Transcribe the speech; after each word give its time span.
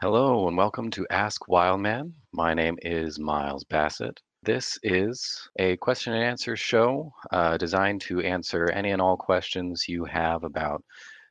Hello 0.00 0.46
and 0.46 0.56
welcome 0.56 0.92
to 0.92 1.08
Ask 1.10 1.48
Wildman. 1.48 2.14
My 2.32 2.54
name 2.54 2.78
is 2.82 3.18
Miles 3.18 3.64
Bassett. 3.64 4.20
This 4.44 4.78
is 4.84 5.50
a 5.58 5.76
question 5.78 6.12
and 6.12 6.22
answer 6.22 6.54
show 6.54 7.12
uh, 7.32 7.56
designed 7.56 8.02
to 8.02 8.20
answer 8.20 8.70
any 8.70 8.92
and 8.92 9.02
all 9.02 9.16
questions 9.16 9.88
you 9.88 10.04
have 10.04 10.44
about 10.44 10.84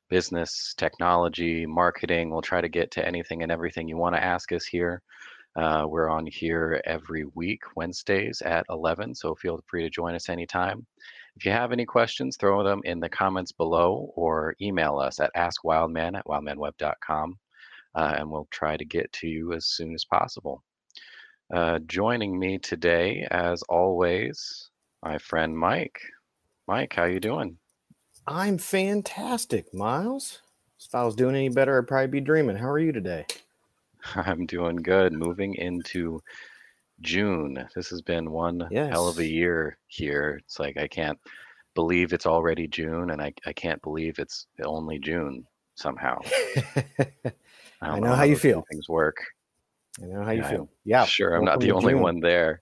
business, 0.10 0.74
technology, 0.76 1.66
marketing. 1.66 2.30
We'll 2.30 2.42
try 2.42 2.60
to 2.60 2.68
get 2.68 2.92
to 2.92 3.08
anything 3.08 3.42
and 3.42 3.54
everything 3.54 3.88
you 3.88 3.96
want 3.96 4.16
to 4.18 4.24
ask 4.24 4.52
us 4.52 4.66
here. 4.66 5.02
Uh, 5.56 5.86
we're 5.88 6.10
on 6.10 6.26
here 6.26 6.82
every 6.84 7.24
week, 7.36 7.62
Wednesdays 7.78 8.42
at 8.42 8.66
11, 8.70 9.16
so 9.16 9.34
feel 9.36 9.64
free 9.68 9.84
to 9.84 9.90
join 9.90 10.14
us 10.14 10.28
anytime. 10.28 10.86
If 11.38 11.46
you 11.46 11.54
have 11.54 11.72
any 11.72 11.86
questions, 11.86 12.36
throw 12.36 12.66
them 12.66 12.82
in 12.84 13.00
the 13.00 13.08
comments 13.08 13.54
below 13.54 14.12
or 14.18 14.56
email 14.62 15.00
us 15.00 15.22
at 15.22 15.34
askwildman 15.36 16.18
at 16.18 16.26
wildmanweb.com 16.26 17.38
and 17.98 18.30
we'll 18.30 18.48
try 18.52 18.78
to 18.78 18.86
get 18.86 19.12
to 19.14 19.28
you 19.28 19.54
as 19.54 19.66
soon 19.66 19.94
as 19.94 20.06
possible. 20.06 20.64
Uh, 21.54 21.80
joining 21.88 22.38
me 22.38 22.58
today, 22.58 23.26
as 23.32 23.64
always, 23.64 24.70
my 25.04 25.18
friend 25.18 25.58
Mike. 25.58 26.00
Mike, 26.68 26.94
how 26.94 27.06
you 27.06 27.20
doing? 27.20 27.58
I'm 28.28 28.58
fantastic, 28.58 29.74
Miles. 29.74 30.42
If 30.80 30.94
I 30.94 31.04
was 31.04 31.16
doing 31.16 31.36
any 31.36 31.50
better, 31.50 31.80
I'd 31.80 31.88
probably 31.88 32.08
be 32.08 32.22
dreaming. 32.22 32.58
How 32.58 32.70
are 32.70 32.80
you 32.80 32.92
today? 32.92 33.26
I'm 34.16 34.46
doing 34.46 34.76
good. 34.76 35.14
Moving 35.14 35.56
into 35.56 36.22
June. 37.02 37.68
This 37.76 37.90
has 37.90 38.02
been 38.02 38.32
one 38.32 38.68
yes. 38.70 38.92
hell 38.92 39.08
of 39.08 39.18
a 39.18 39.26
year 39.26 39.78
here. 39.88 40.40
It's 40.44 40.60
like 40.60 40.78
I 40.78 40.88
can't 40.88 41.20
believe 41.74 42.12
it's 42.12 42.26
already 42.26 42.68
June, 42.68 43.12
and 43.12 43.22
I, 43.22 43.34
I 43.46 43.54
can't 43.54 43.82
believe 43.82 44.20
it's 44.20 44.48
only 44.64 45.00
June 45.00 45.46
somehow. 45.76 46.20
I, 47.82 47.90
I 47.90 48.00
know, 48.00 48.08
know, 48.08 48.16
how, 48.16 48.24
you 48.24 48.36
feel. 48.36 48.64
Things 48.72 48.90
work. 48.90 49.18
I 50.02 50.06
know 50.06 50.24
how 50.24 50.32
you 50.32 50.44
feel. 50.44 50.70
Yeah. 50.86 51.06
Sure. 51.06 51.36
I'm 51.36 51.46
not 51.46 51.60
the 51.60 51.72
only 51.72 51.94
June. 51.94 52.02
one 52.02 52.20
there. 52.20 52.62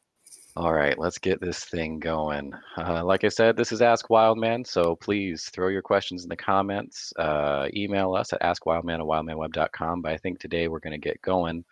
All 0.57 0.73
right, 0.73 0.97
let's 0.97 1.17
get 1.17 1.41
this 1.41 1.65
thing 1.65 1.99
going. 1.99 2.53
Uh, 2.77 3.03
like 3.03 3.25
I 3.25 3.27
said, 3.27 3.57
this 3.57 3.73
is 3.73 3.81
Ask 3.81 4.09
Wildman, 4.09 4.63
so 4.63 4.95
please 4.95 5.49
throw 5.49 5.67
your 5.67 5.81
questions 5.81 6.23
in 6.23 6.29
the 6.29 6.37
comments. 6.37 7.11
Uh, 7.19 7.67
email 7.73 8.15
us 8.15 8.31
at 8.31 8.41
askwildman 8.41 8.99
at 8.99 9.01
wildmanweb.com. 9.01 10.01
But 10.01 10.13
I 10.13 10.17
think 10.17 10.39
today 10.39 10.69
we're 10.69 10.79
going 10.79 10.99
to 10.99 11.09
get 11.09 11.21
going 11.21 11.65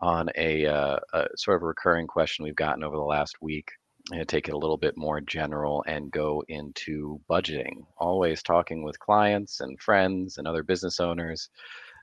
on 0.00 0.28
a, 0.36 0.66
uh, 0.66 0.98
a, 1.14 1.28
sort 1.34 1.56
of 1.56 1.62
a 1.62 1.66
recurring 1.66 2.06
question 2.06 2.44
we've 2.44 2.54
gotten 2.54 2.84
over 2.84 2.96
the 2.96 3.02
last 3.02 3.40
week. 3.40 3.70
I'm 4.10 4.18
going 4.18 4.26
to 4.26 4.30
take 4.30 4.48
it 4.48 4.54
a 4.54 4.58
little 4.58 4.76
bit 4.76 4.98
more 4.98 5.22
general 5.22 5.82
and 5.86 6.12
go 6.12 6.44
into 6.48 7.18
budgeting. 7.30 7.86
Always 7.96 8.42
talking 8.42 8.82
with 8.82 9.00
clients 9.00 9.60
and 9.60 9.80
friends 9.80 10.36
and 10.36 10.46
other 10.46 10.62
business 10.62 11.00
owners 11.00 11.48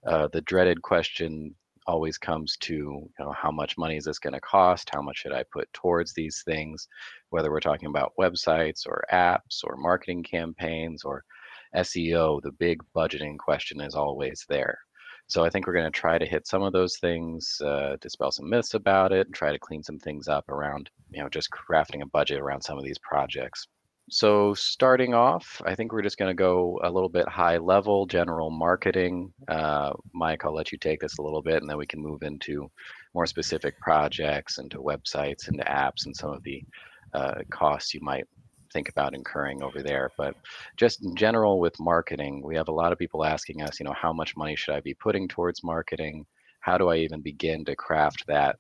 uh, 0.08 0.28
the 0.34 0.42
dreaded 0.42 0.82
question 0.82 1.56
always 1.86 2.18
comes 2.18 2.56
to 2.58 2.74
you 2.74 3.12
know 3.20 3.34
how 3.34 3.52
much 3.52 3.78
money 3.78 3.98
is 3.98 4.06
this 4.06 4.20
going 4.20 4.34
to 4.34 4.40
cost? 4.42 4.90
How 4.94 5.02
much 5.02 5.18
should 5.18 5.34
i 5.34 5.44
put 5.52 5.72
towards 5.74 6.14
these 6.14 6.42
things? 6.46 6.88
Whether 7.30 7.52
we're 7.52 7.60
talking 7.60 7.90
about 7.90 8.14
websites 8.20 8.86
or 8.86 9.04
apps 9.12 9.64
or 9.64 9.76
marketing 9.78 10.24
campaigns 10.24 11.04
or 11.04 11.24
seo 11.76 12.42
the 12.42 12.52
big 12.52 12.80
budgeting 12.96 13.38
question 13.38 13.82
is 13.82 13.96
always 13.96 14.46
there. 14.50 14.78
So 15.28 15.44
i 15.46 15.50
think 15.50 15.66
we're 15.68 15.74
going 15.74 15.92
to 15.92 16.00
try 16.00 16.18
to 16.18 16.26
hit 16.26 16.48
some 16.48 16.64
of 16.64 16.74
those 16.74 16.98
things 16.98 17.58
uh, 17.64 17.98
dispel 18.02 18.32
some 18.32 18.50
myths 18.50 18.74
about 18.74 19.12
it 19.12 19.28
and 19.28 19.36
try 19.36 19.52
to 19.52 19.60
clean 19.60 19.84
some 19.84 20.00
things 20.00 20.28
up 20.28 20.50
around 20.50 20.90
you 21.12 21.22
know 21.22 21.30
just 21.30 21.50
crafting 21.52 22.02
a 22.02 22.08
budget 22.08 22.40
around 22.40 22.62
some 22.62 22.78
of 22.78 22.84
these 22.84 23.00
projects 23.00 23.68
so 24.10 24.54
starting 24.54 25.14
off, 25.14 25.62
I 25.66 25.76
think 25.76 25.92
we're 25.92 26.02
just 26.02 26.18
going 26.18 26.30
to 26.30 26.36
go 26.36 26.80
a 26.84 26.92
little 26.92 27.10
bit 27.10 27.28
high 27.28 27.58
level, 27.58 28.06
general 28.06 28.50
marketing. 28.50 29.34
Uh, 29.48 29.92
Mike, 30.14 30.44
I'll 30.44 30.54
let 30.54 30.72
you 30.72 30.78
take 30.78 31.00
this 31.00 31.18
a 31.18 31.22
little 31.22 31.42
bit, 31.42 31.62
and 31.62 31.70
then 31.70 31.78
we 31.78 31.88
can 31.88 32.02
move 32.02 32.22
into 32.22 32.70
more 33.14 33.26
specific 33.26 33.80
projects, 33.80 34.58
into 34.58 34.80
websites, 34.80 35.48
into 35.48 35.64
apps, 35.64 36.06
and 36.06 36.16
some 36.16 36.32
of 36.32 36.44
the 36.44 36.64
uh, 37.14 37.36
costs 37.50 37.94
you 37.94 38.02
might 38.02 38.26
think 38.74 38.90
about 38.90 39.14
incurring 39.14 39.64
over 39.64 39.82
there. 39.82 40.10
But 40.18 40.36
just 40.76 41.04
in 41.06 41.16
general 41.16 41.60
with 41.60 41.80
marketing, 41.80 42.42
we 42.44 42.56
have 42.56 42.68
a 42.68 42.74
lot 42.74 42.92
of 42.92 43.00
people 43.00 43.24
asking 43.24 43.62
us, 43.62 43.80
you 43.80 43.86
know, 43.86 43.94
how 43.94 44.12
much 44.12 44.36
money 44.36 44.56
should 44.56 44.76
I 44.76 44.82
be 44.82 44.96
putting 44.96 45.28
towards 45.28 45.64
marketing? 45.64 46.26
How 46.60 46.78
do 46.78 46.90
I 46.90 46.98
even 46.98 47.22
begin 47.22 47.64
to 47.66 47.76
craft 47.76 48.26
that 48.28 48.58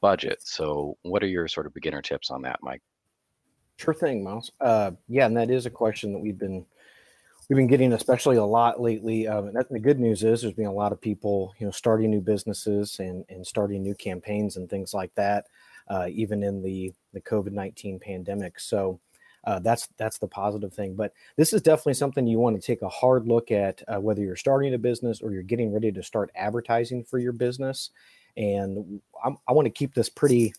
budget? 0.00 0.40
So, 0.42 0.98
what 1.02 1.22
are 1.22 1.28
your 1.28 1.48
sort 1.48 1.66
of 1.66 1.74
beginner 1.74 2.02
tips 2.02 2.30
on 2.30 2.42
that, 2.42 2.58
Mike? 2.62 2.82
Sure 3.76 3.94
thing, 3.94 4.22
Miles. 4.22 4.52
Uh, 4.60 4.92
yeah, 5.08 5.26
and 5.26 5.36
that 5.36 5.50
is 5.50 5.66
a 5.66 5.70
question 5.70 6.12
that 6.12 6.18
we've 6.20 6.38
been 6.38 6.64
we've 7.48 7.56
been 7.56 7.66
getting 7.66 7.92
especially 7.92 8.36
a 8.36 8.44
lot 8.44 8.80
lately. 8.80 9.26
Um, 9.26 9.48
and 9.48 9.64
the 9.70 9.80
good 9.80 9.98
news 9.98 10.22
is 10.22 10.42
there's 10.42 10.54
been 10.54 10.66
a 10.66 10.72
lot 10.72 10.92
of 10.92 11.00
people, 11.00 11.52
you 11.58 11.66
know, 11.66 11.72
starting 11.72 12.10
new 12.10 12.20
businesses 12.20 12.98
and 13.00 13.24
and 13.28 13.46
starting 13.46 13.82
new 13.82 13.94
campaigns 13.94 14.56
and 14.56 14.70
things 14.70 14.94
like 14.94 15.14
that, 15.16 15.46
uh, 15.88 16.06
even 16.10 16.42
in 16.42 16.62
the 16.62 16.92
the 17.12 17.20
COVID 17.20 17.52
nineteen 17.52 17.98
pandemic. 17.98 18.60
So. 18.60 19.00
Uh, 19.44 19.58
that's 19.58 19.88
that's 19.96 20.18
the 20.18 20.28
positive 20.28 20.72
thing, 20.72 20.94
but 20.94 21.12
this 21.36 21.52
is 21.52 21.60
definitely 21.60 21.94
something 21.94 22.28
you 22.28 22.38
want 22.38 22.54
to 22.54 22.64
take 22.64 22.80
a 22.82 22.88
hard 22.88 23.26
look 23.26 23.50
at, 23.50 23.82
uh, 23.88 24.00
whether 24.00 24.22
you're 24.22 24.36
starting 24.36 24.72
a 24.72 24.78
business 24.78 25.20
or 25.20 25.32
you're 25.32 25.42
getting 25.42 25.72
ready 25.72 25.90
to 25.90 26.00
start 26.00 26.30
advertising 26.36 27.02
for 27.02 27.18
your 27.18 27.32
business. 27.32 27.90
And 28.36 29.00
I'm, 29.24 29.36
I 29.48 29.52
want 29.52 29.66
to 29.66 29.70
keep 29.70 29.94
this 29.94 30.08
pretty 30.08 30.54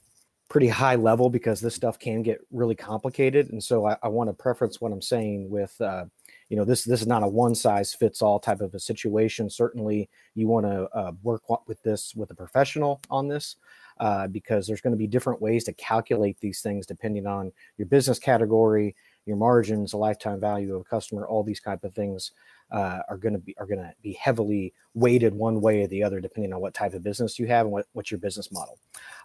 pretty 0.50 0.68
high 0.68 0.96
level 0.96 1.30
because 1.30 1.59
this 1.59 1.76
stuff 1.76 1.98
can 1.98 2.22
get 2.22 2.40
really 2.52 2.76
complicated. 2.76 3.52
And 3.52 3.64
so 3.64 3.88
I, 3.88 3.98
I 4.04 4.08
want 4.08 4.30
to 4.30 4.34
preference 4.34 4.80
what 4.80 4.92
I'm 4.92 5.02
saying 5.02 5.50
with, 5.50 5.80
uh, 5.81 6.06
you 6.50 6.58
know, 6.58 6.66
this 6.66 6.84
this 6.84 7.02
is 7.02 7.08
not 7.08 7.24
a 7.24 7.28
one 7.28 7.56
size 7.56 7.94
fits 7.94 8.22
all 8.22 8.40
type 8.40 8.62
of 8.62 8.74
a 8.74 8.80
situation. 8.80 9.50
Certainly, 9.50 10.09
you 10.36 10.48
want 10.48 10.66
to 10.66 10.88
uh, 10.96 11.12
work 11.24 11.44
with 11.68 11.81
this 11.84 12.14
with 12.16 12.30
a 12.31 12.36
professional 12.36 13.02
on 13.09 13.28
this 13.28 13.56
uh, 14.00 14.28
because 14.28 14.68
there's 14.68 14.81
going 14.81 14.94
to 14.94 14.98
be 14.98 15.08
different 15.08 15.42
ways 15.42 15.64
to 15.64 15.74
calculate 15.74 16.40
these 16.40 16.62
things 16.62 16.86
depending 16.86 17.25
on 17.25 17.52
your 17.78 17.88
business 17.88 18.20
category, 18.20 18.96
your 19.25 19.38
margins, 19.38 19.92
the 19.92 19.98
lifetime 19.98 20.40
value 20.40 20.75
of 20.75 20.81
a 20.81 20.84
customer, 20.84 21.25
all 21.25 21.44
these 21.44 21.62
type 21.62 21.84
of 21.84 21.94
things 21.94 22.31
uh, 22.72 23.00
are 23.09 23.18
going 23.18 23.34
to 23.34 23.40
be 23.40 23.56
are 23.57 23.66
going 23.66 23.79
to 23.79 23.94
be 24.01 24.13
heavily 24.13 24.74
weighted 24.94 25.34
one 25.34 25.62
way 25.62 25.84
or 25.84 25.88
the 25.88 26.03
other 26.03 26.19
depending 26.19 26.53
on 26.53 26.62
what 26.62 26.74
type 26.74 26.94
of 26.94 27.03
business 27.03 27.38
you 27.38 27.47
have 27.47 27.66
and 27.66 27.72
what, 27.72 27.88
what's 27.94 28.12
your 28.12 28.19
business 28.19 28.51
model. 28.51 28.78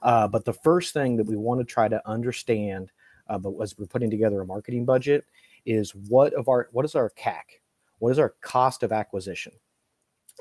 Uh, 0.02 0.28
but 0.28 0.44
the 0.44 0.52
first 0.52 0.92
thing 0.92 1.16
that 1.16 1.26
we 1.26 1.36
want 1.36 1.60
to 1.60 1.64
try 1.64 1.88
to 1.88 2.06
understand, 2.08 2.90
uh, 3.28 3.38
but 3.38 3.52
as 3.62 3.76
we're 3.78 3.86
putting 3.86 4.10
together 4.10 4.40
a 4.40 4.46
marketing 4.46 4.84
budget, 4.84 5.24
is 5.66 5.94
what 5.94 6.32
of 6.34 6.48
our 6.48 6.68
what 6.72 6.84
is 6.84 6.94
our 6.94 7.10
CAC? 7.10 7.42
What 7.98 8.10
is 8.10 8.18
our 8.18 8.34
cost 8.40 8.82
of 8.82 8.92
acquisition? 8.92 9.52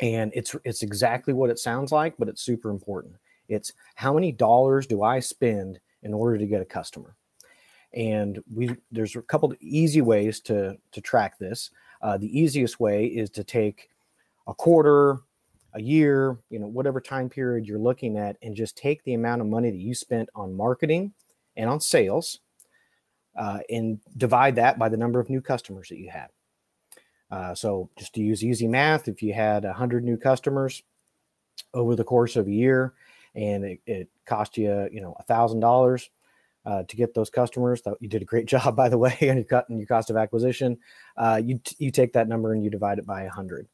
And 0.01 0.31
it's 0.35 0.55
it's 0.63 0.83
exactly 0.83 1.33
what 1.33 1.49
it 1.49 1.59
sounds 1.59 1.91
like, 1.91 2.15
but 2.17 2.29
it's 2.29 2.41
super 2.41 2.69
important. 2.69 3.15
It's 3.47 3.73
how 3.95 4.13
many 4.13 4.31
dollars 4.31 4.87
do 4.87 5.03
I 5.03 5.19
spend 5.19 5.79
in 6.03 6.13
order 6.13 6.37
to 6.37 6.45
get 6.45 6.61
a 6.61 6.65
customer? 6.65 7.15
And 7.93 8.43
we 8.53 8.75
there's 8.91 9.15
a 9.15 9.21
couple 9.21 9.53
easy 9.59 10.01
ways 10.01 10.39
to 10.41 10.77
to 10.91 11.01
track 11.01 11.39
this. 11.39 11.71
Uh, 12.01 12.17
the 12.17 12.39
easiest 12.39 12.79
way 12.79 13.05
is 13.05 13.29
to 13.31 13.43
take 13.43 13.89
a 14.47 14.53
quarter, 14.53 15.19
a 15.73 15.81
year, 15.81 16.37
you 16.49 16.59
know, 16.59 16.67
whatever 16.67 17.01
time 17.01 17.29
period 17.29 17.67
you're 17.67 17.79
looking 17.79 18.17
at, 18.17 18.37
and 18.41 18.55
just 18.55 18.77
take 18.77 19.03
the 19.03 19.13
amount 19.13 19.41
of 19.41 19.47
money 19.47 19.69
that 19.69 19.77
you 19.77 19.93
spent 19.93 20.29
on 20.35 20.55
marketing 20.55 21.13
and 21.55 21.69
on 21.69 21.79
sales 21.79 22.39
uh, 23.37 23.59
and 23.69 23.99
divide 24.17 24.55
that 24.55 24.79
by 24.79 24.89
the 24.89 24.97
number 24.97 25.19
of 25.19 25.29
new 25.29 25.41
customers 25.41 25.89
that 25.89 25.97
you 25.97 26.09
had. 26.09 26.27
Uh, 27.29 27.53
so 27.53 27.89
just 27.97 28.13
to 28.13 28.21
use 28.21 28.43
easy 28.43 28.67
math, 28.67 29.07
if 29.07 29.21
you 29.21 29.33
had 29.33 29.63
100 29.63 30.03
new 30.03 30.17
customers 30.17 30.83
over 31.73 31.95
the 31.95 32.03
course 32.03 32.35
of 32.35 32.47
a 32.47 32.51
year 32.51 32.93
and 33.35 33.63
it, 33.63 33.79
it 33.85 34.09
cost 34.25 34.57
you, 34.57 34.87
you 34.91 35.01
know, 35.01 35.15
a 35.19 35.23
$1,000 35.31 36.09
uh, 36.67 36.83
to 36.83 36.97
get 36.97 37.13
those 37.13 37.29
customers. 37.29 37.81
You 38.01 38.09
did 38.09 38.21
a 38.21 38.25
great 38.25 38.45
job, 38.53 38.75
by 38.75 38.89
the 38.89 38.97
way, 38.97 39.17
on 39.21 39.37
your, 39.37 39.45
cut, 39.45 39.65
your 39.69 39.87
cost 39.87 40.09
of 40.09 40.17
acquisition. 40.17 40.77
Uh, 41.15 41.41
you 41.43 41.59
you 41.79 41.89
take 41.89 42.13
that 42.13 42.27
number 42.27 42.53
and 42.53 42.63
you 42.63 42.69
divide 42.69 42.99
it 42.99 43.05
by 43.07 43.23
100. 43.23 43.67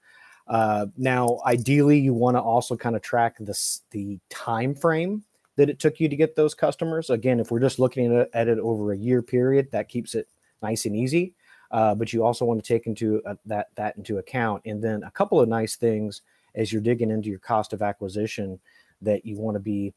Uh, 0.47 0.85
now, 0.97 1.39
ideally, 1.45 1.99
you 1.99 2.13
want 2.13 2.37
to 2.37 2.41
also 2.41 2.75
kind 2.75 2.95
of 2.95 3.01
track 3.01 3.35
this 3.39 3.81
the 3.91 4.19
time 4.29 4.75
frame 4.75 5.23
that 5.55 5.69
it 5.69 5.79
took 5.79 5.99
you 5.99 6.07
to 6.07 6.15
get 6.15 6.35
those 6.35 6.53
customers. 6.53 7.09
Again, 7.09 7.39
if 7.39 7.51
we're 7.51 7.59
just 7.59 7.79
looking 7.79 8.15
at, 8.15 8.29
at 8.33 8.47
it 8.47 8.59
over 8.59 8.91
a 8.91 8.97
year 8.97 9.21
period, 9.21 9.71
that 9.71 9.89
keeps 9.89 10.13
it 10.15 10.27
nice 10.61 10.85
and 10.85 10.95
easy. 10.95 11.33
Uh, 11.71 11.95
but 11.95 12.13
you 12.13 12.23
also 12.23 12.45
want 12.45 12.63
to 12.63 12.67
take 12.67 12.85
into 12.85 13.23
uh, 13.25 13.33
that 13.47 13.69
that 13.75 13.97
into 13.97 14.19
account. 14.19 14.61
And 14.65 14.83
then 14.83 15.01
a 15.03 15.11
couple 15.11 15.39
of 15.39 15.49
nice 15.49 15.75
things 15.75 16.21
as 16.53 16.71
you're 16.71 16.81
digging 16.83 17.09
into 17.09 17.29
your 17.29 17.39
cost 17.39 17.73
of 17.73 17.81
acquisition 17.81 18.59
that 19.01 19.25
you 19.25 19.39
want 19.39 19.55
to 19.55 19.59
be 19.59 19.93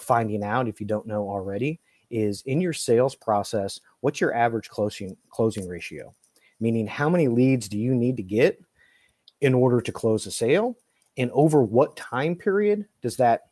finding 0.00 0.44
out 0.44 0.68
if 0.68 0.80
you 0.80 0.86
don't 0.86 1.06
know 1.06 1.28
already 1.28 1.80
is 2.10 2.42
in 2.46 2.60
your 2.60 2.72
sales 2.72 3.14
process, 3.14 3.80
what's 4.00 4.20
your 4.20 4.34
average 4.34 4.68
closing 4.68 5.16
closing 5.30 5.68
ratio? 5.68 6.14
Meaning, 6.60 6.86
how 6.86 7.08
many 7.08 7.28
leads 7.28 7.68
do 7.68 7.78
you 7.78 7.94
need 7.94 8.16
to 8.16 8.22
get 8.22 8.60
in 9.40 9.54
order 9.54 9.80
to 9.80 9.92
close 9.92 10.26
a 10.26 10.30
sale, 10.30 10.76
and 11.16 11.30
over 11.32 11.62
what 11.62 11.96
time 11.96 12.34
period 12.34 12.86
does 13.02 13.16
that 13.16 13.42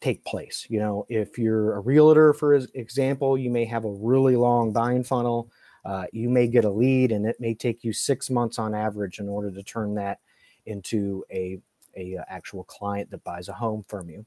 take 0.00 0.24
place? 0.24 0.66
You 0.68 0.78
know, 0.78 1.06
if 1.08 1.38
you're 1.38 1.76
a 1.76 1.80
realtor, 1.80 2.32
for 2.32 2.54
example, 2.54 3.36
you 3.36 3.50
may 3.50 3.64
have 3.66 3.84
a 3.84 3.92
really 3.92 4.36
long 4.36 4.72
buying 4.72 5.04
funnel. 5.04 5.50
Uh, 5.84 6.06
you 6.12 6.30
may 6.30 6.46
get 6.46 6.64
a 6.64 6.70
lead, 6.70 7.12
and 7.12 7.26
it 7.26 7.36
may 7.40 7.54
take 7.54 7.84
you 7.84 7.92
six 7.92 8.30
months 8.30 8.58
on 8.58 8.74
average 8.74 9.18
in 9.18 9.28
order 9.28 9.50
to 9.50 9.62
turn 9.62 9.94
that 9.94 10.20
into 10.66 11.24
a 11.30 11.58
a 11.96 12.16
uh, 12.16 12.24
actual 12.28 12.64
client 12.64 13.10
that 13.10 13.22
buys 13.24 13.48
a 13.48 13.52
home 13.52 13.84
from 13.88 14.08
you. 14.10 14.24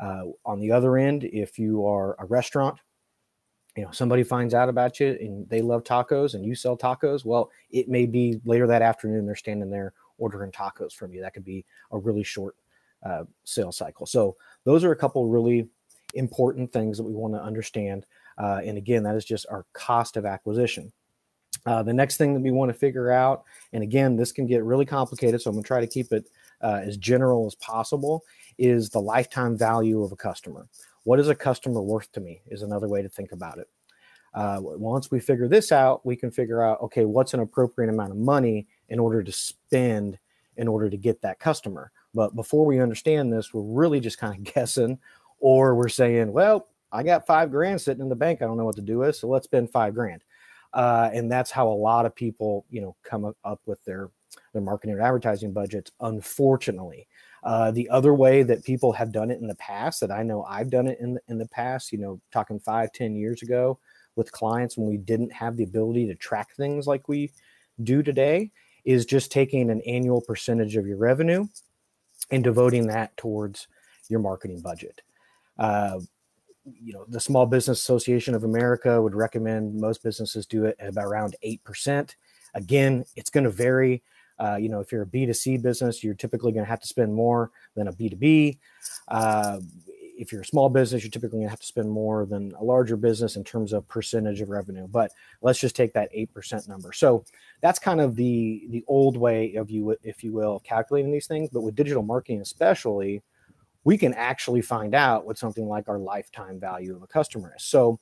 Uh, 0.00 0.24
on 0.44 0.60
the 0.60 0.72
other 0.72 0.96
end, 0.96 1.24
if 1.24 1.58
you 1.58 1.86
are 1.86 2.16
a 2.18 2.24
restaurant, 2.26 2.78
you 3.76 3.84
know 3.84 3.90
somebody 3.90 4.22
finds 4.22 4.52
out 4.52 4.68
about 4.68 5.00
you 5.00 5.16
and 5.20 5.48
they 5.48 5.62
love 5.62 5.82
tacos 5.82 6.34
and 6.34 6.44
you 6.44 6.54
sell 6.54 6.76
tacos. 6.76 7.24
Well, 7.24 7.50
it 7.70 7.88
may 7.88 8.06
be 8.06 8.40
later 8.44 8.66
that 8.66 8.82
afternoon 8.82 9.26
they're 9.26 9.36
standing 9.36 9.70
there 9.70 9.94
ordering 10.18 10.52
tacos 10.52 10.92
from 10.92 11.12
you. 11.12 11.20
That 11.20 11.34
could 11.34 11.44
be 11.44 11.64
a 11.90 11.98
really 11.98 12.22
short 12.22 12.56
uh, 13.04 13.24
sales 13.44 13.76
cycle. 13.76 14.06
So 14.06 14.36
those 14.64 14.84
are 14.84 14.92
a 14.92 14.96
couple 14.96 15.26
really 15.26 15.68
important 16.14 16.72
things 16.72 16.98
that 16.98 17.04
we 17.04 17.14
want 17.14 17.34
to 17.34 17.42
understand. 17.42 18.06
Uh, 18.38 18.60
and 18.64 18.78
again, 18.78 19.02
that 19.02 19.16
is 19.16 19.24
just 19.24 19.46
our 19.50 19.66
cost 19.72 20.16
of 20.16 20.26
acquisition. 20.26 20.92
Uh, 21.64 21.82
the 21.82 21.92
next 21.92 22.16
thing 22.16 22.34
that 22.34 22.40
we 22.40 22.50
want 22.50 22.70
to 22.70 22.78
figure 22.78 23.10
out, 23.10 23.44
and 23.72 23.82
again, 23.82 24.16
this 24.16 24.32
can 24.32 24.46
get 24.46 24.64
really 24.64 24.86
complicated, 24.86 25.40
so 25.40 25.50
I'm 25.50 25.54
going 25.54 25.62
to 25.62 25.66
try 25.66 25.80
to 25.80 25.86
keep 25.86 26.12
it 26.12 26.28
uh, 26.62 26.80
as 26.84 26.96
general 26.96 27.46
as 27.46 27.54
possible, 27.56 28.24
is 28.58 28.90
the 28.90 29.00
lifetime 29.00 29.56
value 29.56 30.02
of 30.02 30.12
a 30.12 30.16
customer. 30.16 30.68
What 31.04 31.18
is 31.18 31.28
a 31.28 31.34
customer 31.34 31.82
worth 31.82 32.12
to 32.12 32.20
me? 32.20 32.42
Is 32.46 32.62
another 32.62 32.88
way 32.88 33.02
to 33.02 33.08
think 33.08 33.32
about 33.32 33.58
it. 33.58 33.68
Uh, 34.34 34.58
once 34.60 35.10
we 35.10 35.20
figure 35.20 35.48
this 35.48 35.72
out, 35.72 36.06
we 36.06 36.16
can 36.16 36.30
figure 36.30 36.62
out 36.62 36.80
okay, 36.82 37.04
what's 37.04 37.34
an 37.34 37.40
appropriate 37.40 37.90
amount 37.90 38.12
of 38.12 38.16
money 38.16 38.66
in 38.88 38.98
order 38.98 39.22
to 39.22 39.32
spend 39.32 40.18
in 40.56 40.68
order 40.68 40.90
to 40.90 40.96
get 40.96 41.20
that 41.22 41.38
customer. 41.38 41.90
But 42.14 42.36
before 42.36 42.66
we 42.66 42.80
understand 42.80 43.32
this, 43.32 43.54
we're 43.54 43.62
really 43.62 44.00
just 44.00 44.18
kind 44.18 44.36
of 44.36 44.54
guessing, 44.54 44.98
or 45.40 45.74
we're 45.74 45.88
saying, 45.88 46.32
well, 46.32 46.68
I 46.92 47.02
got 47.02 47.26
five 47.26 47.50
grand 47.50 47.80
sitting 47.80 48.02
in 48.02 48.08
the 48.08 48.16
bank. 48.16 48.42
I 48.42 48.46
don't 48.46 48.58
know 48.58 48.66
what 48.66 48.76
to 48.76 48.82
do 48.82 48.98
with, 48.98 49.16
so 49.16 49.28
let's 49.28 49.44
spend 49.44 49.70
five 49.70 49.94
grand. 49.94 50.22
Uh, 50.74 51.10
and 51.12 51.30
that's 51.30 51.50
how 51.50 51.68
a 51.68 51.72
lot 51.72 52.06
of 52.06 52.14
people, 52.14 52.64
you 52.70 52.80
know, 52.80 52.96
come 53.02 53.34
up 53.44 53.60
with 53.66 53.82
their 53.84 54.10
their 54.52 54.62
marketing 54.62 54.94
and 54.94 55.02
advertising 55.04 55.52
budgets. 55.52 55.90
Unfortunately, 56.00 57.06
uh, 57.42 57.70
the 57.70 57.88
other 57.88 58.14
way 58.14 58.42
that 58.42 58.64
people 58.64 58.92
have 58.92 59.12
done 59.12 59.30
it 59.30 59.40
in 59.40 59.46
the 59.46 59.54
past, 59.56 60.00
that 60.00 60.10
I 60.10 60.22
know 60.22 60.44
I've 60.44 60.70
done 60.70 60.86
it 60.86 60.98
in 61.00 61.14
the, 61.14 61.20
in 61.28 61.38
the 61.38 61.48
past, 61.48 61.92
you 61.92 61.98
know, 61.98 62.20
talking 62.32 62.60
five, 62.60 62.92
ten 62.92 63.16
years 63.16 63.42
ago 63.42 63.78
with 64.14 64.32
clients 64.32 64.76
when 64.76 64.88
we 64.88 64.96
didn't 64.96 65.32
have 65.32 65.56
the 65.56 65.64
ability 65.64 66.06
to 66.06 66.14
track 66.14 66.54
things 66.54 66.86
like 66.86 67.08
we 67.08 67.30
do 67.82 68.02
today, 68.02 68.50
is 68.84 69.06
just 69.06 69.32
taking 69.32 69.70
an 69.70 69.80
annual 69.82 70.20
percentage 70.20 70.76
of 70.76 70.86
your 70.86 70.98
revenue 70.98 71.46
and 72.30 72.44
devoting 72.44 72.86
that 72.86 73.16
towards 73.16 73.68
your 74.08 74.20
marketing 74.20 74.60
budget. 74.60 75.02
Uh, 75.58 76.00
you 76.64 76.92
know, 76.92 77.04
the 77.08 77.20
Small 77.20 77.46
Business 77.46 77.80
Association 77.80 78.34
of 78.34 78.44
America 78.44 79.00
would 79.00 79.14
recommend 79.14 79.80
most 79.80 80.02
businesses 80.02 80.46
do 80.46 80.64
it 80.64 80.76
at 80.78 80.90
about 80.90 81.06
around 81.06 81.36
8%. 81.44 82.14
Again, 82.54 83.04
it's 83.16 83.30
going 83.30 83.44
to 83.44 83.50
vary. 83.50 84.02
Uh, 84.42 84.56
you 84.56 84.68
know, 84.68 84.80
if 84.80 84.90
you're 84.90 85.02
a 85.02 85.06
B2C 85.06 85.62
business, 85.62 86.02
you're 86.02 86.14
typically 86.14 86.50
going 86.50 86.64
to 86.64 86.68
have 86.68 86.80
to 86.80 86.86
spend 86.88 87.14
more 87.14 87.52
than 87.76 87.86
a 87.86 87.92
B2B. 87.92 88.58
Uh, 89.06 89.60
if 90.18 90.32
you're 90.32 90.40
a 90.40 90.46
small 90.46 90.68
business, 90.68 91.04
you're 91.04 91.10
typically 91.10 91.38
going 91.38 91.46
to 91.46 91.50
have 91.50 91.60
to 91.60 91.66
spend 91.66 91.88
more 91.88 92.26
than 92.26 92.52
a 92.58 92.64
larger 92.64 92.96
business 92.96 93.36
in 93.36 93.44
terms 93.44 93.72
of 93.72 93.86
percentage 93.86 94.40
of 94.40 94.48
revenue. 94.48 94.88
But 94.88 95.12
let's 95.42 95.60
just 95.60 95.76
take 95.76 95.92
that 95.94 96.12
8% 96.12 96.68
number. 96.68 96.92
So 96.92 97.24
that's 97.60 97.78
kind 97.78 98.00
of 98.00 98.16
the 98.16 98.66
the 98.70 98.84
old 98.88 99.16
way 99.16 99.54
of 99.54 99.70
you, 99.70 99.96
if 100.02 100.24
you 100.24 100.32
will, 100.32 100.56
of 100.56 100.64
calculating 100.64 101.12
these 101.12 101.28
things. 101.28 101.48
But 101.52 101.62
with 101.62 101.76
digital 101.76 102.02
marketing, 102.02 102.40
especially, 102.40 103.22
we 103.84 103.96
can 103.96 104.12
actually 104.14 104.62
find 104.62 104.94
out 104.94 105.24
what 105.24 105.38
something 105.38 105.68
like 105.68 105.88
our 105.88 105.98
lifetime 105.98 106.58
value 106.58 106.96
of 106.96 107.02
a 107.02 107.06
customer 107.06 107.54
is. 107.56 107.64
So, 107.64 108.00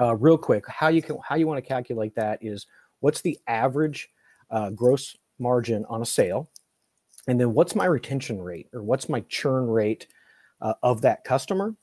uh, 0.00 0.16
real 0.16 0.38
quick, 0.38 0.66
how 0.68 0.88
you 0.88 1.02
can 1.02 1.18
how 1.22 1.36
you 1.36 1.46
want 1.46 1.62
to 1.62 1.68
calculate 1.68 2.14
that 2.14 2.38
is 2.40 2.66
what's 3.00 3.20
the 3.20 3.38
average 3.46 4.08
uh, 4.50 4.70
gross 4.70 5.16
margin 5.40 5.84
on 5.88 6.02
a 6.02 6.06
sale, 6.06 6.50
and 7.26 7.40
then 7.40 7.54
what's 7.54 7.74
my 7.74 7.86
retention 7.86 8.40
rate 8.40 8.68
or 8.72 8.82
what's 8.82 9.08
my 9.08 9.20
churn 9.28 9.66
rate 9.66 10.06
uh, 10.60 10.74
of 10.82 11.02
that 11.02 11.24
customer. 11.24 11.74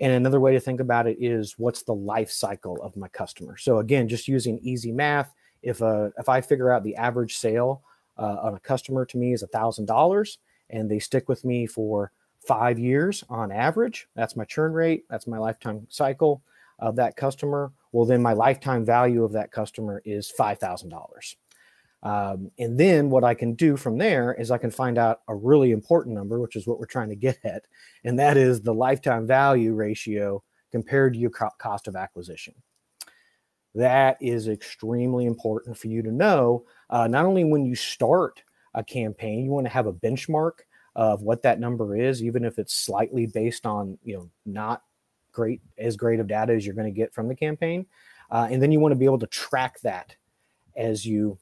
And 0.00 0.12
another 0.12 0.40
way 0.40 0.52
to 0.52 0.60
think 0.60 0.80
about 0.80 1.06
it 1.06 1.18
is 1.20 1.56
what's 1.58 1.82
the 1.82 1.94
life 1.94 2.30
cycle 2.30 2.80
of 2.82 2.96
my 2.96 3.08
customer. 3.08 3.56
So 3.58 3.78
again, 3.78 4.08
just 4.08 4.28
using 4.28 4.58
easy 4.62 4.92
math, 4.92 5.34
if 5.62 5.82
uh, 5.82 6.08
if 6.18 6.28
I 6.28 6.40
figure 6.40 6.72
out 6.72 6.84
the 6.84 6.96
average 6.96 7.36
sale 7.36 7.82
uh, 8.16 8.36
on 8.42 8.54
a 8.54 8.60
customer 8.60 9.04
to 9.06 9.18
me 9.18 9.34
is 9.34 9.42
a 9.42 9.46
thousand 9.48 9.86
dollars, 9.86 10.38
and 10.70 10.90
they 10.90 10.98
stick 10.98 11.28
with 11.28 11.44
me 11.44 11.66
for 11.66 12.12
five 12.46 12.78
years 12.78 13.22
on 13.28 13.52
average, 13.52 14.08
that's 14.16 14.36
my 14.36 14.44
churn 14.46 14.72
rate, 14.72 15.04
that's 15.10 15.26
my 15.26 15.36
lifetime 15.36 15.86
cycle 15.90 16.42
of 16.78 16.96
that 16.96 17.14
customer. 17.14 17.70
Well, 17.92 18.06
then 18.06 18.22
my 18.22 18.32
lifetime 18.32 18.86
value 18.86 19.22
of 19.22 19.32
that 19.32 19.52
customer 19.52 20.00
is 20.06 20.30
five 20.30 20.58
thousand 20.58 20.88
dollars. 20.88 21.36
Um, 22.02 22.50
and 22.58 22.78
then 22.78 23.10
what 23.10 23.24
I 23.24 23.34
can 23.34 23.54
do 23.54 23.76
from 23.76 23.98
there 23.98 24.34
is 24.34 24.50
I 24.50 24.58
can 24.58 24.70
find 24.70 24.96
out 24.96 25.20
a 25.28 25.34
really 25.34 25.70
important 25.70 26.14
number, 26.14 26.40
which 26.40 26.56
is 26.56 26.66
what 26.66 26.78
we're 26.78 26.86
trying 26.86 27.10
to 27.10 27.16
get 27.16 27.38
at, 27.44 27.64
and 28.04 28.18
that 28.18 28.36
is 28.36 28.60
the 28.60 28.74
lifetime 28.74 29.26
value 29.26 29.74
ratio 29.74 30.42
compared 30.70 31.14
to 31.14 31.18
your 31.18 31.30
cost 31.30 31.88
of 31.88 31.96
acquisition. 31.96 32.54
That 33.74 34.16
is 34.20 34.48
extremely 34.48 35.26
important 35.26 35.76
for 35.76 35.88
you 35.88 36.02
to 36.02 36.10
know. 36.10 36.64
Uh, 36.88 37.06
not 37.06 37.24
only 37.24 37.44
when 37.44 37.64
you 37.64 37.74
start 37.74 38.42
a 38.74 38.82
campaign, 38.82 39.44
you 39.44 39.50
want 39.50 39.66
to 39.66 39.72
have 39.72 39.86
a 39.86 39.92
benchmark 39.92 40.52
of 40.96 41.22
what 41.22 41.42
that 41.42 41.60
number 41.60 41.96
is, 41.96 42.22
even 42.22 42.44
if 42.44 42.58
it's 42.58 42.74
slightly 42.74 43.26
based 43.26 43.66
on 43.66 43.98
you 44.02 44.14
know 44.14 44.30
not 44.46 44.82
great 45.32 45.60
as 45.78 45.96
great 45.96 46.18
of 46.18 46.26
data 46.26 46.52
as 46.52 46.66
you're 46.66 46.74
going 46.74 46.92
to 46.92 46.98
get 46.98 47.14
from 47.14 47.28
the 47.28 47.34
campaign, 47.34 47.86
uh, 48.30 48.48
and 48.50 48.62
then 48.62 48.72
you 48.72 48.80
want 48.80 48.92
to 48.92 48.98
be 48.98 49.04
able 49.04 49.18
to 49.18 49.26
track 49.28 49.80
that 49.80 50.16
as 50.76 51.04
you 51.04 51.38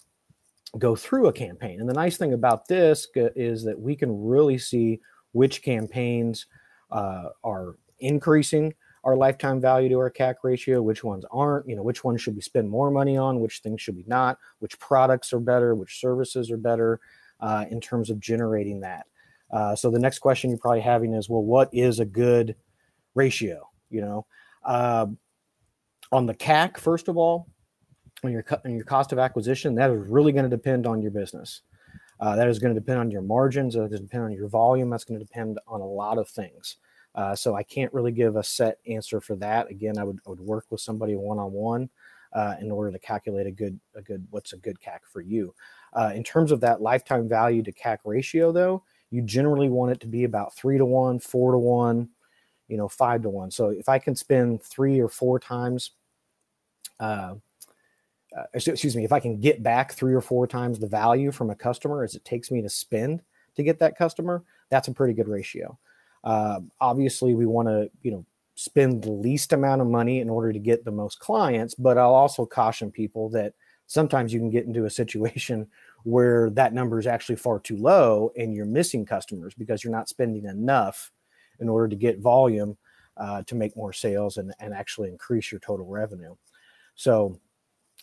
go 0.76 0.94
through 0.94 1.28
a 1.28 1.32
campaign. 1.32 1.80
And 1.80 1.88
the 1.88 1.94
nice 1.94 2.16
thing 2.16 2.34
about 2.34 2.66
this 2.68 3.08
is 3.14 3.64
that 3.64 3.78
we 3.78 3.96
can 3.96 4.24
really 4.24 4.58
see 4.58 5.00
which 5.32 5.62
campaigns 5.62 6.46
uh, 6.90 7.28
are 7.44 7.76
increasing 8.00 8.74
our 9.04 9.16
lifetime 9.16 9.60
value 9.60 9.88
to 9.88 9.96
our 9.96 10.10
CAC 10.10 10.34
ratio, 10.42 10.82
which 10.82 11.04
ones 11.04 11.24
aren't, 11.30 11.68
you 11.68 11.76
know, 11.76 11.82
which 11.82 12.04
ones 12.04 12.20
should 12.20 12.34
we 12.34 12.42
spend 12.42 12.68
more 12.68 12.90
money 12.90 13.16
on, 13.16 13.40
which 13.40 13.60
things 13.60 13.80
should 13.80 13.96
we 13.96 14.04
not, 14.06 14.38
which 14.58 14.78
products 14.78 15.32
are 15.32 15.40
better, 15.40 15.74
which 15.74 16.00
services 16.00 16.50
are 16.50 16.56
better 16.58 17.00
uh, 17.40 17.64
in 17.70 17.80
terms 17.80 18.10
of 18.10 18.20
generating 18.20 18.80
that. 18.80 19.06
Uh, 19.50 19.74
so 19.74 19.90
the 19.90 19.98
next 19.98 20.18
question 20.18 20.50
you're 20.50 20.58
probably 20.58 20.80
having 20.80 21.14
is, 21.14 21.28
well, 21.28 21.42
what 21.42 21.70
is 21.72 22.00
a 22.00 22.04
good 22.04 22.54
ratio? 23.14 23.68
You 23.88 24.02
know, 24.02 24.26
uh, 24.64 25.06
on 26.12 26.26
the 26.26 26.34
CAC, 26.34 26.76
first 26.76 27.08
of 27.08 27.16
all, 27.16 27.48
on 28.24 28.32
your 28.32 28.44
on 28.64 28.74
your 28.74 28.84
cost 28.84 29.12
of 29.12 29.18
acquisition, 29.18 29.74
that 29.76 29.90
is 29.90 30.08
really 30.08 30.32
going 30.32 30.48
to 30.48 30.56
depend 30.56 30.86
on 30.86 31.00
your 31.02 31.10
business. 31.10 31.62
Uh, 32.20 32.34
that 32.34 32.48
is 32.48 32.58
going 32.58 32.74
to 32.74 32.80
depend 32.80 32.98
on 32.98 33.10
your 33.10 33.22
margins. 33.22 33.74
That 33.74 33.92
is 33.92 34.00
depend 34.00 34.24
on 34.24 34.32
your 34.32 34.48
volume. 34.48 34.90
That's 34.90 35.04
going 35.04 35.20
to 35.20 35.24
depend 35.24 35.58
on 35.68 35.80
a 35.80 35.86
lot 35.86 36.18
of 36.18 36.28
things. 36.28 36.76
Uh, 37.14 37.34
so 37.34 37.54
I 37.54 37.62
can't 37.62 37.92
really 37.92 38.12
give 38.12 38.36
a 38.36 38.42
set 38.42 38.78
answer 38.86 39.20
for 39.20 39.36
that. 39.36 39.70
Again, 39.70 39.98
I 39.98 40.04
would, 40.04 40.18
I 40.26 40.30
would 40.30 40.40
work 40.40 40.66
with 40.70 40.80
somebody 40.80 41.14
one 41.14 41.38
on 41.38 41.52
one 41.52 41.88
in 42.60 42.70
order 42.70 42.92
to 42.92 42.98
calculate 42.98 43.46
a 43.46 43.50
good 43.50 43.78
a 43.94 44.02
good 44.02 44.26
what's 44.30 44.52
a 44.52 44.56
good 44.56 44.78
CAC 44.80 45.00
for 45.10 45.20
you. 45.20 45.54
Uh, 45.92 46.12
in 46.14 46.22
terms 46.22 46.52
of 46.52 46.60
that 46.60 46.80
lifetime 46.80 47.28
value 47.28 47.62
to 47.62 47.72
CAC 47.72 47.98
ratio, 48.04 48.52
though, 48.52 48.82
you 49.10 49.22
generally 49.22 49.68
want 49.68 49.92
it 49.92 50.00
to 50.00 50.06
be 50.06 50.24
about 50.24 50.54
three 50.54 50.78
to 50.78 50.84
one, 50.84 51.18
four 51.18 51.52
to 51.52 51.58
one, 51.58 52.08
you 52.68 52.76
know, 52.76 52.88
five 52.88 53.22
to 53.22 53.30
one. 53.30 53.50
So 53.50 53.70
if 53.70 53.88
I 53.88 53.98
can 53.98 54.14
spend 54.14 54.62
three 54.62 55.00
or 55.00 55.08
four 55.08 55.38
times 55.38 55.92
uh, 57.00 57.34
uh, 58.38 58.44
excuse 58.54 58.96
me, 58.96 59.04
if 59.04 59.12
I 59.12 59.20
can 59.20 59.40
get 59.40 59.62
back 59.62 59.92
three 59.92 60.14
or 60.14 60.20
four 60.20 60.46
times 60.46 60.78
the 60.78 60.86
value 60.86 61.32
from 61.32 61.50
a 61.50 61.54
customer 61.54 62.04
as 62.04 62.14
it 62.14 62.24
takes 62.24 62.50
me 62.50 62.62
to 62.62 62.68
spend 62.68 63.22
to 63.56 63.62
get 63.62 63.78
that 63.80 63.96
customer, 63.96 64.44
that's 64.70 64.88
a 64.88 64.92
pretty 64.92 65.14
good 65.14 65.28
ratio. 65.28 65.78
Uh, 66.24 66.60
obviously, 66.80 67.34
we 67.34 67.46
want 67.46 67.68
to, 67.68 67.90
you 68.02 68.10
know, 68.10 68.24
spend 68.54 69.02
the 69.02 69.10
least 69.10 69.52
amount 69.52 69.80
of 69.80 69.86
money 69.86 70.20
in 70.20 70.28
order 70.28 70.52
to 70.52 70.58
get 70.58 70.84
the 70.84 70.90
most 70.90 71.20
clients, 71.20 71.74
but 71.74 71.96
I'll 71.96 72.14
also 72.14 72.44
caution 72.44 72.90
people 72.90 73.28
that 73.30 73.54
sometimes 73.86 74.32
you 74.32 74.40
can 74.40 74.50
get 74.50 74.66
into 74.66 74.84
a 74.84 74.90
situation 74.90 75.66
where 76.04 76.50
that 76.50 76.72
number 76.72 76.98
is 76.98 77.06
actually 77.06 77.36
far 77.36 77.58
too 77.58 77.76
low 77.76 78.32
and 78.36 78.54
you're 78.54 78.66
missing 78.66 79.04
customers 79.04 79.54
because 79.54 79.82
you're 79.82 79.92
not 79.92 80.08
spending 80.08 80.44
enough 80.44 81.10
in 81.60 81.68
order 81.68 81.88
to 81.88 81.96
get 81.96 82.18
volume 82.18 82.76
uh, 83.16 83.42
to 83.42 83.54
make 83.54 83.76
more 83.76 83.92
sales 83.92 84.36
and, 84.36 84.52
and 84.60 84.72
actually 84.72 85.08
increase 85.08 85.50
your 85.50 85.60
total 85.60 85.86
revenue. 85.86 86.34
So, 86.94 87.38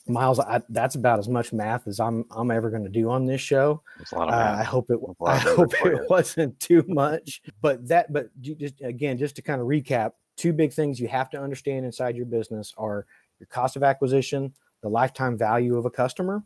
Miles, 0.08 0.40
I, 0.40 0.62
that's 0.70 0.96
about 0.96 1.18
as 1.18 1.28
much 1.28 1.52
math 1.52 1.88
as 1.88 2.00
I'm 2.00 2.26
I'm 2.30 2.52
ever 2.52 2.70
going 2.70 2.84
to 2.84 2.90
do 2.90 3.10
on 3.10 3.26
this 3.26 3.42
show. 3.42 3.82
Uh, 4.14 4.56
I 4.60 4.64
hope 4.64 4.92
it 4.92 5.00
I 5.26 5.38
hope 5.38 5.74
it 5.84 6.10
wasn't 6.10 6.60
too 6.60 6.84
much, 6.88 7.42
but 7.62 7.88
that 7.88 8.14
but 8.14 8.30
just 8.42 8.82
again 8.82 9.18
just 9.18 9.36
to 9.38 9.42
kind 9.42 9.60
of 9.60 9.68
recap, 9.68 10.12
two 10.38 10.54
big 10.54 10.72
things 10.72 11.00
you 11.00 11.08
have 11.08 11.30
to 11.32 11.42
understand 11.42 11.86
inside 11.86 12.16
your 12.16 12.28
business 12.28 12.74
are 12.78 13.08
your 13.40 13.48
cost 13.48 13.76
of 13.76 13.84
acquisition, 13.84 14.54
the 14.82 14.90
lifetime 14.90 15.38
value 15.38 15.76
of 15.76 15.86
a 15.86 15.90
customer, 15.92 16.44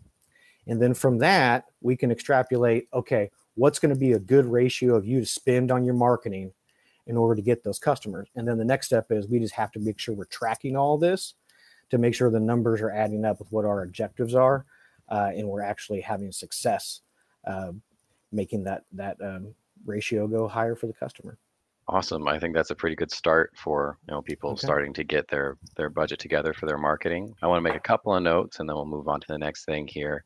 and 0.68 0.82
then 0.82 0.94
from 0.94 1.18
that 1.18 1.66
we 1.82 1.98
can 1.98 2.12
extrapolate. 2.12 2.88
Okay, 2.94 3.30
what's 3.56 3.80
going 3.80 3.94
to 3.94 4.00
be 4.00 4.14
a 4.14 4.20
good 4.20 4.46
ratio 4.46 4.96
of 4.96 5.06
you 5.06 5.20
to 5.20 5.26
spend 5.26 5.70
on 5.70 5.84
your 5.84 5.96
marketing 5.96 6.54
in 7.08 7.18
order 7.18 7.36
to 7.36 7.42
get 7.42 7.64
those 7.64 7.80
customers? 7.80 8.30
And 8.36 8.48
then 8.48 8.58
the 8.58 8.64
next 8.64 8.86
step 8.86 9.08
is 9.12 9.28
we 9.28 9.40
just 9.40 9.56
have 9.56 9.72
to 9.74 9.80
make 9.80 10.00
sure 10.00 10.16
we're 10.16 10.26
tracking 10.26 10.78
all 10.78 10.98
this 10.98 11.34
to 11.90 11.98
make 11.98 12.14
sure 12.14 12.30
the 12.30 12.40
numbers 12.40 12.82
are 12.82 12.92
adding 12.92 13.26
up 13.26 13.40
with 13.40 13.52
what 13.52 13.66
our 13.66 13.84
objectives 13.84 14.36
are, 14.36 14.66
uh, 15.10 15.32
and 15.36 15.48
we're 15.48 15.62
actually 15.62 16.02
having 16.02 16.32
success 16.32 17.02
uh, 17.48 17.72
making 18.32 18.64
that 18.64 18.84
that 18.92 19.18
um, 19.24 19.54
ratio 19.86 20.28
go 20.28 20.48
higher 20.48 20.76
for 20.76 20.88
the 20.88 20.94
customer. 20.94 21.38
Awesome. 21.88 22.28
I 22.28 22.38
think 22.38 22.54
that's 22.54 22.70
a 22.70 22.76
pretty 22.76 22.96
good 22.96 23.12
start 23.12 23.52
for 23.56 23.98
you 24.08 24.14
know 24.14 24.22
people 24.22 24.52
okay. 24.52 24.66
starting 24.66 24.94
to 24.94 25.04
get 25.04 25.28
their 25.28 25.58
their 25.76 25.90
budget 25.90 26.20
together 26.20 26.54
for 26.54 26.66
their 26.66 26.78
marketing. 26.78 27.34
I 27.42 27.48
want 27.48 27.58
to 27.58 27.68
make 27.68 27.78
a 27.78 27.82
couple 27.82 28.14
of 28.14 28.22
notes, 28.22 28.60
and 28.60 28.70
then 28.70 28.76
we'll 28.76 28.86
move 28.86 29.08
on 29.08 29.20
to 29.22 29.28
the 29.28 29.38
next 29.38 29.66
thing 29.66 29.88
here. 29.88 30.24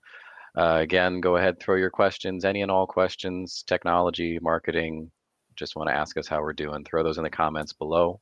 Uh, 0.55 0.79
again, 0.81 1.19
go 1.19 1.37
ahead, 1.37 1.59
throw 1.59 1.75
your 1.75 1.89
questions, 1.89 2.45
any 2.45 2.61
and 2.61 2.69
all 2.69 2.85
questions, 2.85 3.63
technology, 3.65 4.37
marketing, 4.39 5.09
just 5.55 5.75
want 5.75 5.89
to 5.89 5.95
ask 5.95 6.17
us 6.17 6.27
how 6.27 6.41
we're 6.41 6.53
doing, 6.53 6.83
throw 6.83 7.03
those 7.03 7.17
in 7.17 7.23
the 7.23 7.29
comments 7.29 7.73
below 7.73 8.19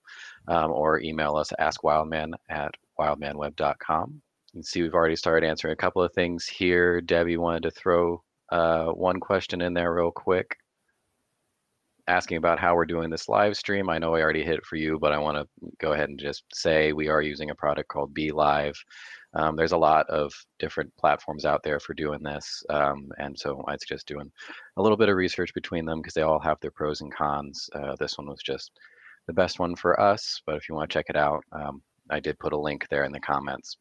um, 0.47 0.71
or 0.71 0.99
email 1.01 1.35
us 1.35 1.51
askwildman 1.59 2.33
at 2.49 2.71
wildmanweb.com. 2.99 4.21
You 4.53 4.57
can 4.57 4.63
see 4.63 4.81
we've 4.81 4.93
already 4.93 5.15
started 5.15 5.47
answering 5.47 5.73
a 5.73 5.77
couple 5.77 6.03
of 6.03 6.13
things 6.13 6.47
here. 6.47 7.01
Debbie 7.01 7.37
wanted 7.37 7.63
to 7.63 7.71
throw 7.71 8.23
uh, 8.51 8.87
one 8.87 9.19
question 9.19 9.61
in 9.61 9.73
there 9.73 9.93
real 9.93 10.11
quick 10.11 10.57
asking 12.07 12.37
about 12.37 12.59
how 12.59 12.75
we're 12.75 12.85
doing 12.85 13.09
this 13.09 13.29
live 13.29 13.55
stream. 13.55 13.89
I 13.89 13.97
know 13.97 14.15
I 14.15 14.21
already 14.21 14.43
hit 14.43 14.55
it 14.55 14.65
for 14.65 14.75
you, 14.75 14.99
but 14.99 15.11
I 15.11 15.17
want 15.17 15.37
to 15.37 15.69
go 15.79 15.93
ahead 15.93 16.09
and 16.09 16.19
just 16.19 16.43
say 16.53 16.91
we 16.91 17.07
are 17.07 17.21
using 17.21 17.49
a 17.49 17.55
product 17.55 17.89
called 17.89 18.13
BeLive. 18.13 18.75
Um, 19.33 19.55
there's 19.55 19.71
a 19.71 19.77
lot 19.77 20.09
of 20.09 20.33
different 20.59 20.91
platforms 20.97 21.45
out 21.45 21.61
there 21.63 21.79
for 21.79 21.93
doing 21.93 22.21
this. 22.21 22.63
Um, 22.69 23.09
and 23.17 23.37
so 23.37 23.63
I 23.67 23.77
suggest 23.77 24.07
doing 24.07 24.29
a 24.77 24.81
little 24.81 24.97
bit 24.97 25.09
of 25.09 25.15
research 25.15 25.53
between 25.53 25.85
them 25.85 25.99
because 25.99 26.13
they 26.13 26.23
all 26.23 26.39
have 26.39 26.57
their 26.61 26.71
pros 26.71 27.01
and 27.01 27.13
cons. 27.13 27.69
Uh, 27.73 27.95
this 27.97 28.17
one 28.17 28.27
was 28.27 28.41
just 28.43 28.71
the 29.27 29.33
best 29.33 29.59
one 29.59 29.75
for 29.75 29.99
us, 29.99 30.41
but 30.45 30.55
if 30.55 30.67
you 30.67 30.75
want 30.75 30.89
to 30.89 30.93
check 30.93 31.05
it 31.07 31.15
out, 31.15 31.43
um, 31.53 31.81
I 32.11 32.19
did 32.19 32.39
put 32.39 32.53
a 32.53 32.59
link 32.59 32.87
there 32.89 33.03
in 33.03 33.11
the 33.11 33.19
comments. 33.19 33.77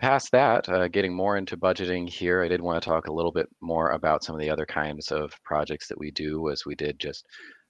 Past 0.00 0.32
that, 0.32 0.68
uh, 0.68 0.88
getting 0.88 1.14
more 1.14 1.36
into 1.36 1.56
budgeting 1.56 2.08
here, 2.08 2.42
I 2.42 2.48
did 2.48 2.60
want 2.60 2.82
to 2.82 2.88
talk 2.88 3.06
a 3.06 3.12
little 3.12 3.32
bit 3.32 3.48
more 3.60 3.90
about 3.90 4.24
some 4.24 4.34
of 4.34 4.40
the 4.40 4.50
other 4.50 4.66
kinds 4.66 5.12
of 5.12 5.32
projects 5.44 5.86
that 5.88 5.98
we 5.98 6.10
do 6.10 6.50
as 6.50 6.66
we 6.66 6.74
did 6.74 6.98
just 6.98 7.24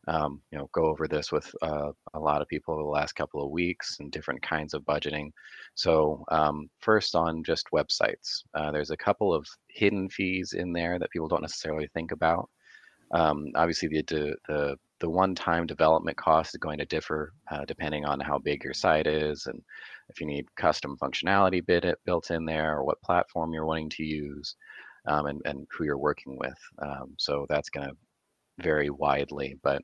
um, 0.08 0.40
you 0.50 0.58
know, 0.58 0.68
go 0.72 0.86
over 0.86 1.06
this 1.06 1.32
with 1.32 1.50
uh, 1.62 1.90
a 2.14 2.20
lot 2.20 2.42
of 2.42 2.48
people 2.48 2.74
over 2.74 2.82
the 2.82 2.88
last 2.88 3.14
couple 3.14 3.42
of 3.42 3.50
weeks 3.50 3.96
and 4.00 4.10
different 4.12 4.42
kinds 4.42 4.74
of 4.74 4.82
budgeting. 4.82 5.30
So 5.74 6.24
um, 6.30 6.68
first 6.80 7.14
on 7.14 7.42
just 7.42 7.68
websites, 7.72 8.42
uh, 8.54 8.70
there's 8.70 8.90
a 8.90 8.96
couple 8.96 9.32
of 9.32 9.46
hidden 9.68 10.08
fees 10.08 10.54
in 10.56 10.72
there 10.72 10.98
that 10.98 11.10
people 11.10 11.28
don't 11.28 11.42
necessarily 11.42 11.88
think 11.94 12.12
about. 12.12 12.48
Um, 13.12 13.46
obviously, 13.54 13.88
the, 13.88 14.36
the 14.48 14.76
the 15.04 15.10
one-time 15.10 15.66
development 15.66 16.16
cost 16.16 16.54
is 16.54 16.58
going 16.58 16.78
to 16.78 16.86
differ 16.86 17.34
uh, 17.50 17.62
depending 17.66 18.06
on 18.06 18.18
how 18.18 18.38
big 18.38 18.64
your 18.64 18.72
site 18.72 19.06
is 19.06 19.44
and 19.44 19.60
if 20.08 20.18
you 20.18 20.26
need 20.26 20.46
custom 20.56 20.96
functionality 20.96 21.64
bit 21.66 21.84
it 21.84 21.98
built 22.06 22.30
in 22.30 22.46
there 22.46 22.78
or 22.78 22.84
what 22.84 23.02
platform 23.02 23.52
you're 23.52 23.66
wanting 23.66 23.90
to 23.90 24.02
use 24.02 24.56
um, 25.06 25.26
and, 25.26 25.42
and 25.44 25.66
who 25.70 25.84
you're 25.84 25.98
working 25.98 26.38
with. 26.38 26.56
Um, 26.78 27.14
so 27.18 27.44
that's 27.50 27.68
going 27.68 27.86
to 27.86 27.94
vary 28.62 28.88
widely, 28.88 29.58
but 29.62 29.82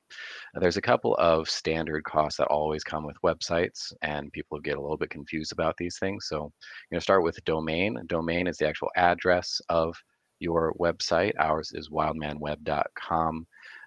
there's 0.55 0.79
a 0.79 0.83
couple 0.83 1.15
of 1.17 1.51
standard 1.51 2.03
costs 2.05 2.39
that 2.39 2.47
always 2.47 2.83
come 2.83 3.05
with 3.05 3.21
websites, 3.23 3.93
and 4.01 4.33
people 4.33 4.59
get 4.59 4.79
a 4.79 4.81
little 4.81 4.97
bit 4.97 5.11
confused 5.11 5.53
about 5.53 5.77
these 5.77 5.99
things. 5.99 6.29
So, 6.29 6.51
going 6.91 6.99
to 6.99 7.01
start 7.01 7.25
with 7.25 7.45
domain. 7.45 7.99
Domain 8.07 8.47
is 8.47 8.57
the 8.57 8.69
actual 8.69 8.89
address 8.97 9.61
of 9.69 9.95
your 10.39 10.73
website. 10.81 11.33
Ours 11.39 11.73
is 11.75 11.91
wildmanweb.com. 11.91 13.47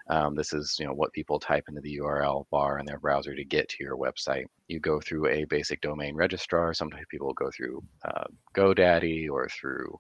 Um, 0.10 0.36
this 0.36 0.52
is 0.54 0.76
you 0.80 0.86
know 0.86 0.94
what 0.94 1.14
people 1.14 1.40
type 1.40 1.64
into 1.70 1.82
the 1.82 1.98
URL 1.98 2.46
bar 2.52 2.80
in 2.80 2.86
their 2.86 3.00
browser 3.00 3.36
to 3.36 3.46
get 3.46 3.70
to 3.70 3.84
your 3.84 3.98
website. 3.98 4.46
You 4.68 4.80
go 4.80 5.00
through 5.00 5.28
a 5.28 5.46
basic 5.46 5.82
domain 5.82 6.16
registrar. 6.16 6.74
Sometimes 6.74 7.06
people 7.10 7.34
go 7.34 7.50
through 7.56 7.82
uh, 8.06 8.26
GoDaddy 8.56 9.30
or 9.30 9.48
through 9.50 9.98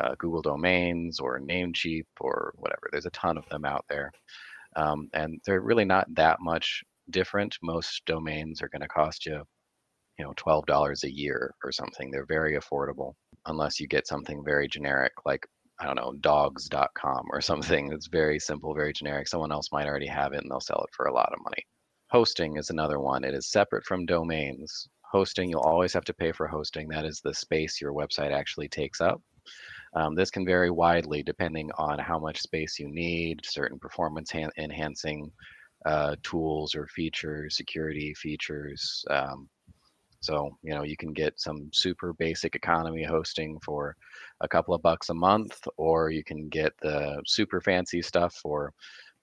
uh, 0.00 0.14
Google 0.18 0.42
Domains 0.42 1.20
or 1.20 1.40
Namecheap 1.40 2.06
or 2.20 2.54
whatever. 2.56 2.88
There's 2.90 3.06
a 3.06 3.10
ton 3.10 3.36
of 3.36 3.48
them 3.48 3.64
out 3.64 3.84
there. 3.88 4.10
Um, 4.76 5.08
and 5.12 5.40
they're 5.44 5.60
really 5.60 5.84
not 5.84 6.06
that 6.14 6.38
much 6.40 6.82
different. 7.10 7.58
Most 7.62 8.02
domains 8.06 8.62
are 8.62 8.68
going 8.68 8.82
to 8.82 8.88
cost 8.88 9.26
you, 9.26 9.42
you 10.18 10.24
know, 10.24 10.32
$12 10.34 11.04
a 11.04 11.12
year 11.12 11.54
or 11.62 11.72
something. 11.72 12.10
They're 12.10 12.26
very 12.26 12.56
affordable 12.58 13.12
unless 13.46 13.80
you 13.80 13.86
get 13.86 14.06
something 14.06 14.42
very 14.44 14.68
generic 14.68 15.12
like, 15.26 15.46
I 15.82 15.86
don't 15.86 15.96
know, 15.96 16.14
dogs.com 16.20 17.26
or 17.32 17.40
something 17.40 17.88
that's 17.88 18.06
very 18.06 18.38
simple, 18.38 18.72
very 18.72 18.92
generic. 18.92 19.26
Someone 19.26 19.50
else 19.50 19.72
might 19.72 19.86
already 19.86 20.06
have 20.06 20.32
it 20.32 20.42
and 20.42 20.50
they'll 20.50 20.60
sell 20.60 20.84
it 20.86 20.94
for 20.94 21.06
a 21.06 21.12
lot 21.12 21.32
of 21.32 21.42
money. 21.42 21.66
Hosting 22.10 22.56
is 22.56 22.70
another 22.70 23.00
one. 23.00 23.24
It 23.24 23.34
is 23.34 23.50
separate 23.50 23.84
from 23.84 24.06
domains. 24.06 24.88
Hosting, 25.10 25.50
you'll 25.50 25.60
always 25.60 25.92
have 25.92 26.04
to 26.04 26.14
pay 26.14 26.30
for 26.30 26.46
hosting. 26.46 26.88
That 26.88 27.04
is 27.04 27.20
the 27.20 27.34
space 27.34 27.80
your 27.80 27.92
website 27.92 28.32
actually 28.32 28.68
takes 28.68 29.00
up. 29.00 29.20
Um, 29.94 30.14
this 30.14 30.30
can 30.30 30.46
vary 30.46 30.70
widely 30.70 31.22
depending 31.24 31.70
on 31.78 31.98
how 31.98 32.18
much 32.18 32.40
space 32.40 32.78
you 32.78 32.88
need, 32.88 33.40
certain 33.44 33.78
performance 33.78 34.32
enhancing 34.56 35.32
uh, 35.84 36.14
tools 36.22 36.76
or 36.76 36.86
features, 36.86 37.56
security 37.56 38.14
features. 38.14 39.04
Um, 39.10 39.48
so, 40.22 40.56
you 40.62 40.72
know, 40.72 40.84
you 40.84 40.96
can 40.96 41.12
get 41.12 41.40
some 41.40 41.68
super 41.72 42.12
basic 42.12 42.54
economy 42.54 43.02
hosting 43.02 43.58
for 43.60 43.96
a 44.40 44.48
couple 44.48 44.72
of 44.72 44.80
bucks 44.80 45.08
a 45.08 45.14
month, 45.14 45.66
or 45.76 46.10
you 46.10 46.22
can 46.22 46.48
get 46.48 46.72
the 46.80 47.20
super 47.26 47.60
fancy 47.60 48.00
stuff 48.00 48.34
for 48.36 48.72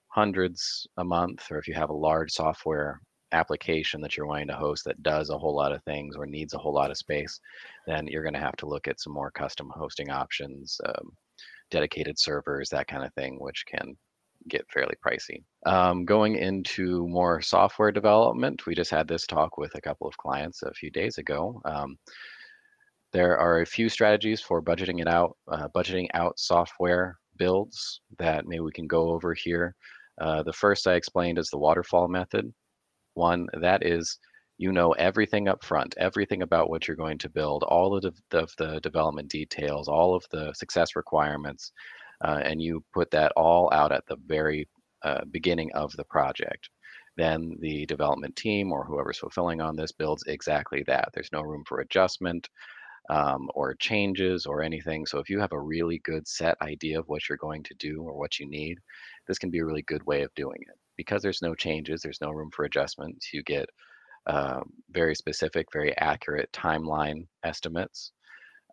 hundreds 0.08 0.86
a 0.98 1.04
month, 1.04 1.50
or 1.50 1.58
if 1.58 1.66
you 1.66 1.72
have 1.72 1.88
a 1.88 1.94
large 1.94 2.30
software 2.30 3.00
application 3.32 4.00
that 4.02 4.16
you're 4.16 4.26
wanting 4.26 4.48
to 4.48 4.54
host 4.54 4.84
that 4.84 5.02
does 5.02 5.30
a 5.30 5.38
whole 5.38 5.54
lot 5.56 5.72
of 5.72 5.82
things 5.84 6.16
or 6.16 6.26
needs 6.26 6.52
a 6.52 6.58
whole 6.58 6.74
lot 6.74 6.90
of 6.90 6.98
space, 6.98 7.40
then 7.86 8.06
you're 8.06 8.24
going 8.24 8.34
to 8.34 8.40
have 8.40 8.56
to 8.56 8.66
look 8.66 8.86
at 8.86 9.00
some 9.00 9.14
more 9.14 9.30
custom 9.30 9.72
hosting 9.74 10.10
options, 10.10 10.78
um, 10.84 11.12
dedicated 11.70 12.18
servers, 12.18 12.68
that 12.68 12.88
kind 12.88 13.04
of 13.04 13.14
thing, 13.14 13.38
which 13.40 13.64
can 13.66 13.96
get 14.48 14.70
fairly 14.72 14.94
pricey. 15.04 15.42
Um, 15.66 16.04
going 16.04 16.36
into 16.36 17.06
more 17.08 17.40
software 17.40 17.92
development, 17.92 18.66
we 18.66 18.74
just 18.74 18.90
had 18.90 19.06
this 19.06 19.26
talk 19.26 19.58
with 19.58 19.74
a 19.74 19.80
couple 19.80 20.06
of 20.06 20.16
clients 20.16 20.62
a 20.62 20.72
few 20.72 20.90
days 20.90 21.18
ago. 21.18 21.60
Um, 21.64 21.96
there 23.12 23.38
are 23.38 23.60
a 23.60 23.66
few 23.66 23.88
strategies 23.88 24.40
for 24.40 24.62
budgeting 24.62 25.00
it 25.00 25.08
out, 25.08 25.36
uh, 25.50 25.68
budgeting 25.74 26.08
out 26.14 26.38
software 26.38 27.18
builds 27.36 28.00
that 28.18 28.46
maybe 28.46 28.60
we 28.60 28.72
can 28.72 28.86
go 28.86 29.10
over 29.10 29.34
here. 29.34 29.74
Uh, 30.20 30.42
the 30.42 30.52
first 30.52 30.86
I 30.86 30.94
explained 30.94 31.38
is 31.38 31.48
the 31.48 31.58
waterfall 31.58 32.08
method. 32.08 32.52
One, 33.14 33.48
that 33.60 33.84
is, 33.84 34.18
you 34.58 34.72
know 34.72 34.92
everything 34.92 35.48
up 35.48 35.64
front, 35.64 35.94
everything 35.98 36.42
about 36.42 36.68
what 36.68 36.86
you're 36.86 36.96
going 36.96 37.16
to 37.18 37.30
build, 37.30 37.62
all 37.64 37.96
of 37.96 38.02
the, 38.02 38.38
of 38.38 38.52
the 38.58 38.78
development 38.80 39.28
details, 39.28 39.88
all 39.88 40.14
of 40.14 40.22
the 40.30 40.52
success 40.52 40.94
requirements, 40.96 41.72
uh, 42.24 42.40
and 42.44 42.60
you 42.60 42.84
put 42.92 43.10
that 43.10 43.32
all 43.36 43.70
out 43.72 43.92
at 43.92 44.06
the 44.06 44.16
very 44.26 44.68
uh, 45.02 45.24
beginning 45.30 45.70
of 45.72 45.92
the 45.96 46.04
project. 46.04 46.68
Then 47.16 47.56
the 47.60 47.86
development 47.86 48.36
team 48.36 48.72
or 48.72 48.84
whoever's 48.84 49.18
fulfilling 49.18 49.60
on 49.60 49.76
this 49.76 49.92
builds 49.92 50.24
exactly 50.26 50.84
that. 50.86 51.08
There's 51.12 51.32
no 51.32 51.42
room 51.42 51.64
for 51.66 51.80
adjustment 51.80 52.48
um, 53.10 53.50
or 53.54 53.74
changes 53.74 54.46
or 54.46 54.62
anything. 54.62 55.04
So 55.06 55.18
if 55.18 55.28
you 55.28 55.40
have 55.40 55.52
a 55.52 55.60
really 55.60 56.00
good 56.04 56.26
set 56.28 56.56
idea 56.62 56.98
of 56.98 57.08
what 57.08 57.28
you're 57.28 57.38
going 57.38 57.62
to 57.64 57.74
do 57.78 58.02
or 58.02 58.16
what 58.16 58.38
you 58.38 58.48
need, 58.48 58.78
this 59.26 59.38
can 59.38 59.50
be 59.50 59.58
a 59.58 59.64
really 59.64 59.82
good 59.82 60.04
way 60.06 60.22
of 60.22 60.34
doing 60.34 60.60
it 60.62 60.78
because 60.96 61.22
there's 61.22 61.42
no 61.42 61.54
changes, 61.54 62.02
there's 62.02 62.20
no 62.20 62.30
room 62.30 62.50
for 62.54 62.64
adjustments, 62.64 63.32
you 63.32 63.42
get 63.42 63.68
uh, 64.26 64.60
very 64.90 65.14
specific, 65.14 65.66
very 65.72 65.96
accurate 65.96 66.50
timeline 66.52 67.26
estimates. 67.42 68.12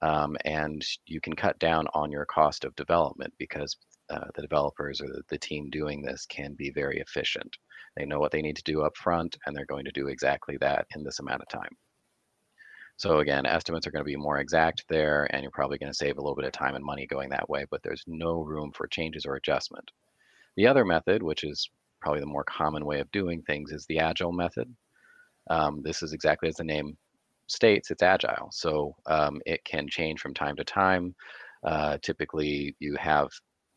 Um, 0.01 0.38
and 0.46 0.84
you 1.06 1.20
can 1.20 1.36
cut 1.36 1.58
down 1.60 1.88
on 1.94 2.12
your 2.12 2.25
cost 2.25 2.66
of 2.66 2.75
development 2.75 3.34
because 3.38 3.75
uh, 4.10 4.25
the 4.36 4.42
developers 4.42 5.01
or 5.01 5.08
the, 5.30 5.38
team 5.38 5.70
doing 5.70 6.01
this 6.01 6.25
can 6.27 6.54
be 6.54 6.72
very 6.72 7.00
efficient. 7.00 7.58
They 7.96 8.06
know 8.06 8.20
what 8.20 8.32
they 8.32 8.42
need 8.42 8.56
to 8.58 8.63
do 8.63 8.84
up 8.84 8.96
front, 8.96 9.38
and 9.46 9.56
they're 9.56 9.66
going 9.66 9.86
to 9.86 9.92
do 9.92 10.08
exactly 10.08 10.58
that 10.62 10.86
in 10.96 11.04
this 11.04 11.20
amount 11.20 11.42
of 11.42 11.50
time. 11.50 11.75
So 12.98 13.20
again, 13.20 13.46
estimates 13.46 13.86
are 13.86 13.92
going 13.92 14.04
to 14.04 14.10
be 14.10 14.16
more 14.16 14.39
exact 14.39 14.86
there, 14.89 15.27
and 15.32 15.44
you're 15.44 15.51
probably 15.51 15.77
going 15.77 15.92
to 15.92 15.98
save 15.98 16.18
a 16.18 16.22
little 16.22 16.36
bit 16.36 16.46
of 16.46 16.51
time 16.51 16.75
and 16.75 16.84
money 16.84 17.06
going 17.06 17.30
that 17.30 17.50
way, 17.50 17.66
but 17.70 17.82
there's 17.84 18.04
no 18.08 18.42
room 18.42 18.72
for 18.74 18.88
changes 18.88 19.25
or 19.25 19.36
adjustment. 19.36 19.92
The 20.56 20.68
other 20.68 20.86
method, 20.86 21.22
which 21.22 21.44
is 21.44 21.70
probably 22.01 22.22
the 22.22 22.27
more 22.27 22.44
common 22.44 22.86
way 22.86 23.00
of 23.00 23.12
doing 23.12 23.42
things 23.44 23.72
is 23.72 23.86
the 23.86 24.00
agile 24.00 24.32
method. 24.32 24.74
Um, 25.50 25.82
this 25.84 26.01
is 26.01 26.13
exactly 26.13 26.50
as 26.50 26.56
the 26.56 26.63
name 26.63 26.98
states, 27.48 27.92
it's 27.92 28.04
agile. 28.04 28.50
So 28.51 28.96
um, 29.08 29.42
it 29.46 29.63
can 29.66 29.88
change 29.88 30.20
from 30.22 30.34
time 30.34 30.56
to 30.58 30.63
time. 30.63 31.16
Uh, 31.66 31.98
typically, 32.01 32.75
you 32.80 32.96
have 32.98 33.30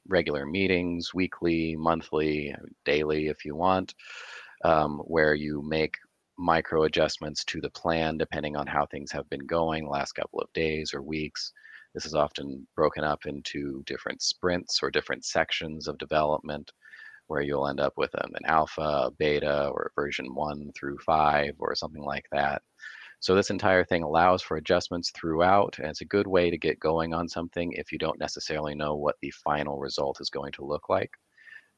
regular 0.09 0.47
meetings, 0.47 1.13
weekly, 1.15 1.77
monthly, 1.77 2.55
daily, 2.85 3.29
if 3.29 3.45
you 3.45 3.55
want, 3.55 3.95
um, 4.65 4.99
where 5.05 5.35
you 5.35 5.63
make 5.63 5.97
micro 6.39 6.85
adjustments 6.85 7.45
to 7.45 7.61
the 7.61 7.71
plan 7.71 8.17
depending 8.17 8.57
on 8.57 8.67
how 8.67 8.87
things 8.87 9.13
have 9.13 9.29
been 9.29 9.47
going 9.47 9.87
last 9.87 10.13
couple 10.13 10.41
of 10.41 10.53
days 10.55 10.93
or 10.95 11.03
weeks. 11.03 11.53
This 11.95 12.07
is 12.07 12.15
often 12.15 12.67
broken 12.77 13.05
up 13.05 13.27
into 13.27 13.83
different 13.85 14.23
sprints 14.23 14.81
or 14.83 14.91
different 14.91 15.25
sections 15.25 15.89
of 15.89 15.99
development 15.99 16.71
where 17.27 17.43
you'll 17.43 17.69
end 17.69 17.81
up 17.81 17.93
with 17.97 18.11
an, 18.15 18.33
an 18.35 18.45
alpha, 18.47 18.81
a 19.07 19.11
beta, 19.17 19.69
or 19.69 19.93
version 19.95 20.35
one 20.35 20.71
through 20.77 20.99
five, 20.99 21.55
or 21.61 21.75
something 21.77 22.03
like 22.03 22.27
that. 22.33 22.63
So 23.21 23.35
this 23.35 23.51
entire 23.51 23.85
thing 23.85 24.03
allows 24.03 24.43
for 24.43 24.57
adjustments 24.57 25.11
throughout, 25.13 25.79
and 25.79 25.89
it's 25.89 26.01
a 26.01 26.07
good 26.07 26.27
way 26.27 26.51
to 26.51 26.59
get 26.59 26.81
going 26.81 27.15
on 27.15 27.29
something 27.29 27.73
if 27.73 27.93
you 27.93 27.99
don't 27.99 28.19
necessarily 28.19 28.75
know 28.75 28.97
what 28.97 29.17
the 29.23 29.31
final 29.31 29.79
result 29.79 30.21
is 30.21 30.31
going 30.31 30.53
to 30.53 30.65
look 30.65 30.89
like 30.89 31.13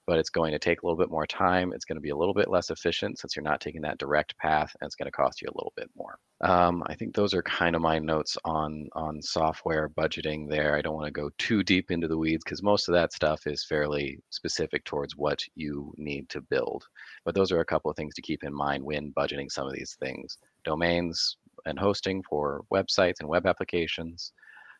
but 0.07 0.19
it's 0.19 0.31
going 0.31 0.53
to 0.53 0.59
take 0.59 0.83
a 0.83 0.87
little 0.87 0.99
bit 0.99 1.11
more 1.11 1.27
time. 1.27 1.73
It's 1.73 1.85
going 1.85 1.97
to 1.97 2.03
be 2.03 2.11
a 2.11 2.17
little 2.17 2.35
bit 2.35 2.51
less 2.51 2.71
efficient 2.71 3.19
since 3.19 3.37
you're 3.37 3.43
not 3.43 3.61
taking 3.61 3.83
that 3.83 3.99
direct 3.99 4.37
path, 4.39 4.75
and 4.81 4.87
it's 4.87 4.97
going 4.97 5.07
to 5.07 5.13
cost 5.13 5.41
you 5.41 5.49
a 5.49 5.57
little 5.57 5.73
bit 5.77 5.89
more. 5.95 6.19
Um, 6.41 6.83
I 6.87 6.95
think 6.95 7.15
those 7.15 7.35
are 7.35 7.43
kind 7.43 7.77
of 7.77 7.83
my 7.83 7.99
notes 7.99 8.37
on 8.45 8.89
on 8.95 9.23
software 9.23 9.89
budgeting. 9.89 10.49
There, 10.49 10.77
I 10.77 10.83
don't 10.83 10.95
want 10.95 11.07
to 11.07 11.13
go 11.13 11.31
too 11.39 11.63
deep 11.63 11.91
into 11.91 12.09
the 12.09 12.19
weeds 12.19 12.43
because 12.45 12.63
most 12.63 12.89
of 12.89 12.95
that 12.95 13.13
stuff 13.13 13.47
is 13.47 13.65
fairly 13.65 14.19
specific 14.31 14.85
towards 14.85 15.17
what 15.17 15.41
you 15.55 15.95
need 15.97 16.29
to 16.31 16.41
build. 16.41 16.85
But 17.25 17.35
those 17.37 17.53
are 17.53 17.61
a 17.61 17.65
couple 17.65 17.91
of 17.91 17.97
things 17.97 18.15
to 18.15 18.23
keep 18.23 18.43
in 18.43 18.53
mind 18.53 18.83
when 18.85 19.13
budgeting 19.13 19.51
some 19.53 19.69
of 19.69 19.73
these 19.73 19.97
things: 20.01 20.37
domains 20.65 21.37
and 21.67 21.79
hosting 21.79 22.23
for 22.29 22.65
websites 22.73 23.21
and 23.21 23.29
web 23.29 23.47
applications. 23.47 24.33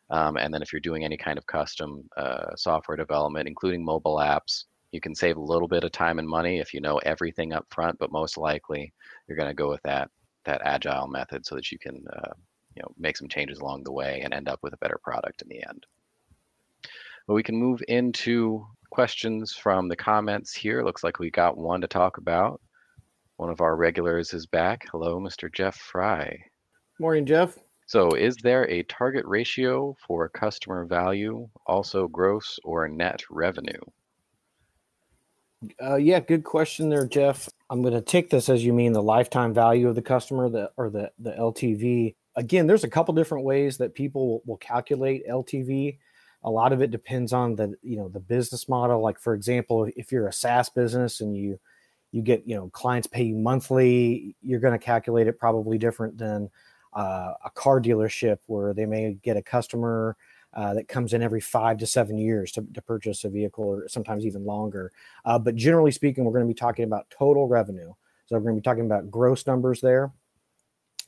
Um, 0.09 0.37
and 0.37 0.53
then 0.53 0.61
if 0.61 0.73
you're 0.73 0.79
doing 0.79 1.03
any 1.05 1.17
kind 1.17 1.37
of 1.37 1.45
custom 1.47 2.07
uh, 2.17 2.55
software 2.55 2.97
development, 2.97 3.47
including 3.47 3.83
mobile 3.83 4.17
apps, 4.17 4.65
you 4.91 5.01
can 5.01 5.15
save 5.15 5.37
a 5.37 5.41
little 5.41 5.67
bit 5.67 5.83
of 5.83 5.91
time 5.91 6.19
and 6.19 6.27
money 6.27 6.59
if 6.59 6.73
you 6.73 6.79
know 6.79 6.97
everything 6.99 7.51
up 7.51 7.65
front, 7.71 7.97
but 7.99 8.11
most 8.11 8.37
likely 8.37 8.93
you're 9.27 9.37
going 9.37 9.49
to 9.49 9.55
go 9.55 9.69
with 9.69 9.81
that 9.83 10.09
that 10.45 10.61
agile 10.65 11.07
method 11.07 11.45
so 11.45 11.55
that 11.55 11.71
you 11.71 11.79
can 11.79 12.03
uh, 12.13 12.33
you 12.75 12.81
know 12.81 12.93
make 12.97 13.17
some 13.17 13.29
changes 13.29 13.59
along 13.59 13.83
the 13.83 13.91
way 13.91 14.21
and 14.21 14.33
end 14.33 14.49
up 14.49 14.59
with 14.61 14.73
a 14.73 14.77
better 14.77 14.99
product 15.03 15.41
in 15.41 15.47
the 15.49 15.63
end. 15.67 15.85
But 17.27 17.33
we 17.33 17.43
can 17.43 17.55
move 17.55 17.81
into 17.87 18.67
questions 18.91 19.53
from 19.53 19.87
the 19.87 19.95
comments 19.95 20.53
here. 20.53 20.83
Looks 20.83 21.03
like 21.03 21.17
we 21.17 21.31
got 21.31 21.57
one 21.57 21.81
to 21.81 21.87
talk 21.87 22.17
about. 22.17 22.61
One 23.43 23.51
of 23.51 23.59
our 23.59 23.75
regulars 23.75 24.33
is 24.33 24.45
back. 24.45 24.87
Hello, 24.89 25.19
Mr. 25.19 25.53
Jeff 25.53 25.75
Fry. 25.75 26.39
Morning, 26.97 27.25
Jeff. 27.25 27.59
So, 27.87 28.11
is 28.11 28.37
there 28.37 28.69
a 28.69 28.83
target 28.83 29.25
ratio 29.25 29.97
for 30.07 30.29
customer 30.29 30.85
value, 30.85 31.49
also 31.67 32.07
gross 32.07 32.57
or 32.63 32.87
net 32.87 33.21
revenue? 33.29 33.81
Uh, 35.81 35.95
yeah, 35.97 36.21
good 36.21 36.45
question 36.45 36.87
there, 36.87 37.05
Jeff. 37.05 37.49
I'm 37.69 37.81
going 37.81 37.93
to 37.93 37.99
take 37.99 38.29
this 38.29 38.47
as 38.47 38.63
you 38.63 38.71
mean 38.71 38.93
the 38.93 39.03
lifetime 39.03 39.53
value 39.53 39.89
of 39.89 39.95
the 39.95 40.01
customer, 40.01 40.47
the 40.47 40.71
or 40.77 40.89
the 40.89 41.11
the 41.19 41.31
LTV. 41.31 42.15
Again, 42.37 42.65
there's 42.65 42.85
a 42.85 42.89
couple 42.89 43.13
different 43.13 43.43
ways 43.43 43.77
that 43.79 43.93
people 43.93 44.41
will 44.45 44.55
calculate 44.55 45.27
LTV. 45.27 45.97
A 46.45 46.49
lot 46.49 46.71
of 46.71 46.81
it 46.81 46.91
depends 46.91 47.33
on 47.33 47.57
the 47.57 47.75
you 47.81 47.97
know 47.97 48.07
the 48.07 48.21
business 48.21 48.69
model. 48.69 49.01
Like 49.01 49.19
for 49.19 49.33
example, 49.33 49.89
if 49.97 50.13
you're 50.13 50.29
a 50.29 50.33
SaaS 50.33 50.69
business 50.69 51.19
and 51.19 51.35
you 51.35 51.59
you 52.13 52.21
get 52.21 52.43
you 52.45 52.55
know 52.55 52.69
clients 52.69 53.07
pay 53.07 53.23
you 53.23 53.35
monthly, 53.35 54.35
you're 54.41 54.59
going 54.59 54.77
to 54.77 54.85
calculate 54.85 55.27
it 55.27 55.39
probably 55.39 55.77
different 55.77 56.17
than 56.17 56.49
uh, 56.93 57.33
a 57.43 57.49
car 57.49 57.81
dealership 57.81 58.37
where 58.45 58.73
they 58.73 58.85
may 58.85 59.17
get 59.23 59.35
a 59.35 59.41
customer 59.41 60.15
uh, 60.53 60.75
that 60.75 60.87
comes 60.87 61.13
in 61.13 61.23
every 61.23 61.41
five 61.41 61.79
to 61.79 61.87
seven 61.87 62.19
years 62.19 62.51
to, 62.51 62.63
to 62.75 62.81
purchase 62.83 63.23
a 63.23 63.29
vehicle 63.29 63.63
or 63.63 63.87
sometimes 63.89 64.25
even 64.27 64.45
longer. 64.45 64.91
Uh, 65.25 65.39
but 65.39 65.55
generally 65.55 65.91
speaking, 65.91 66.23
we're 66.23 66.31
going 66.31 66.45
to 66.45 66.53
be 66.53 66.53
talking 66.53 66.85
about 66.85 67.09
total 67.09 67.47
revenue. 67.47 67.91
So 68.27 68.35
we're 68.35 68.41
going 68.41 68.55
to 68.55 68.61
be 68.61 68.63
talking 68.63 68.85
about 68.85 69.09
gross 69.09 69.47
numbers 69.47 69.81
there. 69.81 70.11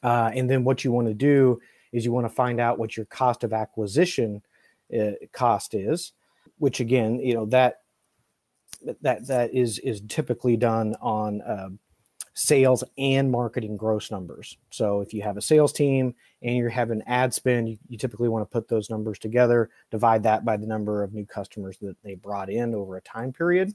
Uh, 0.01 0.31
and 0.33 0.49
then 0.49 0.63
what 0.63 0.83
you 0.83 0.91
want 0.91 1.07
to 1.07 1.13
do 1.13 1.61
is 1.91 2.03
you 2.03 2.11
want 2.11 2.25
to 2.25 2.33
find 2.33 2.59
out 2.59 2.79
what 2.79 2.97
your 2.97 3.05
cost 3.05 3.43
of 3.43 3.53
acquisition 3.53 4.41
uh, 4.99 5.11
cost 5.31 5.75
is, 5.75 6.13
which 6.57 6.79
again, 6.79 7.19
you 7.19 7.35
know, 7.35 7.45
that 7.45 7.81
that 9.01 9.27
that 9.27 9.53
is 9.53 9.79
is 9.79 10.01
typically 10.07 10.57
done 10.57 10.95
on 11.01 11.41
um, 11.45 11.79
sales 12.35 12.83
and 12.97 13.31
marketing 13.31 13.77
gross 13.77 14.11
numbers. 14.11 14.57
So 14.69 14.99
if 14.99 15.13
you 15.13 15.21
have 15.21 15.37
a 15.37 15.41
sales 15.41 15.71
team 15.71 16.13
and 16.41 16.57
you're 16.57 16.69
having 16.69 17.01
ad 17.07 17.33
spend, 17.33 17.69
you, 17.69 17.77
you, 17.87 17.97
typically 17.97 18.27
want 18.27 18.43
to 18.43 18.51
put 18.53 18.67
those 18.67 18.89
numbers 18.89 19.17
together, 19.17 19.69
divide 19.89 20.21
that 20.23 20.43
by 20.43 20.57
the 20.57 20.67
number 20.67 21.01
of 21.01 21.13
new 21.13 21.25
customers 21.25 21.77
that 21.81 21.95
they 22.03 22.15
brought 22.15 22.49
in 22.49 22.75
over 22.75 22.97
a 22.97 23.01
time 23.01 23.31
period. 23.31 23.73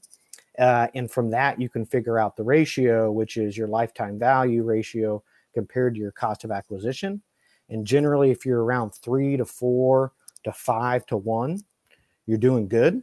Uh, 0.59 0.89
and 0.95 1.11
from 1.11 1.31
that, 1.31 1.59
you 1.59 1.71
can 1.71 1.87
figure 1.87 2.19
out 2.19 2.37
the 2.37 2.43
ratio, 2.43 3.11
which 3.11 3.39
is 3.39 3.57
your 3.57 3.69
lifetime 3.69 4.19
value 4.19 4.63
ratio 4.63 5.23
compared 5.55 5.95
to 5.95 6.01
your 6.01 6.13
cost 6.13 6.45
of 6.45 6.51
acquisition. 6.51 7.23
And 7.71 7.87
generally, 7.87 8.31
if 8.31 8.45
you're 8.45 8.63
around 8.63 8.91
three 8.91 9.39
to 9.39 9.45
four 9.47 10.13
to 10.45 10.53
five 10.53 11.07
to 11.07 11.17
one, 11.17 11.61
you're 12.27 12.37
doing 12.37 12.69
good. 12.69 13.03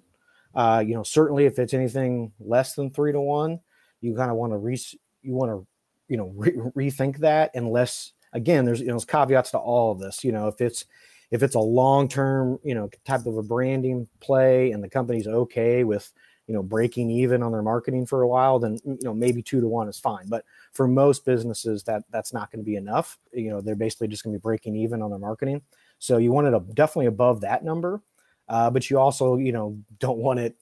Uh, 0.58 0.84
you 0.86 0.96
know, 0.96 1.04
certainly 1.04 1.46
if 1.46 1.60
it's 1.60 1.76
anything 1.76 2.32
less 2.40 2.74
than 2.74 2.90
three 2.90 3.12
to 3.12 3.22
one, 3.22 3.60
you 4.02 4.16
kind 4.16 4.32
of 4.32 4.38
want 4.38 4.52
to 4.52 4.58
re- 4.58 4.82
you 5.22 5.34
want 5.34 5.52
to 5.52 5.68
you 6.08 6.18
know 6.18 6.34
re- 6.36 6.90
rethink 6.90 7.20
that 7.20 7.52
unless 7.54 8.14
again 8.34 8.66
there's 8.66 8.80
you 8.80 8.88
know 8.88 8.94
there's 8.94 9.06
caveats 9.06 9.52
to 9.52 9.58
all 9.58 9.92
of 9.92 10.00
this 10.00 10.24
you 10.24 10.32
know 10.32 10.48
if 10.48 10.60
it's 10.60 10.86
if 11.32 11.44
it's 11.44 11.56
a 11.56 11.60
long 11.60 12.08
term 12.08 12.60
you 12.64 12.74
know 12.74 12.90
type 13.06 13.26
of 13.28 13.38
a 13.38 13.44
branding 13.44 14.08
play 14.20 14.72
and 14.72 14.84
the 14.84 14.90
company's 14.90 15.28
okay 15.28 15.84
with 15.84 16.12
you 16.48 16.54
know 16.54 16.64
breaking 16.64 17.12
even 17.12 17.44
on 17.44 17.52
their 17.52 17.62
marketing 17.62 18.06
for 18.06 18.24
a 18.24 18.28
while 18.28 18.58
then 18.58 18.80
you 18.84 18.98
know 19.04 19.14
maybe 19.14 19.44
two 19.44 19.62
to 19.62 19.68
one 19.68 19.88
is 19.88 20.00
fine. 20.00 20.28
But 20.28 20.44
for 20.74 20.88
most 20.88 21.24
businesses 21.24 21.84
that 21.84 22.04
that's 22.10 22.34
not 22.34 22.52
going 22.52 22.64
to 22.64 22.66
be 22.66 22.78
enough. 22.78 23.20
You 23.32 23.52
know 23.52 23.62
they're 23.62 23.76
basically 23.76 24.08
just 24.08 24.24
going 24.24 24.34
to 24.34 24.40
be 24.40 24.42
breaking 24.42 24.76
even 24.76 25.04
on 25.04 25.12
their 25.12 25.20
marketing. 25.20 25.62
So 26.00 26.18
you 26.18 26.32
want 26.32 26.48
it 26.48 26.76
definitely 26.76 27.08
above 27.08 27.42
that 27.42 27.64
number 27.64 28.02
uh, 28.50 28.70
but 28.70 28.90
you 28.90 29.00
also 29.00 29.38
you 29.38 29.52
know 29.52 29.78
don't 30.00 30.18
want 30.18 30.40
it 30.40 30.56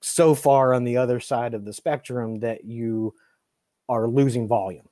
so 0.00 0.34
far 0.34 0.74
on 0.74 0.84
the 0.84 0.96
other 0.96 1.20
side 1.20 1.54
of 1.54 1.64
the 1.64 1.72
spectrum 1.72 2.40
that 2.40 2.64
you 2.64 3.14
are 3.88 4.08
losing 4.08 4.48
volume, 4.48 4.88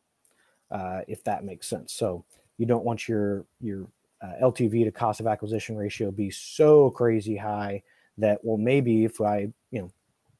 uh, 0.70 1.00
if 1.08 1.22
that 1.24 1.44
makes 1.44 1.68
sense. 1.68 1.92
So 1.92 2.24
you 2.58 2.66
don't 2.66 2.84
want 2.84 3.08
your 3.08 3.44
your 3.60 3.88
uh, 4.22 4.32
LTV 4.42 4.84
to 4.84 4.92
cost 4.92 5.20
of 5.20 5.26
acquisition 5.26 5.76
ratio 5.76 6.10
be 6.10 6.30
so 6.30 6.90
crazy 6.90 7.36
high 7.36 7.82
that 8.18 8.38
well 8.42 8.58
maybe 8.58 9.04
if 9.04 9.20
I 9.20 9.52
you 9.70 9.82
know 9.82 9.90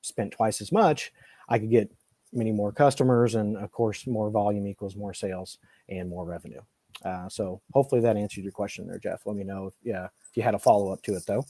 spent 0.03 0.33
twice 0.33 0.61
as 0.61 0.73
much, 0.73 1.13
I 1.49 1.59
could 1.59 1.71
get 1.71 1.91
many 2.33 2.53
more 2.53 2.73
customers, 2.73 3.35
and 3.35 3.57
of 3.57 3.73
course 3.73 4.07
more 4.07 4.31
volume 4.31 4.67
equals 4.67 4.97
more 4.97 5.15
sales 5.15 5.59
and 5.89 6.09
more 6.09 6.25
revenue. 6.25 6.61
Uh, 7.05 7.29
so 7.29 7.61
hopefully 7.73 8.01
that 8.03 8.17
answered 8.17 8.45
your 8.45 8.53
question 8.53 8.87
there, 8.87 8.99
Jeff. 8.99 9.23
Let 9.25 9.37
me 9.37 9.45
know 9.45 9.67
if 9.67 9.75
yeah 9.83 10.05
if 10.05 10.37
you 10.37 10.43
had 10.43 10.55
a 10.55 10.59
follow 10.59 10.93
up 10.93 11.03
to 11.03 11.15
it 11.15 11.25
though. 11.27 11.45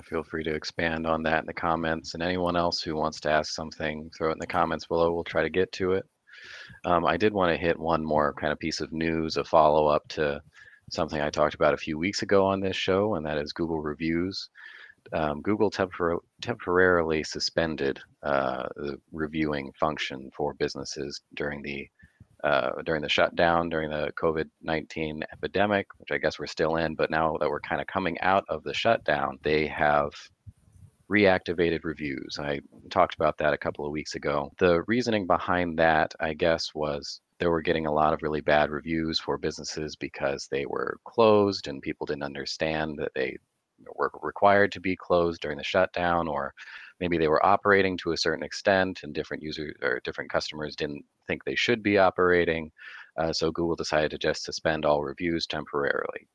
Feel 0.00 0.22
free 0.22 0.44
to 0.44 0.54
expand 0.54 1.06
on 1.06 1.22
that 1.24 1.40
in 1.40 1.46
the 1.46 1.52
comments. 1.52 2.14
And 2.14 2.22
anyone 2.22 2.56
else 2.56 2.80
who 2.82 2.96
wants 2.96 3.20
to 3.20 3.30
ask 3.30 3.52
something, 3.52 4.10
throw 4.16 4.30
it 4.30 4.34
in 4.34 4.38
the 4.38 4.46
comments 4.46 4.86
below. 4.86 5.12
We'll 5.12 5.24
try 5.24 5.42
to 5.42 5.50
get 5.50 5.70
to 5.72 5.92
it. 5.92 6.04
Um, 6.84 7.04
I 7.04 7.16
did 7.16 7.32
want 7.32 7.52
to 7.52 7.60
hit 7.60 7.78
one 7.78 8.04
more 8.04 8.32
kind 8.34 8.52
of 8.52 8.58
piece 8.58 8.80
of 8.80 8.92
news, 8.92 9.36
a 9.36 9.44
follow 9.44 9.86
up 9.86 10.06
to 10.08 10.42
something 10.90 11.20
I 11.20 11.30
talked 11.30 11.54
about 11.54 11.74
a 11.74 11.78
few 11.78 11.98
weeks 11.98 12.22
ago 12.22 12.44
on 12.46 12.60
this 12.60 12.76
show, 12.76 13.14
and 13.14 13.24
that 13.26 13.38
is 13.38 13.52
Google 13.52 13.80
reviews. 13.80 14.48
Um, 15.12 15.42
Google 15.42 15.70
tempor- 15.70 16.20
temporarily 16.40 17.24
suspended 17.24 18.00
uh, 18.22 18.68
the 18.76 18.98
reviewing 19.12 19.72
function 19.78 20.30
for 20.36 20.54
businesses 20.54 21.20
during 21.34 21.62
the 21.62 21.88
uh, 22.42 22.82
during 22.84 23.02
the 23.02 23.08
shutdown 23.08 23.68
during 23.68 23.90
the 23.90 24.12
COVID 24.20 24.48
19 24.62 25.22
epidemic, 25.32 25.86
which 25.98 26.10
I 26.10 26.18
guess 26.18 26.38
we're 26.38 26.46
still 26.46 26.76
in. 26.76 26.94
But 26.94 27.10
now 27.10 27.36
that 27.38 27.48
we're 27.48 27.60
kind 27.60 27.80
of 27.80 27.86
coming 27.86 28.20
out 28.20 28.44
of 28.48 28.62
the 28.64 28.74
shutdown, 28.74 29.38
they 29.42 29.66
have 29.68 30.12
reactivated 31.10 31.80
reviews. 31.84 32.38
I 32.40 32.60
talked 32.90 33.14
about 33.14 33.38
that 33.38 33.52
a 33.52 33.58
couple 33.58 33.84
of 33.84 33.92
weeks 33.92 34.14
ago. 34.14 34.50
The 34.58 34.82
reasoning 34.86 35.26
behind 35.26 35.78
that, 35.78 36.14
I 36.20 36.32
guess, 36.34 36.74
was 36.74 37.20
they 37.38 37.46
were 37.46 37.60
getting 37.60 37.86
a 37.86 37.92
lot 37.92 38.14
of 38.14 38.22
really 38.22 38.40
bad 38.40 38.70
reviews 38.70 39.18
for 39.18 39.36
businesses 39.36 39.94
because 39.96 40.48
they 40.50 40.64
were 40.64 40.98
closed 41.04 41.68
and 41.68 41.82
people 41.82 42.06
didn't 42.06 42.22
understand 42.22 42.96
that 42.98 43.12
they 43.14 43.36
were 43.96 44.10
required 44.22 44.72
to 44.72 44.80
be 44.80 44.96
closed 44.96 45.40
during 45.40 45.58
the 45.58 45.64
shutdown 45.64 46.28
or 46.28 46.54
maybe 47.00 47.18
they 47.18 47.28
were 47.28 47.44
operating 47.44 47.96
to 47.98 48.12
a 48.12 48.16
certain 48.16 48.44
extent 48.44 49.00
and 49.02 49.12
different 49.12 49.42
users 49.42 49.74
or 49.82 50.00
different 50.04 50.30
customers 50.30 50.76
didn't 50.76 51.04
think 51.26 51.44
they 51.44 51.54
should 51.54 51.82
be 51.82 51.98
operating. 51.98 52.70
Uh, 53.18 53.32
so 53.32 53.50
Google 53.50 53.76
decided 53.76 54.10
to 54.12 54.18
just 54.18 54.44
suspend 54.44 54.84
all 54.84 55.02
reviews 55.02 55.46
temporarily. 55.46 56.26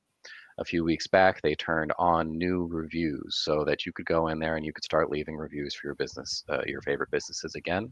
A 0.60 0.66
few 0.66 0.84
weeks 0.84 1.08
back, 1.08 1.42
they 1.42 1.56
turned 1.56 1.94
on 2.00 2.38
new 2.38 2.68
reviews 2.72 3.42
so 3.44 3.64
that 3.66 3.86
you 3.86 3.94
could 3.94 4.08
go 4.08 4.30
in 4.30 4.40
there 4.40 4.56
and 4.56 4.66
you 4.66 4.74
could 4.74 4.84
start 4.84 5.12
leaving 5.12 5.36
reviews 5.36 5.76
for 5.76 5.88
your 5.88 5.96
business, 5.96 6.44
uh, 6.50 6.62
your 6.66 6.82
favorite 6.82 7.12
businesses 7.12 7.54
again. 7.56 7.92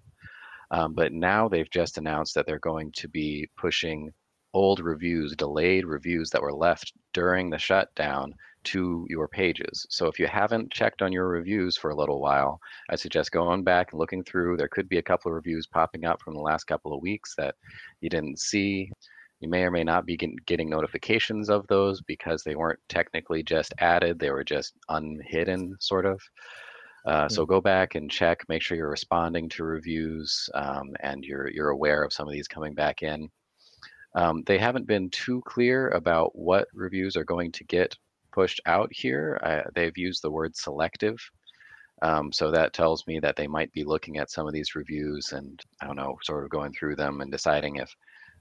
Um, 0.71 0.93
but 0.93 1.13
now 1.13 1.47
they've 1.47 1.69
just 1.69 1.99
announced 1.99 2.34
that 2.36 2.47
they're 2.47 2.60
going 2.60 2.91
to 2.93 3.08
be 3.08 3.47
pushing 3.55 4.12
old 4.53 4.79
reviews, 4.79 5.36
delayed 5.36 5.86
reviews 5.86 6.29
that 6.31 6.41
were 6.41 6.53
left 6.53 6.91
during 7.13 7.49
the 7.49 7.60
shutdown 7.60 8.34
to 8.65 9.06
your 9.10 9.28
pages. 9.28 9.86
So 9.89 10.08
if 10.08 10.19
you 10.19 10.28
haven't 10.28 10.71
checked 10.71 11.01
on 11.01 11.12
your 11.12 11.28
reviews 11.28 11.78
for 11.78 11.91
a 11.91 11.95
little 11.95 12.19
while, 12.19 12.60
I 12.89 12.95
suggest 12.95 13.32
going 13.32 13.63
back 13.63 13.91
and 13.91 13.99
looking 13.99 14.23
through. 14.23 14.58
There 14.58 14.67
could 14.67 14.89
be 14.89 14.97
a 14.97 15.04
couple 15.04 15.32
of 15.32 15.36
reviews 15.36 15.67
popping 15.67 16.06
up 16.06 16.21
from 16.21 16.34
the 16.34 16.41
last 16.41 16.65
couple 16.65 16.93
of 16.93 17.01
weeks 17.01 17.36
that 17.38 17.56
you 18.01 18.10
didn't 18.10 18.39
see. 18.39 18.91
You 19.39 19.49
may 19.49 19.63
or 19.63 19.71
may 19.71 19.84
not 19.84 20.06
be 20.06 20.17
getting 20.17 20.69
notifications 20.69 21.49
of 21.49 21.67
those 21.67 22.01
because 22.01 22.43
they 22.43 22.56
weren't 22.56 22.80
technically 22.89 23.43
just 23.43 23.73
added, 23.80 24.17
they 24.17 24.32
were 24.32 24.43
just 24.43 24.73
unhidden, 24.89 25.75
sort 25.80 26.06
of. 26.06 26.21
Uh, 27.06 27.30
so 27.30 27.45
go 27.45 27.62
back 27.62 27.93
and 27.93 28.10
check, 28.10 28.43
make 28.49 28.63
sure 28.63 28.75
you're 28.75 28.89
responding 28.89 29.47
to 29.47 29.63
reviews 29.63 30.49
um, 30.56 30.95
and 31.01 31.23
you're 31.23 31.49
you're 31.51 31.69
aware 31.69 32.04
of 32.04 32.12
some 32.12 32.28
of 32.28 32.34
these 32.34 32.47
coming 32.47 32.73
back 32.73 33.04
in. 33.04 33.30
Um, 34.15 34.43
they 34.47 34.58
haven't 34.58 34.88
been 34.88 35.10
too 35.10 35.41
clear 35.45 35.89
about 35.89 36.36
what 36.36 36.67
reviews 36.73 37.15
are 37.15 37.25
going 37.25 37.51
to 37.51 37.63
get 37.65 37.95
pushed 38.36 38.62
out 38.65 38.89
here. 38.91 39.39
Uh, 39.41 39.69
they've 39.74 39.98
used 39.98 40.21
the 40.21 40.30
word 40.30 40.56
selective. 40.56 41.17
Um, 42.02 42.32
so 42.34 42.52
that 42.52 42.74
tells 42.74 43.08
me 43.08 43.19
that 43.21 43.38
they 43.38 43.48
might 43.48 43.71
be 43.71 43.86
looking 43.86 44.17
at 44.17 44.30
some 44.30 44.45
of 44.45 44.54
these 44.54 44.76
reviews 44.76 45.32
and 45.32 45.60
I 45.82 45.88
don't 45.88 45.95
know, 45.95 46.17
sort 46.24 46.43
of 46.43 46.50
going 46.50 46.74
through 46.74 46.98
them 46.98 47.21
and 47.21 47.32
deciding 47.32 47.78
if 47.78 47.95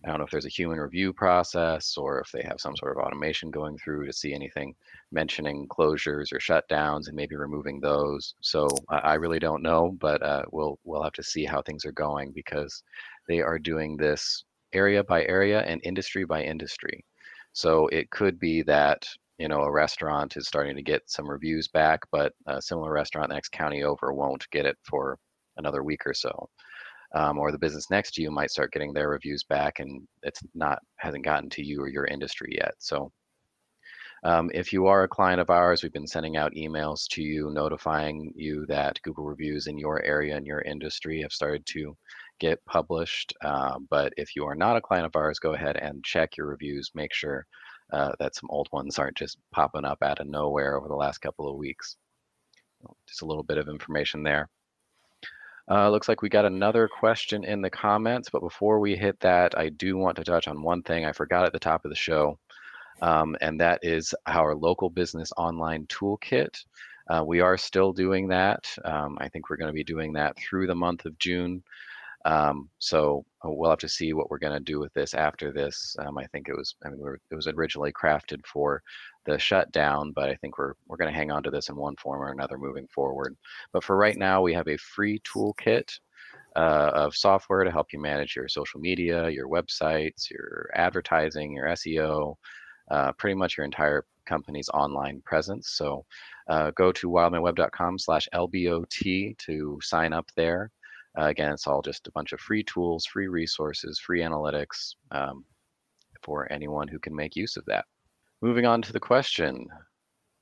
I 0.05 0.09
don't 0.09 0.19
know 0.19 0.25
if 0.25 0.31
there's 0.31 0.45
a 0.45 0.51
human 0.51 0.79
review 0.79 1.15
process 1.15 1.97
or 1.97 2.21
if 2.21 2.31
they 2.31 2.43
have 2.43 2.61
some 2.61 2.77
sort 2.77 2.99
of 2.99 3.03
automation 3.03 3.51
going 3.51 3.79
through 3.79 4.05
to 4.05 4.13
see 4.13 4.35
anything 4.35 4.75
mentioning 5.13 5.67
closures 5.69 6.31
or 6.31 6.41
shutdowns 6.41 7.07
and 7.07 7.17
maybe 7.17 7.37
removing 7.37 7.81
those. 7.81 8.35
So 8.41 8.69
I 8.91 9.15
really 9.15 9.39
don't 9.39 9.63
know, 9.63 9.97
but 10.01 10.21
uh, 10.23 10.43
we'll 10.53 10.79
we'll 10.85 11.05
have 11.05 11.15
to 11.15 11.23
see 11.23 11.45
how 11.47 11.63
things 11.63 11.87
are 11.87 11.93
going 11.93 12.33
because 12.33 12.83
they 13.29 13.41
are 13.41 13.59
doing 13.59 13.97
this 13.97 14.45
area 14.75 15.03
by 15.03 15.25
area 15.25 15.61
and 15.61 15.81
industry 15.85 16.25
by 16.25 16.43
industry. 16.43 17.03
So 17.55 17.87
it 17.89 18.11
could 18.11 18.39
be 18.39 18.63
that 18.63 19.07
you 19.38 19.49
know 19.49 19.62
a 19.62 19.73
restaurant 19.73 20.37
is 20.37 20.47
starting 20.47 20.77
to 20.77 20.83
get 20.83 21.03
some 21.07 21.29
reviews 21.29 21.68
back, 21.68 22.01
but 22.12 22.33
a 22.47 22.62
similar 22.62 22.92
restaurant 22.92 23.31
next 23.31 23.51
county 23.53 23.83
over 23.83 24.12
won't 24.12 24.49
get 24.51 24.66
it 24.66 24.77
for 24.85 25.18
another 25.57 25.83
week 25.83 26.07
or 26.07 26.14
so. 26.14 26.49
Um, 27.14 27.38
or 27.38 27.53
the 27.53 27.59
business 27.59 27.90
next 27.90 28.14
to 28.14 28.23
you 28.23 28.31
might 28.31 28.51
start 28.51 28.73
getting 28.73 28.92
their 28.92 29.09
reviews 29.09 29.44
back 29.44 29.79
and 29.79 30.03
it's 30.25 30.40
not 30.55 30.81
hasn't 30.97 31.25
gotten 31.25 31.49
to 31.51 31.64
you 31.64 31.81
or 31.81 31.88
your 31.88 32.07
industry 32.07 32.57
yet. 32.59 32.75
So 32.79 33.12
um, 34.25 34.51
if 34.55 34.73
you 34.73 34.87
are 34.87 35.03
a 35.03 35.09
client 35.09 35.40
of 35.40 35.51
ours, 35.51 35.83
we've 35.83 35.92
been 35.92 36.07
sending 36.07 36.37
out 36.38 36.55
emails 36.55 37.07
to 37.11 37.23
you 37.23 37.51
notifying 37.51 38.33
you 38.35 38.64
that 38.66 38.99
Google 39.03 39.25
reviews 39.25 39.66
in 39.66 39.77
your 39.77 40.03
area 40.03 40.35
and 40.35 40.47
your 40.47 40.62
industry 40.62 41.20
have 41.20 41.33
started 41.33 41.64
to 41.66 41.94
get 42.40 42.64
published. 42.64 43.35
Uh, 43.42 43.79
but 43.90 44.14
if 44.16 44.35
you 44.35 44.47
are 44.47 44.55
not 44.55 44.77
a 44.77 44.81
client 44.81 45.05
of 45.05 45.14
ours, 45.14 45.38
go 45.38 45.53
ahead 45.53 45.77
and 45.77 46.03
check 46.05 46.38
your 46.38 46.47
reviews. 46.47 46.90
Make 46.94 47.12
sure 47.12 47.47
uh, 47.95 48.13
that 48.19 48.35
some 48.35 48.51
old 48.51 48.69
ones 48.73 48.99
aren't 48.99 49.17
just 49.17 49.39
popping 49.53 49.85
up 49.85 50.03
out 50.03 50.19
of 50.19 50.27
nowhere 50.27 50.77
over 50.77 50.89
the 50.89 50.95
last 50.95 51.19
couple 51.19 51.49
of 51.49 51.57
weeks. 51.57 51.97
Just 53.09 53.23
a 53.23 53.27
little 53.27 53.45
bit 53.45 53.57
of 53.57 53.69
information 53.69 54.25
there. 54.25 54.49
Uh, 55.71 55.89
looks 55.89 56.09
like 56.09 56.21
we 56.21 56.29
got 56.29 56.45
another 56.45 56.89
question 56.89 57.45
in 57.45 57.63
the 57.63 57.71
comments, 57.71 58.29
but 58.31 58.43
before 58.43 58.81
we 58.81 58.97
hit 58.97 59.19
that, 59.21 59.57
I 59.57 59.69
do 59.71 59.97
want 59.97 60.17
to 60.17 60.25
touch 60.25 60.49
on 60.49 60.63
one 60.63 60.83
thing 60.83 61.07
I 61.07 61.13
forgot 61.13 61.47
at 61.47 61.53
the 61.53 61.59
top 61.59 61.85
of 61.85 61.91
the 61.91 61.97
show, 61.97 62.39
um, 63.01 63.37
and 63.41 63.59
that 63.61 63.79
is 63.83 64.13
our 64.27 64.55
local 64.55 64.91
business 64.91 65.33
online 65.39 65.87
toolkit. 65.87 66.65
Uh, 67.09 67.23
we 67.25 67.41
are 67.41 67.57
still 67.57 67.93
doing 67.93 68.29
that. 68.29 68.77
Um, 68.85 69.17
I 69.21 69.29
think 69.29 69.49
we're 69.49 69.57
going 69.57 69.69
to 69.69 69.73
be 69.73 69.85
doing 69.85 70.13
that 70.15 70.37
through 70.37 70.67
the 70.67 70.75
month 70.75 71.07
of 71.07 71.19
June. 71.19 71.63
Um, 72.25 72.71
so 72.79 73.25
uh, 73.45 73.51
we'll 73.51 73.71
have 73.71 73.79
to 73.81 73.89
see 73.89 74.15
what 74.15 74.31
we're 74.31 74.39
going 74.39 74.55
to 74.55 74.61
do 74.61 74.81
with 74.81 74.93
this 74.95 75.15
after 75.15 75.53
this. 75.53 75.95
Um, 75.99 76.17
I 76.17 76.27
think 76.27 76.49
it 76.49 76.57
was, 76.57 76.75
I 76.85 76.89
mean, 76.89 77.01
it 77.31 77.35
was 77.35 77.47
originally 77.47 77.93
crafted 77.93 78.45
for 78.47 78.83
the 79.27 79.39
shutdown, 79.39 80.13
but 80.13 80.29
I 80.29 80.35
think 80.37 80.59
we're 80.59 80.75
we're 80.87 80.97
going 80.97 81.13
to 81.13 81.17
hang 81.17 81.31
on 81.31 81.43
to 81.43 81.51
this 81.51 81.69
in 81.69 81.77
one 81.77 81.97
form 81.97 82.23
or 82.23 82.31
another 82.31 82.59
moving 82.59 82.87
forward. 82.89 83.37
But 83.73 83.85
for 83.85 83.97
right 83.97 84.17
now, 84.17 84.43
we 84.43 84.55
have 84.55 84.69
a 84.69 84.77
free 84.79 85.21
toolkit 85.21 85.91
uh, 86.57 86.91
of 86.95 87.17
software 87.17 87.65
to 87.65 87.71
help 87.71 87.93
you 87.93 88.01
manage 88.01 88.37
your 88.37 88.49
social 88.49 88.81
media, 88.81 89.29
your 89.29 89.49
websites, 89.49 90.31
your 90.31 90.71
advertising, 90.75 91.53
your 91.53 91.67
SEO, 91.67 92.37
uh, 92.91 93.13
pretty 93.13 93.35
much 93.35 93.57
your 93.57 93.65
entire 93.65 94.05
company's 94.27 94.69
online 94.71 95.21
presence. 95.25 95.71
So 95.71 96.05
uh, 96.49 96.71
go 96.73 96.93
to 96.93 97.09
wildmanweb.com 97.09 97.99
slash 97.99 98.29
LBOT 98.35 99.37
to 99.39 99.79
sign 99.83 100.13
up 100.13 100.27
there. 100.37 100.71
Uh, 101.18 101.27
again, 101.27 101.53
it's 101.53 101.66
all 101.66 101.83
just 101.83 102.07
a 102.07 102.12
bunch 102.12 102.33
of 102.33 102.40
free 102.40 102.62
tools, 102.64 103.07
free 103.07 103.29
resources, 103.29 104.00
free 104.00 104.20
analytics 104.20 104.94
um, 105.11 105.44
for 106.22 106.50
anyone 106.53 106.88
who 106.88 106.98
can 106.98 107.14
make 107.14 107.37
use 107.37 107.57
of 107.57 107.64
that. 107.66 107.85
Moving 108.42 108.66
on 108.66 108.83
to 108.83 108.92
the 108.92 109.00
question, 109.00 109.66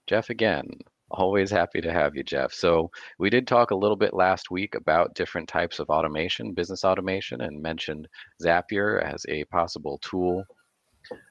Jeff 0.06 0.30
again. 0.30 0.66
Always 1.10 1.50
happy 1.50 1.82
to 1.82 1.92
have 1.92 2.16
you, 2.16 2.22
Jeff. 2.22 2.54
So 2.54 2.90
we 3.18 3.28
did 3.28 3.46
talk 3.46 3.70
a 3.70 3.76
little 3.76 3.96
bit 3.96 4.14
last 4.14 4.50
week 4.50 4.74
about 4.74 5.14
different 5.14 5.46
types 5.46 5.78
of 5.78 5.90
automation, 5.90 6.54
business 6.54 6.84
automation, 6.84 7.42
and 7.42 7.60
mentioned 7.60 8.08
Zapier 8.42 9.02
as 9.02 9.26
a 9.28 9.44
possible 9.44 9.98
tool 10.02 10.42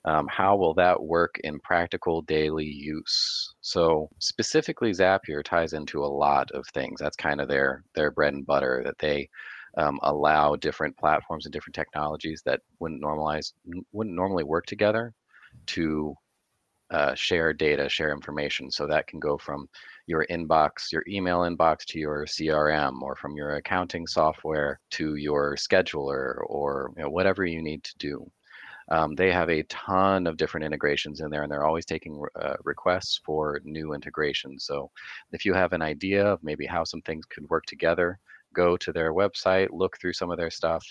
um, 0.06 0.28
how 0.28 0.56
will 0.56 0.74
that 0.76 1.02
work 1.02 1.36
in 1.44 1.60
practical 1.60 2.22
daily 2.24 2.66
use? 2.66 3.54
So 3.62 4.10
specifically, 4.20 4.92
Zapier 4.92 5.44
ties 5.44 5.74
into 5.74 6.04
a 6.04 6.08
lot 6.08 6.50
of 6.52 6.66
things. 6.74 7.00
That's 7.00 7.16
kind 7.16 7.42
of 7.42 7.48
their 7.48 7.84
their 7.96 8.12
bread 8.12 8.34
and 8.34 8.46
butter. 8.46 8.82
That 8.86 8.98
they 9.00 9.30
um, 9.78 10.00
allow 10.04 10.56
different 10.56 10.98
platforms 10.98 11.46
and 11.46 11.54
different 11.54 11.76
technologies 11.76 12.42
that 12.46 12.62
wouldn't 12.80 13.04
normalize 13.04 13.54
wouldn't 13.92 14.16
normally 14.16 14.44
work 14.44 14.66
together 14.66 15.14
to 15.68 16.16
uh, 16.92 17.16
share 17.16 17.54
data, 17.54 17.88
share 17.88 18.12
information. 18.12 18.70
So 18.70 18.86
that 18.88 19.08
can 19.08 19.20
go 19.20 19.38
from 19.38 19.68
your 20.08 20.26
inbox, 20.30 20.92
your 20.92 21.04
email 21.08 21.40
inbox 21.40 21.86
to 21.88 22.00
your 22.00 22.26
CRM, 22.26 23.02
or 23.02 23.16
from 23.16 23.36
your 23.36 23.56
accounting 23.56 24.06
software 24.06 24.80
to 24.92 25.16
your 25.16 25.56
scheduler, 25.56 26.42
or 26.48 26.92
you 26.98 27.04
know, 27.04 27.10
whatever 27.10 27.46
you 27.46 27.62
need 27.62 27.84
to 27.86 27.98
do. 27.98 28.30
Um, 28.90 29.16
they 29.16 29.32
have 29.32 29.50
a 29.50 29.64
ton 29.64 30.28
of 30.28 30.38
different 30.38 30.66
integrations 30.66 31.22
in 31.22 31.30
there, 31.30 31.44
and 31.44 31.52
they're 31.52 31.66
always 31.66 31.86
taking 31.86 32.24
uh, 32.40 32.56
requests 32.64 33.20
for 33.24 33.62
new 33.64 33.94
integrations. 33.94 34.66
So 34.66 34.90
if 35.32 35.46
you 35.46 35.54
have 35.54 35.74
an 35.74 35.82
idea 35.82 36.26
of 36.26 36.44
maybe 36.44 36.66
how 36.66 36.84
some 36.84 37.02
things 37.02 37.26
could 37.26 37.50
work 37.50 37.66
together, 37.66 38.20
go 38.54 38.76
to 38.78 38.92
their 38.92 39.14
website, 39.14 39.70
look 39.72 39.98
through 39.98 40.14
some 40.14 40.32
of 40.32 40.38
their 40.38 40.50
stuff, 40.50 40.86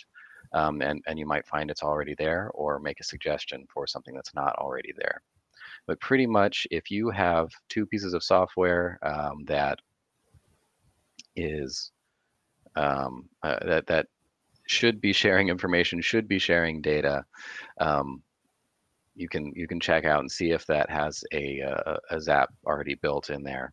um, 0.53 0.81
and, 0.83 1.03
and 1.07 1.18
you 1.18 1.26
might 1.26 1.46
find 1.46 1.70
it's 1.70 1.83
already 1.83 2.14
there 2.18 2.50
or 2.55 2.79
make 2.79 3.00
a 3.00 3.05
suggestion 3.05 3.66
for 3.72 3.87
something 3.87 4.14
that's 4.14 4.35
not 4.35 4.55
already 4.57 4.92
there. 4.96 5.22
But 5.87 6.00
pretty 6.00 6.26
much, 6.26 6.66
if 6.70 6.90
you 6.90 7.11
have 7.11 7.50
two 7.68 7.87
pieces 7.87 8.14
of 8.14 8.22
software 8.22 8.98
um, 9.03 9.44
that 9.46 9.79
is 11.37 11.92
um, 12.76 13.29
uh, 13.42 13.59
that 13.66 13.87
that 13.87 14.07
should 14.70 15.00
be 15.00 15.12
sharing 15.12 15.48
information, 15.48 16.00
should 16.00 16.28
be 16.28 16.38
sharing 16.38 16.80
data. 16.80 17.24
Um, 17.80 18.22
you 19.16 19.28
can 19.28 19.52
you 19.56 19.66
can 19.66 19.80
check 19.80 20.04
out 20.04 20.20
and 20.20 20.30
see 20.30 20.52
if 20.52 20.64
that 20.66 20.88
has 20.88 21.24
a, 21.33 21.59
a, 21.59 21.98
a 22.12 22.20
Zap 22.20 22.50
already 22.64 22.94
built 22.94 23.30
in 23.30 23.42
there, 23.42 23.72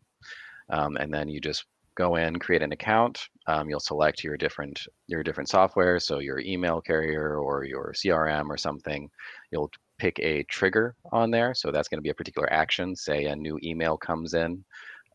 um, 0.71 0.97
and 0.97 1.13
then 1.13 1.29
you 1.29 1.39
just 1.39 1.65
go 1.95 2.15
in, 2.15 2.39
create 2.39 2.63
an 2.63 2.71
account. 2.71 3.27
Um, 3.45 3.69
you'll 3.69 3.79
select 3.79 4.23
your 4.23 4.37
different 4.37 4.81
your 5.05 5.21
different 5.21 5.49
software, 5.49 5.99
so 5.99 6.17
your 6.17 6.39
email 6.39 6.81
carrier 6.81 7.37
or 7.37 7.63
your 7.63 7.93
CRM 7.93 8.49
or 8.49 8.57
something. 8.57 9.07
You'll 9.51 9.69
pick 9.99 10.19
a 10.19 10.43
trigger 10.43 10.95
on 11.11 11.29
there, 11.29 11.53
so 11.53 11.71
that's 11.71 11.87
going 11.87 11.99
to 11.99 12.07
be 12.07 12.09
a 12.09 12.15
particular 12.15 12.51
action. 12.51 12.95
Say 12.95 13.25
a 13.25 13.35
new 13.35 13.59
email 13.63 13.97
comes 13.97 14.33
in, 14.33 14.65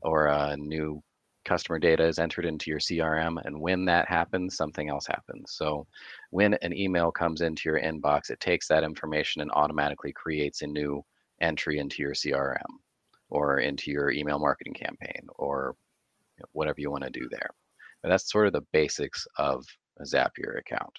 or 0.02 0.26
a 0.26 0.56
new 0.56 1.02
customer 1.44 1.78
data 1.78 2.04
is 2.04 2.18
entered 2.18 2.46
into 2.46 2.70
your 2.70 2.78
CRM. 2.78 3.44
And 3.44 3.60
when 3.60 3.84
that 3.86 4.08
happens, 4.08 4.56
something 4.56 4.88
else 4.88 5.06
happens. 5.06 5.52
So 5.52 5.86
when 6.30 6.54
an 6.54 6.76
email 6.76 7.10
comes 7.10 7.40
into 7.40 7.68
your 7.68 7.80
inbox, 7.80 8.30
it 8.30 8.40
takes 8.40 8.68
that 8.68 8.84
information 8.84 9.42
and 9.42 9.50
automatically 9.52 10.12
creates 10.12 10.62
a 10.62 10.66
new 10.66 11.04
entry 11.40 11.78
into 11.78 12.02
your 12.02 12.12
CRM 12.12 12.62
or 13.28 13.58
into 13.58 13.90
your 13.90 14.10
email 14.10 14.38
marketing 14.38 14.74
campaign 14.74 15.26
or 15.36 15.74
whatever 16.52 16.80
you 16.80 16.90
want 16.90 17.04
to 17.04 17.10
do 17.10 17.28
there. 17.30 17.50
And 18.02 18.12
that's 18.12 18.30
sort 18.30 18.46
of 18.46 18.52
the 18.52 18.66
basics 18.72 19.26
of 19.38 19.64
a 20.00 20.04
Zapier 20.04 20.58
account. 20.58 20.98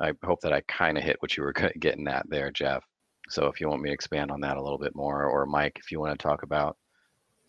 I 0.00 0.12
hope 0.24 0.40
that 0.42 0.52
I 0.52 0.60
kind 0.68 0.98
of 0.98 1.04
hit 1.04 1.16
what 1.20 1.36
you 1.36 1.42
were 1.42 1.52
getting 1.52 2.06
at 2.08 2.28
there, 2.28 2.50
Jeff. 2.50 2.84
So 3.28 3.46
if 3.46 3.60
you 3.60 3.68
want 3.68 3.82
me 3.82 3.88
to 3.90 3.94
expand 3.94 4.30
on 4.30 4.40
that 4.42 4.56
a 4.56 4.62
little 4.62 4.78
bit 4.78 4.94
more, 4.94 5.24
or 5.24 5.46
Mike, 5.46 5.78
if 5.78 5.90
you 5.90 5.98
want 6.00 6.16
to 6.16 6.22
talk 6.22 6.42
about 6.42 6.76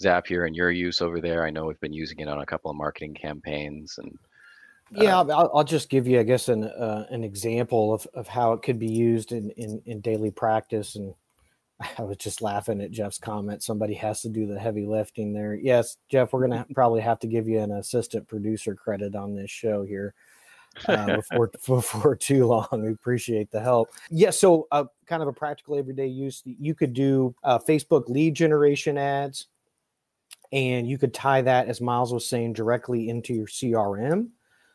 Zapier 0.02 0.46
and 0.46 0.56
your 0.56 0.72
use 0.72 1.02
over 1.02 1.20
there. 1.20 1.46
I 1.46 1.50
know 1.50 1.66
we've 1.66 1.80
been 1.80 1.94
using 1.94 2.20
it 2.20 2.28
on 2.28 2.40
a 2.40 2.46
couple 2.46 2.72
of 2.72 2.78
marketing 2.78 3.14
campaigns 3.14 3.98
and. 3.98 4.18
Uh, 4.98 5.04
yeah, 5.04 5.18
I'll, 5.18 5.52
I'll, 5.54 5.64
just 5.66 5.90
give 5.90 6.08
you, 6.08 6.18
I 6.18 6.24
guess, 6.24 6.48
an 6.48 6.64
uh, 6.64 7.06
an 7.10 7.26
example 7.26 7.94
of, 7.94 8.08
of 8.14 8.26
how 8.30 8.54
it 8.54 8.62
could 8.62 8.80
be 8.80 8.88
used 8.88 9.34
in, 9.34 9.50
in, 9.52 9.82
in 9.86 10.00
daily 10.00 10.32
practice. 10.32 10.96
And 10.96 11.14
I 11.98 12.04
was 12.04 12.16
just 12.16 12.42
laughing 12.42 12.80
at 12.80 12.92
Jeff's 12.92 13.18
comment. 13.18 13.64
Somebody 13.64 13.96
has 13.96 14.22
to 14.22 14.30
do 14.30 14.48
the 14.48 14.58
heavy 14.58 14.86
lifting 14.86 15.34
there. 15.34 15.56
Yes, 15.56 15.98
Jeff, 16.10 16.32
we're 16.32 16.48
gonna 16.48 16.66
probably 16.74 17.02
have 17.02 17.20
to 17.20 17.28
give 17.28 17.50
you 17.50 17.60
an 17.60 17.72
assistant 17.72 18.30
producer 18.30 18.76
credit 18.76 19.14
on 19.14 19.36
this 19.36 19.52
show 19.52 19.84
here. 19.84 20.14
uh, 20.88 21.18
before 21.18 21.52
before 21.68 22.16
too 22.16 22.46
long. 22.46 22.68
We 22.72 22.92
appreciate 22.92 23.52
the 23.52 23.60
help. 23.60 23.90
Yeah, 24.10 24.30
so 24.30 24.68
uh, 24.72 24.86
kind 25.06 25.22
of 25.22 25.28
a 25.28 25.34
practical 25.34 25.78
everyday 25.78 26.08
use. 26.08 26.44
You 26.46 26.76
could 26.76 26.94
do 26.94 27.36
uh, 27.44 27.60
Facebook 27.60 28.08
lead 28.10 28.36
generation 28.36 28.98
ads, 28.98 29.48
and 30.52 30.88
you 30.88 30.98
could 30.98 31.14
tie 31.14 31.42
that, 31.42 31.68
as 31.68 31.82
Miles 31.82 32.14
was 32.14 32.28
saying, 32.28 32.54
directly 32.54 33.10
into 33.10 33.34
your 33.34 33.48
CRM. 33.48 34.30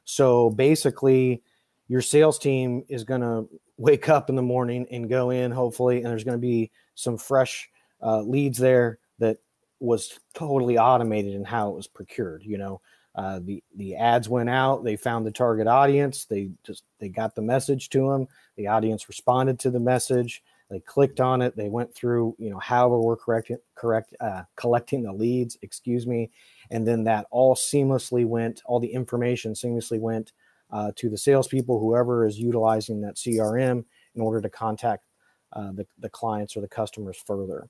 So 0.05 0.51
basically, 0.51 1.43
your 1.89 2.03
sales 2.03 2.39
team 2.39 2.85
is 2.89 3.05
going 3.05 3.21
to 3.21 3.49
wake 3.77 4.09
up 4.09 4.29
in 4.29 4.37
the 4.37 4.43
morning 4.43 4.87
and 4.91 5.09
go 5.09 5.31
in, 5.31 5.51
hopefully, 5.51 5.99
and 5.99 6.07
there's 6.07 6.25
going 6.25 6.39
to 6.39 6.47
be 6.47 6.71
some 6.95 7.19
fresh 7.19 7.69
uh, 8.03 8.21
leads 8.21 8.59
there 8.59 8.99
that 9.19 9.39
was 9.81 10.19
totally 10.35 10.79
automated 10.79 11.35
in 11.35 11.45
how 11.45 11.71
it 11.71 11.77
was 11.77 11.87
procured. 11.87 12.43
You 12.45 12.59
know, 12.59 12.81
uh, 13.15 13.41
the 13.43 13.63
the 13.77 13.97
ads 13.97 14.29
went 14.29 14.49
out, 14.49 14.85
they 14.85 14.97
found 14.97 15.27
the 15.27 15.31
target 15.31 15.67
audience, 15.67 16.25
they 16.25 16.51
just 16.65 16.85
they 16.99 17.09
got 17.09 17.35
the 17.35 17.43
message 17.43 17.91
to 17.91 18.09
them. 18.09 18.29
The 18.57 18.69
audience 18.69 19.09
responded 19.09 19.59
to 19.61 19.71
the 19.71 19.81
message. 19.81 20.43
They 20.73 20.81
clicked 20.81 21.21
on 21.21 21.43
it. 21.43 21.55
They 21.55 21.69
went 21.69 21.95
through, 21.95 22.35
you 22.39 22.49
know, 22.49 22.59
however 22.59 22.99
we're 22.99 23.19
correct, 23.19 23.53
correct, 23.75 24.17
uh, 24.21 24.45
collecting 24.57 25.03
the 25.03 25.13
leads, 25.13 25.59
excuse 25.61 26.07
me, 26.07 26.31
and 26.71 26.89
then 26.89 27.05
that 27.05 27.27
all 27.31 27.55
seamlessly 27.55 28.25
went, 28.25 28.63
all 28.65 28.81
the 28.81 28.91
information 28.91 29.53
seamlessly 29.53 30.01
went 30.01 30.33
uh, 30.71 30.91
to 30.97 31.11
the 31.11 31.19
salespeople, 31.19 31.79
whoever 31.79 32.27
is 32.27 32.39
utilizing 32.39 33.03
that 33.03 33.17
CRM 33.17 33.85
in 34.15 34.23
order 34.23 34.41
to 34.41 34.49
contact 34.49 35.05
uh, 35.53 35.73
the, 35.73 35.87
the 35.99 36.09
clients 36.09 36.57
or 36.57 36.63
the 36.63 36.69
customers 36.69 37.23
further. 37.27 37.69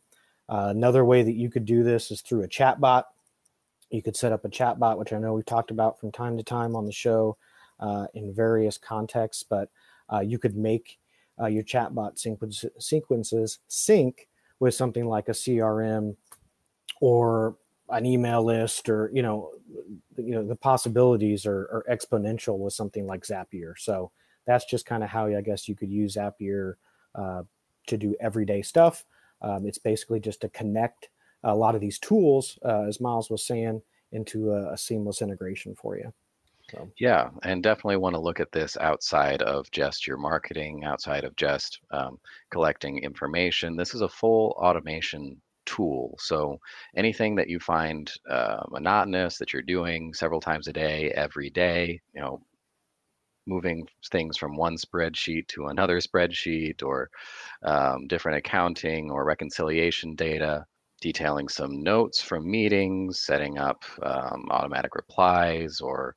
Uh, 0.49 0.69
another 0.69 1.05
way 1.05 1.25
that 1.25 1.35
you 1.35 1.51
could 1.51 1.65
do 1.65 1.83
this 1.83 2.13
is 2.13 2.21
through 2.21 2.43
a 2.43 2.49
chat 2.49 2.81
bot. 2.81 3.07
You 3.91 4.01
could 4.01 4.17
set 4.17 4.31
up 4.31 4.45
a 4.45 4.49
chat 4.49 4.79
bot, 4.79 4.97
which 4.97 5.13
I 5.13 5.19
know 5.19 5.33
we've 5.33 5.45
talked 5.45 5.73
about 5.73 5.99
from 5.99 6.13
time 6.13 6.37
to 6.37 6.45
time 6.45 6.77
on 6.77 6.87
the 6.87 6.93
show 6.93 7.37
uh, 7.81 8.07
in 8.15 8.33
various 8.33 8.79
contexts, 8.79 9.43
but 9.43 9.71
uh, 10.13 10.21
you 10.21 10.39
could 10.39 10.57
make 10.57 11.01
uh, 11.41 11.47
your 11.47 11.63
chatbot 11.63 12.19
sequence, 12.19 12.65
sequences 12.79 13.59
sync 13.69 14.29
with 14.61 14.75
something 14.75 15.07
like 15.07 15.29
a 15.29 15.33
CRM 15.33 16.17
or 17.01 17.57
an 17.89 18.07
email 18.07 18.43
list 18.43 18.89
or 18.89 19.11
you 19.13 19.23
know 19.23 19.51
you 20.17 20.35
know 20.35 20.47
the 20.47 20.57
possibilities 20.57 21.45
are, 21.47 21.63
are 21.73 21.85
exponential 21.91 22.59
with 22.59 22.73
something 22.73 23.07
like 23.07 23.25
Zapier. 23.25 23.75
So 23.77 24.11
that's 24.47 24.65
just 24.65 24.87
kind 24.87 25.03
of 25.03 25.09
how 25.09 25.27
I 25.27 25.41
guess 25.41 25.69
you 25.69 25.77
could 25.77 25.91
use 25.91 26.17
Zapier 26.17 26.75
uh, 27.15 27.43
to 27.87 27.97
do 27.97 28.17
everyday 28.21 28.63
stuff. 28.63 29.05
Um, 29.41 29.67
it's 29.67 29.79
basically 29.79 30.21
just 30.21 30.41
to 30.43 30.49
connect 30.51 31.09
a 31.45 31.55
lot 31.55 31.75
of 31.75 31.81
these 31.81 31.99
tools, 31.99 32.59
uh, 32.65 32.83
as 32.83 33.01
Miles 33.01 33.31
was 33.31 33.45
saying, 33.45 33.83
into 34.13 34.53
a, 34.53 34.73
a 34.73 34.79
seamless 34.79 35.23
integration 35.23 35.75
for 35.75 35.97
you. 35.97 36.13
So. 36.73 36.91
Yeah, 36.99 37.31
and 37.43 37.63
definitely 37.63 37.99
want 37.99 38.15
to 38.15 38.21
look 38.21 38.41
at 38.41 38.53
this 38.53 38.77
outside 38.79 39.43
of 39.43 39.71
just 39.71 40.07
your 40.07 40.17
marketing, 40.17 40.85
outside 40.85 41.25
of 41.25 41.37
just 41.37 41.81
um, 41.91 42.19
collecting 42.51 42.99
information. 42.99 43.77
This 43.77 43.95
is 43.95 44.01
a 44.01 44.09
full 44.09 44.53
automation 44.59 45.41
tool. 45.67 46.17
So 46.19 46.59
anything 46.97 47.35
that 47.37 47.49
you 47.49 47.61
find 47.61 48.11
uh, 48.29 48.63
monotonous 48.71 49.39
that 49.39 49.53
you're 49.53 49.63
doing 49.63 50.15
several 50.15 50.41
times 50.41 50.67
a 50.69 50.73
day, 50.73 51.11
every 51.11 51.51
day, 51.51 52.01
you 52.15 52.21
know, 52.21 52.41
moving 53.47 53.87
things 54.11 54.37
from 54.37 54.57
one 54.57 54.77
spreadsheet 54.77 55.47
to 55.49 55.67
another 55.67 55.99
spreadsheet 55.99 56.83
or 56.83 57.11
um, 57.65 58.07
different 58.07 58.39
accounting 58.39 59.11
or 59.11 59.25
reconciliation 59.25 60.15
data 60.15 60.65
detailing 61.01 61.49
some 61.49 61.83
notes 61.83 62.23
from 62.23 62.49
meetings 62.49 63.21
setting 63.21 63.59
up 63.59 63.85
um, 64.03 64.47
automatic 64.51 64.95
replies 64.95 65.81
or 65.81 66.15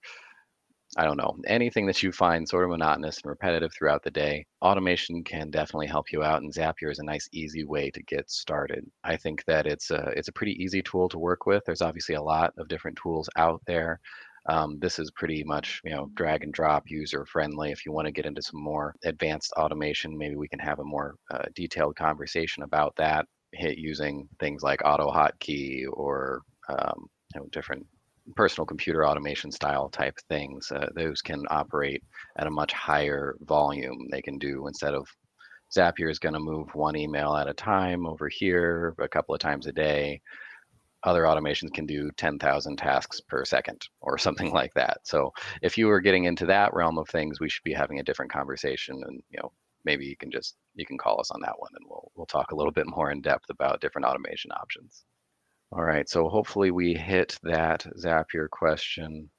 I 0.97 1.03
don't 1.05 1.17
know, 1.17 1.35
anything 1.47 1.85
that 1.87 2.01
you 2.03 2.11
find 2.11 2.47
sort 2.47 2.63
of 2.63 2.69
monotonous 2.69 3.19
and 3.23 3.29
repetitive 3.29 3.73
throughout 3.73 4.03
the 4.03 4.11
day, 4.11 4.45
automation 4.61 5.23
can 5.23 5.49
definitely 5.51 5.87
help 5.87 6.11
you 6.11 6.23
out. 6.23 6.41
And 6.41 6.53
Zapier 6.53 6.91
is 6.91 6.99
a 6.99 7.03
nice, 7.03 7.27
easy 7.33 7.63
way 7.65 7.91
to 7.91 8.03
get 8.03 8.29
started. 8.29 8.85
I 9.03 9.17
think 9.17 9.43
that 9.45 9.67
it's 9.67 9.91
a 9.91 10.13
it's 10.15 10.29
a 10.29 10.33
pretty 10.33 10.53
easy 10.63 10.81
tool 10.81 11.09
to 11.09 11.19
work 11.19 11.45
with. 11.45 11.63
There's 11.65 11.81
obviously 11.81 12.15
a 12.15 12.21
lot 12.21 12.53
of 12.57 12.67
different 12.69 12.97
tools 13.01 13.29
out 13.37 13.61
there. 13.67 13.99
Um, 14.47 14.77
this 14.79 14.99
is 14.99 15.11
pretty 15.11 15.43
much 15.43 15.81
you 15.83 15.91
know 15.91 16.09
drag 16.13 16.43
and 16.43 16.53
drop 16.53 16.83
user 16.87 17.25
friendly. 17.25 17.71
If 17.71 17.85
you 17.85 17.91
want 17.91 18.05
to 18.07 18.11
get 18.11 18.25
into 18.25 18.41
some 18.41 18.61
more 18.63 18.95
advanced 19.03 19.51
automation, 19.53 20.17
maybe 20.17 20.35
we 20.35 20.47
can 20.47 20.59
have 20.59 20.79
a 20.79 20.83
more 20.83 21.15
uh, 21.31 21.45
detailed 21.55 21.95
conversation 21.95 22.63
about 22.63 22.95
that. 22.97 23.25
Hit 23.53 23.77
using 23.77 24.27
things 24.39 24.63
like 24.63 24.81
auto 24.85 25.11
hotkey 25.11 25.85
or 25.91 26.41
um, 26.69 27.07
you 27.33 27.41
know, 27.41 27.47
different 27.51 27.85
personal 28.35 28.65
computer 28.65 29.05
automation 29.05 29.51
style 29.51 29.89
type 29.89 30.17
things. 30.29 30.71
Uh, 30.71 30.87
those 30.95 31.21
can 31.21 31.43
operate 31.49 32.03
at 32.37 32.47
a 32.47 32.51
much 32.51 32.73
higher 32.73 33.35
volume. 33.41 34.07
They 34.11 34.21
can 34.21 34.37
do 34.37 34.67
instead 34.67 34.93
of 34.93 35.07
Zapier 35.75 36.09
is 36.09 36.19
going 36.19 36.33
to 36.33 36.39
move 36.39 36.73
one 36.73 36.95
email 36.95 37.35
at 37.35 37.47
a 37.47 37.53
time 37.53 38.05
over 38.05 38.29
here 38.29 38.95
a 38.99 39.07
couple 39.07 39.33
of 39.33 39.41
times 39.41 39.67
a 39.67 39.71
day. 39.71 40.21
Other 41.03 41.23
automations 41.23 41.73
can 41.73 41.85
do 41.85 42.09
10,000 42.17 42.77
tasks 42.77 43.21
per 43.21 43.45
second 43.45 43.81
or 44.01 44.17
something 44.19 44.51
like 44.51 44.73
that. 44.75 44.99
So 45.03 45.31
if 45.61 45.77
you 45.77 45.87
were 45.87 46.01
getting 46.01 46.25
into 46.25 46.45
that 46.47 46.73
realm 46.73 46.97
of 46.97 47.07
things, 47.09 47.39
we 47.39 47.49
should 47.49 47.63
be 47.63 47.73
having 47.73 47.99
a 47.99 48.03
different 48.03 48.31
conversation. 48.31 49.01
And 49.05 49.21
you 49.29 49.39
know, 49.41 49.51
maybe 49.85 50.05
you 50.05 50.17
can 50.17 50.31
just 50.31 50.55
you 50.75 50.85
can 50.85 50.97
call 50.97 51.19
us 51.19 51.31
on 51.31 51.41
that 51.41 51.57
one, 51.57 51.71
and 51.75 51.85
we'll 51.87 52.11
we'll 52.15 52.25
talk 52.25 52.51
a 52.51 52.55
little 52.55 52.71
bit 52.71 52.87
more 52.87 53.11
in 53.11 53.21
depth 53.21 53.49
about 53.49 53.81
different 53.81 54.05
automation 54.05 54.51
options. 54.51 55.05
All 55.71 55.83
right, 55.83 56.07
so 56.07 56.29
hopefully 56.29 56.71
we 56.71 56.93
hit 56.93 57.37
that 57.43 57.85
Zapier 57.97 58.49
question 58.49 59.29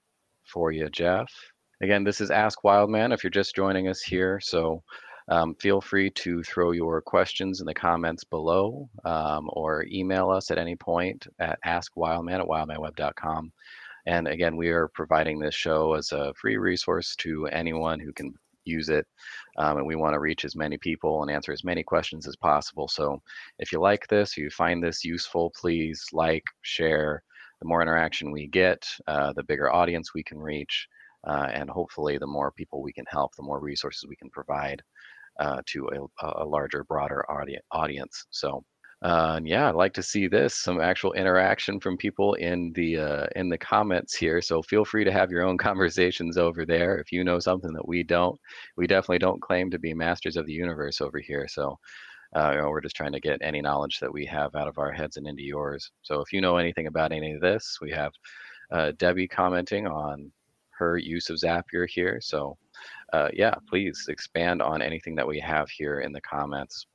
for 0.44 0.72
you, 0.72 0.88
Jeff. 0.90 1.32
Again, 1.82 2.04
this 2.04 2.20
is 2.20 2.30
Ask 2.30 2.64
Wildman 2.64 3.12
if 3.12 3.22
you're 3.22 3.30
just 3.30 3.54
joining 3.54 3.88
us 3.88 4.02
here. 4.02 4.40
So 4.40 4.82
um, 5.28 5.54
feel 5.56 5.80
free 5.80 6.10
to 6.10 6.42
throw 6.42 6.72
your 6.72 7.00
questions 7.00 7.60
in 7.60 7.66
the 7.66 7.74
comments 7.74 8.24
below 8.24 8.88
um, 9.04 9.48
or 9.52 9.84
email 9.90 10.30
us 10.30 10.50
at 10.50 10.58
any 10.58 10.76
point 10.76 11.26
at 11.38 11.58
askwildman 11.66 12.40
at 12.40 12.46
wildmanweb.com. 12.46 13.52
And 14.06 14.28
again, 14.28 14.56
we 14.56 14.68
are 14.68 14.88
providing 14.88 15.38
this 15.38 15.54
show 15.54 15.94
as 15.94 16.12
a 16.12 16.32
free 16.34 16.56
resource 16.56 17.16
to 17.16 17.46
anyone 17.48 17.98
who 17.98 18.12
can 18.12 18.34
use 18.66 18.88
it. 18.88 19.06
Um, 19.58 19.78
and 19.78 19.86
we 19.86 19.96
want 19.96 20.14
to 20.14 20.20
reach 20.20 20.44
as 20.44 20.56
many 20.56 20.76
people 20.78 21.22
and 21.22 21.30
answer 21.30 21.52
as 21.52 21.64
many 21.64 21.82
questions 21.82 22.26
as 22.26 22.36
possible. 22.36 22.88
So 22.88 23.20
if 23.58 23.72
you 23.72 23.80
like 23.80 24.06
this, 24.08 24.36
you 24.36 24.50
find 24.50 24.82
this 24.82 25.04
useful, 25.04 25.52
please 25.58 26.04
like, 26.12 26.44
share. 26.62 27.22
The 27.60 27.68
more 27.68 27.80
interaction 27.80 28.32
we 28.32 28.48
get, 28.48 28.86
uh, 29.06 29.32
the 29.32 29.44
bigger 29.44 29.72
audience 29.72 30.12
we 30.14 30.22
can 30.22 30.38
reach. 30.38 30.88
Uh, 31.26 31.48
and 31.52 31.68
hopefully, 31.68 32.18
the 32.18 32.26
more 32.26 32.52
people 32.52 32.82
we 32.82 32.92
can 32.92 33.06
help, 33.08 33.34
the 33.34 33.42
more 33.42 33.58
resources 33.58 34.06
we 34.08 34.16
can 34.16 34.30
provide 34.30 34.82
uh, 35.40 35.60
to 35.66 35.88
a, 35.88 36.42
a, 36.42 36.44
larger, 36.44 36.84
broader 36.84 37.24
audience. 37.72 38.26
So 38.30 38.64
uh, 39.02 39.34
and 39.36 39.46
yeah, 39.46 39.68
I'd 39.68 39.74
like 39.74 39.92
to 39.94 40.02
see 40.02 40.26
this 40.26 40.54
some 40.54 40.80
actual 40.80 41.12
interaction 41.12 41.78
from 41.80 41.96
people 41.96 42.34
in 42.34 42.72
the 42.74 42.98
uh, 42.98 43.26
in 43.36 43.48
the 43.48 43.58
comments 43.58 44.14
here. 44.14 44.40
So 44.40 44.62
feel 44.62 44.84
free 44.84 45.04
to 45.04 45.12
have 45.12 45.30
your 45.30 45.42
own 45.42 45.58
conversations 45.68 46.38
over 46.38 46.64
there. 46.64 46.98
If 46.98 47.12
you 47.12 47.22
know 47.24 47.38
something 47.38 47.72
that 47.74 47.86
we 47.86 48.02
don't, 48.02 48.38
we 48.76 48.86
definitely 48.86 49.18
don't 49.18 49.42
claim 49.42 49.70
to 49.70 49.78
be 49.78 49.94
masters 49.94 50.36
of 50.36 50.46
the 50.46 50.52
universe 50.52 51.00
over 51.00 51.18
here. 51.18 51.46
So 51.48 51.78
uh, 52.34 52.52
you 52.52 52.60
know, 52.60 52.68
we're 52.68 52.80
just 52.80 52.96
trying 52.96 53.12
to 53.12 53.20
get 53.20 53.38
any 53.40 53.60
knowledge 53.60 53.98
that 54.00 54.12
we 54.12 54.26
have 54.26 54.54
out 54.54 54.68
of 54.68 54.78
our 54.78 54.92
heads 54.92 55.16
and 55.16 55.26
into 55.26 55.42
yours. 55.42 55.90
So 56.02 56.20
if 56.20 56.32
you 56.32 56.40
know 56.40 56.56
anything 56.56 56.86
about 56.86 57.12
any 57.12 57.32
of 57.32 57.40
this, 57.40 57.78
we 57.80 57.90
have 57.92 58.12
uh, 58.72 58.92
Debbie 58.98 59.28
commenting 59.28 59.86
on 59.86 60.30
her 60.70 60.98
use 60.98 61.30
of 61.30 61.38
Zapier 61.38 61.88
here. 61.88 62.18
So 62.20 62.56
uh, 63.12 63.28
yeah, 63.32 63.54
please 63.68 64.06
expand 64.08 64.60
on 64.60 64.82
anything 64.82 65.14
that 65.16 65.26
we 65.26 65.40
have 65.40 65.70
here 65.70 66.00
in 66.00 66.12
the 66.12 66.20
comments. 66.20 66.86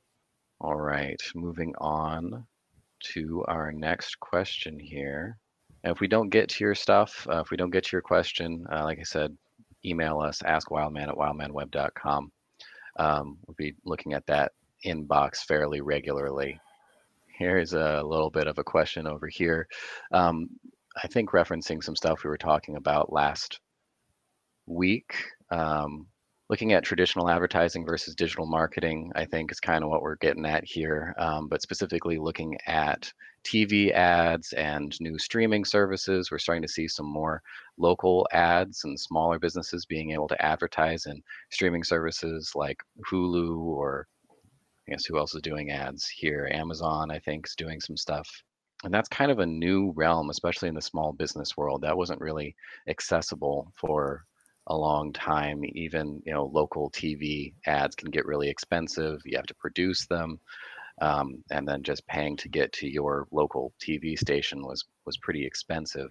All 0.62 0.76
right, 0.76 1.20
moving 1.34 1.74
on 1.78 2.46
to 3.14 3.44
our 3.48 3.72
next 3.72 4.20
question 4.20 4.78
here. 4.78 5.36
if 5.82 5.98
we 5.98 6.06
don't 6.06 6.28
get 6.28 6.48
to 6.50 6.62
your 6.62 6.76
stuff, 6.76 7.26
uh, 7.28 7.40
if 7.40 7.50
we 7.50 7.56
don't 7.56 7.72
get 7.72 7.82
to 7.82 7.96
your 7.96 8.00
question, 8.00 8.64
uh, 8.72 8.84
like 8.84 9.00
I 9.00 9.02
said, 9.02 9.36
email 9.84 10.20
us, 10.20 10.40
askwildman 10.42 11.08
at 11.08 11.16
wildmanweb.com. 11.16 12.30
Um, 12.96 13.38
we'll 13.44 13.56
be 13.56 13.74
looking 13.84 14.12
at 14.12 14.24
that 14.26 14.52
inbox 14.86 15.38
fairly 15.38 15.80
regularly. 15.80 16.60
Here's 17.26 17.72
a 17.72 18.00
little 18.04 18.30
bit 18.30 18.46
of 18.46 18.58
a 18.58 18.64
question 18.64 19.08
over 19.08 19.26
here. 19.26 19.66
Um, 20.12 20.48
I 21.02 21.08
think 21.08 21.30
referencing 21.30 21.82
some 21.82 21.96
stuff 21.96 22.22
we 22.22 22.30
were 22.30 22.38
talking 22.38 22.76
about 22.76 23.12
last 23.12 23.58
week. 24.66 25.12
Um, 25.50 26.06
looking 26.52 26.74
at 26.74 26.84
traditional 26.84 27.30
advertising 27.30 27.82
versus 27.82 28.14
digital 28.14 28.44
marketing, 28.44 29.10
I 29.14 29.24
think 29.24 29.50
is 29.50 29.58
kind 29.58 29.82
of 29.82 29.88
what 29.88 30.02
we're 30.02 30.16
getting 30.16 30.44
at 30.44 30.64
here. 30.66 31.14
Um, 31.16 31.48
but 31.48 31.62
specifically 31.62 32.18
looking 32.18 32.58
at 32.66 33.10
TV 33.42 33.90
ads 33.90 34.52
and 34.52 34.94
new 35.00 35.18
streaming 35.18 35.64
services, 35.64 36.30
we're 36.30 36.36
starting 36.36 36.60
to 36.60 36.68
see 36.68 36.86
some 36.88 37.06
more 37.06 37.40
local 37.78 38.28
ads 38.34 38.84
and 38.84 39.00
smaller 39.00 39.38
businesses 39.38 39.86
being 39.86 40.10
able 40.10 40.28
to 40.28 40.44
advertise 40.44 41.06
in 41.06 41.22
streaming 41.48 41.82
services 41.84 42.52
like 42.54 42.76
Hulu 43.10 43.56
or 43.56 44.06
I 44.86 44.90
guess 44.90 45.06
who 45.06 45.16
else 45.16 45.34
is 45.34 45.40
doing 45.40 45.70
ads 45.70 46.06
here? 46.06 46.50
Amazon, 46.52 47.10
I 47.10 47.18
think, 47.18 47.46
is 47.46 47.54
doing 47.54 47.80
some 47.80 47.96
stuff. 47.96 48.28
And 48.84 48.92
that's 48.92 49.08
kind 49.08 49.30
of 49.30 49.38
a 49.38 49.46
new 49.46 49.94
realm, 49.96 50.28
especially 50.28 50.68
in 50.68 50.74
the 50.74 50.82
small 50.82 51.14
business 51.14 51.56
world. 51.56 51.80
That 51.80 51.96
wasn't 51.96 52.20
really 52.20 52.54
accessible 52.88 53.72
for 53.74 54.26
a 54.66 54.76
long 54.76 55.12
time. 55.12 55.62
Even 55.64 56.22
you 56.24 56.32
know 56.32 56.50
local 56.52 56.90
TV 56.90 57.54
ads 57.66 57.94
can 57.94 58.10
get 58.10 58.26
really 58.26 58.48
expensive. 58.48 59.20
You 59.24 59.36
have 59.36 59.46
to 59.46 59.54
produce 59.54 60.06
them, 60.06 60.38
um, 61.00 61.42
and 61.50 61.66
then 61.66 61.82
just 61.82 62.06
paying 62.06 62.36
to 62.38 62.48
get 62.48 62.72
to 62.74 62.88
your 62.88 63.26
local 63.32 63.72
TV 63.80 64.18
station 64.18 64.62
was 64.62 64.84
was 65.06 65.18
pretty 65.18 65.44
expensive. 65.46 66.08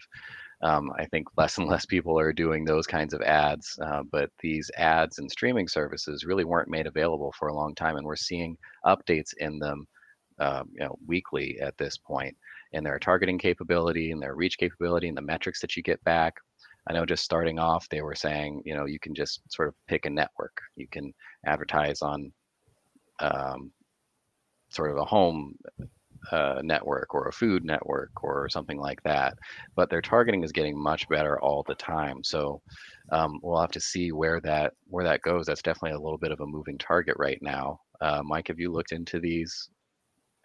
Um, 0.64 0.92
I 0.98 1.06
think 1.06 1.28
less 1.38 1.58
and 1.58 1.68
less 1.70 1.86
people 1.86 2.20
are 2.20 2.34
doing 2.34 2.66
those 2.66 2.88
kinds 2.88 3.14
of 3.14 3.22
ads, 3.22 3.78
uh, 3.82 4.04
but 4.12 4.30
these 4.42 4.70
ads 4.78 5.20
and 5.20 5.32
streaming 5.32 5.68
services 5.68 6.26
really 6.26 6.46
weren't 6.46 6.70
made 6.70 6.88
available 6.88 7.34
for 7.38 7.48
a 7.48 7.56
long 7.56 7.76
time, 7.76 7.98
and 7.98 8.06
we're 8.06 8.16
seeing 8.16 8.58
updates 8.86 9.34
in 9.38 9.60
them, 9.60 9.88
uh, 10.40 10.64
you 10.74 10.86
know, 10.86 10.98
weekly 11.08 11.60
at 11.62 11.78
this 11.78 11.98
point 11.98 12.36
in 12.74 12.84
their 12.84 13.00
targeting 13.00 13.38
capability 13.38 14.12
and 14.12 14.22
their 14.22 14.36
reach 14.36 14.58
capability 14.58 15.08
and 15.08 15.18
the 15.18 15.22
metrics 15.22 15.62
that 15.62 15.76
you 15.76 15.84
get 15.84 16.04
back. 16.04 16.36
I 16.90 16.94
know 16.94 17.06
just 17.06 17.24
starting 17.24 17.60
off, 17.60 17.88
they 17.90 18.02
were 18.02 18.16
saying, 18.16 18.64
you 18.66 18.76
know, 18.76 18.86
you 18.86 19.00
can 19.00 19.14
just 19.14 19.42
sort 19.50 19.68
of 19.68 19.76
pick 19.88 20.06
a 20.06 20.10
network. 20.10 20.60
You 20.76 20.88
can 20.88 21.14
advertise 21.46 22.02
on 22.02 22.32
um, 23.20 23.72
sort 24.70 24.92
of 24.92 24.98
a 24.98 25.06
home 25.06 25.56
uh, 26.32 26.62
network 26.64 27.14
or 27.14 27.28
a 27.28 27.34
food 27.34 27.64
network 27.64 28.24
or 28.24 28.50
something 28.50 28.80
like 28.80 29.02
that. 29.04 29.36
But 29.76 29.90
their 29.90 30.02
targeting 30.02 30.44
is 30.44 30.52
getting 30.52 30.78
much 30.78 31.08
better 31.08 31.40
all 31.40 31.64
the 31.68 31.76
time. 31.76 32.24
So 32.24 32.62
um, 33.12 33.40
we'll 33.44 33.62
have 33.62 33.72
to 33.72 33.82
see 33.82 34.12
where 34.12 34.40
that 34.42 34.74
where 34.88 35.04
that 35.04 35.22
goes. 35.22 35.46
That's 35.46 35.62
definitely 35.62 35.98
a 35.98 36.02
little 36.02 36.18
bit 36.18 36.32
of 36.32 36.40
a 36.42 36.48
moving 36.48 36.78
target 36.78 37.16
right 37.20 37.40
now. 37.42 37.80
Uh, 38.00 38.22
Mike, 38.24 38.48
have 38.48 38.60
you 38.60 38.72
looked 38.72 38.92
into 38.92 39.20
these 39.20 39.70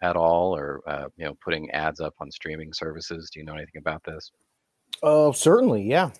at 0.03 0.15
all, 0.15 0.55
or 0.55 0.81
uh, 0.87 1.07
you 1.17 1.25
know, 1.25 1.35
putting 1.43 1.71
ads 1.71 1.99
up 1.99 2.13
on 2.19 2.29
streaming 2.29 2.71
services? 2.73 3.31
Do 3.31 3.39
you 3.39 3.45
know 3.45 3.55
anything 3.55 3.79
about 3.79 4.03
this? 4.03 4.31
Oh, 5.01 5.31
certainly, 5.31 5.83
yeah 5.83 6.11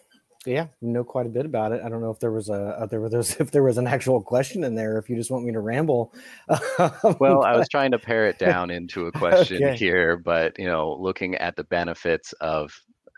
yeah, 0.45 0.67
know 0.81 1.03
quite 1.03 1.25
a 1.25 1.29
bit 1.29 1.45
about 1.45 1.71
it. 1.71 1.81
I 1.83 1.89
don't 1.89 2.01
know 2.01 2.11
if 2.11 2.19
there 2.19 2.31
was 2.31 2.49
a 2.49 2.79
uh, 2.79 2.85
there 2.85 3.01
was 3.01 3.13
if 3.39 3.51
there 3.51 3.63
was 3.63 3.77
an 3.77 3.87
actual 3.87 4.21
question 4.21 4.63
in 4.63 4.75
there. 4.75 4.97
If 4.97 5.09
you 5.09 5.15
just 5.15 5.31
want 5.31 5.45
me 5.45 5.51
to 5.53 5.59
ramble. 5.59 6.13
well, 7.19 7.43
I 7.43 7.57
was 7.57 7.67
trying 7.69 7.91
to 7.91 7.99
pare 7.99 8.27
it 8.27 8.39
down 8.39 8.71
into 8.71 9.07
a 9.07 9.11
question 9.11 9.63
okay. 9.63 9.75
here, 9.75 10.17
but 10.17 10.57
you 10.57 10.65
know, 10.65 10.95
looking 10.99 11.35
at 11.35 11.55
the 11.55 11.63
benefits 11.63 12.33
of 12.41 12.71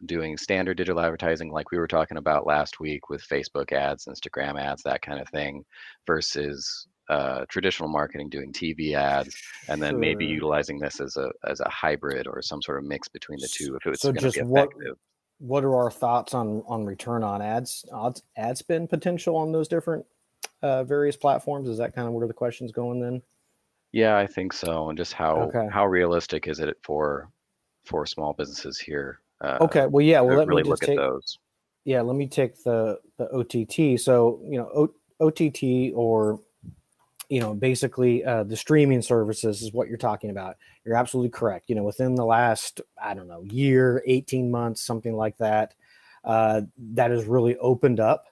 doing 0.05 0.37
standard 0.37 0.77
digital 0.77 1.01
advertising, 1.01 1.51
like 1.51 1.71
we 1.71 1.77
were 1.77 1.87
talking 1.87 2.17
about 2.17 2.45
last 2.47 2.79
week 2.79 3.09
with 3.09 3.21
Facebook 3.27 3.71
ads, 3.73 4.05
Instagram 4.05 4.59
ads, 4.59 4.83
that 4.83 5.01
kind 5.01 5.19
of 5.19 5.27
thing, 5.29 5.63
versus 6.07 6.87
uh, 7.09 7.43
traditional 7.49 7.89
marketing 7.89 8.29
doing 8.29 8.53
TV 8.53 8.93
ads, 8.93 9.35
and 9.67 9.81
then 9.81 9.93
sure. 9.93 9.99
maybe 9.99 10.25
utilizing 10.25 10.79
this 10.79 11.01
as 11.01 11.17
a 11.17 11.31
as 11.47 11.59
a 11.59 11.69
hybrid 11.69 12.27
or 12.27 12.41
some 12.41 12.61
sort 12.61 12.77
of 12.77 12.85
mix 12.85 13.07
between 13.07 13.39
the 13.39 13.49
two 13.51 13.75
if 13.75 13.87
it's 13.87 14.01
so 14.01 14.11
going 14.11 14.31
to 14.31 14.31
be 14.31 14.39
effective. 14.39 14.95
What, 15.39 15.63
are 15.63 15.75
our 15.75 15.91
thoughts 15.91 16.33
on 16.33 16.63
on 16.67 16.85
return 16.85 17.23
on 17.23 17.41
ads 17.41 17.85
odds 17.91 18.23
ad 18.37 18.57
spend 18.57 18.89
potential 18.89 19.35
on 19.35 19.51
those 19.51 19.67
different 19.67 20.05
uh, 20.61 20.83
various 20.83 21.15
platforms? 21.15 21.69
Is 21.69 21.77
that 21.77 21.95
kind 21.95 22.07
of 22.07 22.13
where 22.13 22.27
the 22.27 22.33
question's 22.33 22.71
going 22.71 22.99
then? 22.99 23.21
Yeah, 23.91 24.17
I 24.17 24.27
think 24.27 24.53
so. 24.53 24.89
And 24.89 24.97
just 24.97 25.13
how 25.13 25.37
okay. 25.43 25.67
how 25.71 25.85
realistic 25.85 26.47
is 26.47 26.59
it 26.59 26.77
for 26.83 27.29
for 27.85 28.05
small 28.05 28.33
businesses 28.33 28.77
here? 28.77 29.21
Uh, 29.41 29.57
okay. 29.61 29.87
Well, 29.87 30.05
yeah. 30.05 30.21
Well, 30.21 30.37
let 30.37 30.47
really 30.47 30.63
me 30.63 30.69
just 30.69 30.83
take 30.83 30.97
those. 30.97 31.37
Yeah, 31.85 32.01
let 32.01 32.15
me 32.15 32.27
take 32.27 32.61
the 32.63 32.99
the 33.17 33.29
OTT. 33.31 33.99
So 33.99 34.41
you 34.43 34.57
know, 34.57 34.69
o, 34.75 35.25
OTT 35.25 35.93
or 35.95 36.39
you 37.29 37.39
know, 37.39 37.53
basically 37.53 38.25
uh, 38.25 38.43
the 38.43 38.57
streaming 38.57 39.03
services 39.03 39.61
is 39.61 39.71
what 39.71 39.87
you're 39.87 39.97
talking 39.97 40.31
about. 40.31 40.57
You're 40.83 40.95
absolutely 40.95 41.29
correct. 41.29 41.69
You 41.69 41.75
know, 41.75 41.83
within 41.83 42.15
the 42.15 42.25
last, 42.25 42.81
I 43.01 43.13
don't 43.13 43.27
know, 43.27 43.43
year, 43.43 44.03
18 44.07 44.49
months, 44.49 44.81
something 44.81 45.15
like 45.15 45.37
that, 45.37 45.75
uh, 46.25 46.61
that 46.93 47.11
has 47.11 47.25
really 47.25 47.55
opened 47.57 47.99
up 47.99 48.25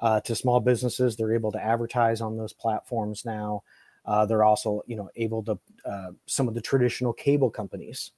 uh, 0.00 0.20
to 0.22 0.34
small 0.34 0.58
businesses. 0.58 1.16
They're 1.16 1.34
able 1.34 1.52
to 1.52 1.62
advertise 1.62 2.20
on 2.20 2.36
those 2.36 2.52
platforms 2.52 3.24
now. 3.24 3.62
Uh, 4.04 4.26
they're 4.26 4.42
also, 4.42 4.82
you 4.86 4.96
know, 4.96 5.10
able 5.14 5.44
to, 5.44 5.58
uh, 5.84 6.10
some 6.26 6.48
of 6.48 6.54
the 6.54 6.60
traditional 6.60 7.12
cable 7.12 7.50
companies 7.50 8.10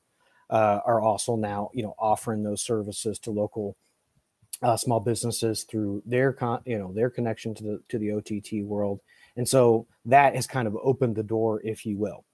uh, 0.49 0.81
are 0.87 1.01
also 1.03 1.37
now, 1.37 1.71
you 1.75 1.83
know, 1.83 1.95
offering 1.99 2.43
those 2.43 2.63
services 2.63 3.19
to 3.19 3.31
local 3.31 3.77
small 4.77 5.01
businesses 5.01 5.65
through 5.65 6.03
their, 6.07 6.33
con- 6.33 6.63
you 6.65 6.79
know, 6.79 6.93
their 6.93 7.11
connection 7.11 7.53
to 7.53 7.65
the, 7.65 7.83
to 7.89 7.99
the 7.99 8.13
OTT 8.13 8.65
world 8.65 9.01
and 9.37 9.49
so 9.49 9.87
that 10.05 10.35
has 10.35 10.47
kind 10.47 10.67
of 10.67 10.77
opened 10.83 11.17
the 11.17 11.23
door, 11.23 11.61
if 11.65 11.87
you 11.87 11.99
will. 11.99 12.25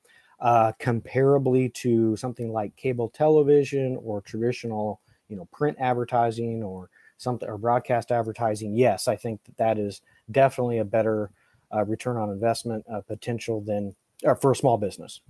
Uh, 0.41 0.73
comparably 0.81 1.73
to 1.75 2.17
something 2.17 2.53
like 2.53 2.75
cable 2.77 3.09
television 3.09 3.99
or 4.03 4.21
traditional, 4.21 5.01
you 5.29 5.37
know, 5.37 5.47
print 5.53 5.77
advertising 5.81 6.63
or 6.63 6.89
something 7.17 7.49
or 7.49 7.59
broadcast 7.59 8.13
advertising, 8.13 8.77
yes, 8.77 9.09
I 9.09 9.17
think 9.17 9.43
that 9.45 9.57
that 9.57 9.79
is 9.79 10.01
definitely 10.31 10.79
a 10.79 10.85
better 10.85 11.31
uh, 11.75 11.85
return 11.85 12.17
on 12.17 12.31
investment 12.31 12.85
uh, 12.93 13.01
potential 13.01 13.61
than 13.61 13.95
for 14.41 14.53
a 14.53 14.57
small 14.57 14.79
business. 14.79 15.21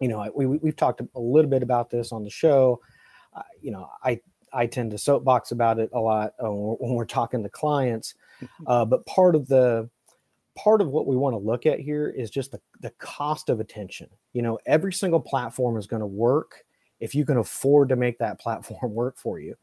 You 0.00 0.08
know, 0.08 0.30
we, 0.34 0.46
we've 0.46 0.76
talked 0.76 1.00
a 1.00 1.20
little 1.20 1.50
bit 1.50 1.62
about 1.62 1.90
this 1.90 2.10
on 2.10 2.24
the 2.24 2.30
show. 2.30 2.80
Uh, 3.34 3.42
you 3.60 3.70
know, 3.70 3.88
I 4.02 4.20
I 4.52 4.66
tend 4.66 4.90
to 4.90 4.98
soapbox 4.98 5.52
about 5.52 5.78
it 5.78 5.90
a 5.92 6.00
lot 6.00 6.34
uh, 6.42 6.50
when 6.50 6.94
we're 6.94 7.04
talking 7.04 7.42
to 7.42 7.48
clients, 7.48 8.14
uh, 8.66 8.84
but 8.84 9.06
part 9.06 9.34
of 9.34 9.46
the 9.46 9.88
part 10.54 10.80
of 10.80 10.88
what 10.88 11.06
we 11.06 11.16
want 11.16 11.34
to 11.34 11.38
look 11.38 11.66
at 11.66 11.80
here 11.80 12.08
is 12.08 12.30
just 12.30 12.52
the, 12.52 12.60
the 12.80 12.90
cost 12.98 13.48
of 13.48 13.60
attention. 13.60 14.08
You 14.32 14.42
know, 14.42 14.58
every 14.66 14.92
single 14.92 15.20
platform 15.20 15.76
is 15.76 15.86
going 15.86 16.00
to 16.00 16.06
work 16.06 16.64
if 17.00 17.14
you 17.14 17.24
can 17.24 17.38
afford 17.38 17.88
to 17.88 17.96
make 17.96 18.18
that 18.18 18.40
platform 18.40 18.92
work 18.92 19.16
for 19.16 19.40
you. 19.40 19.54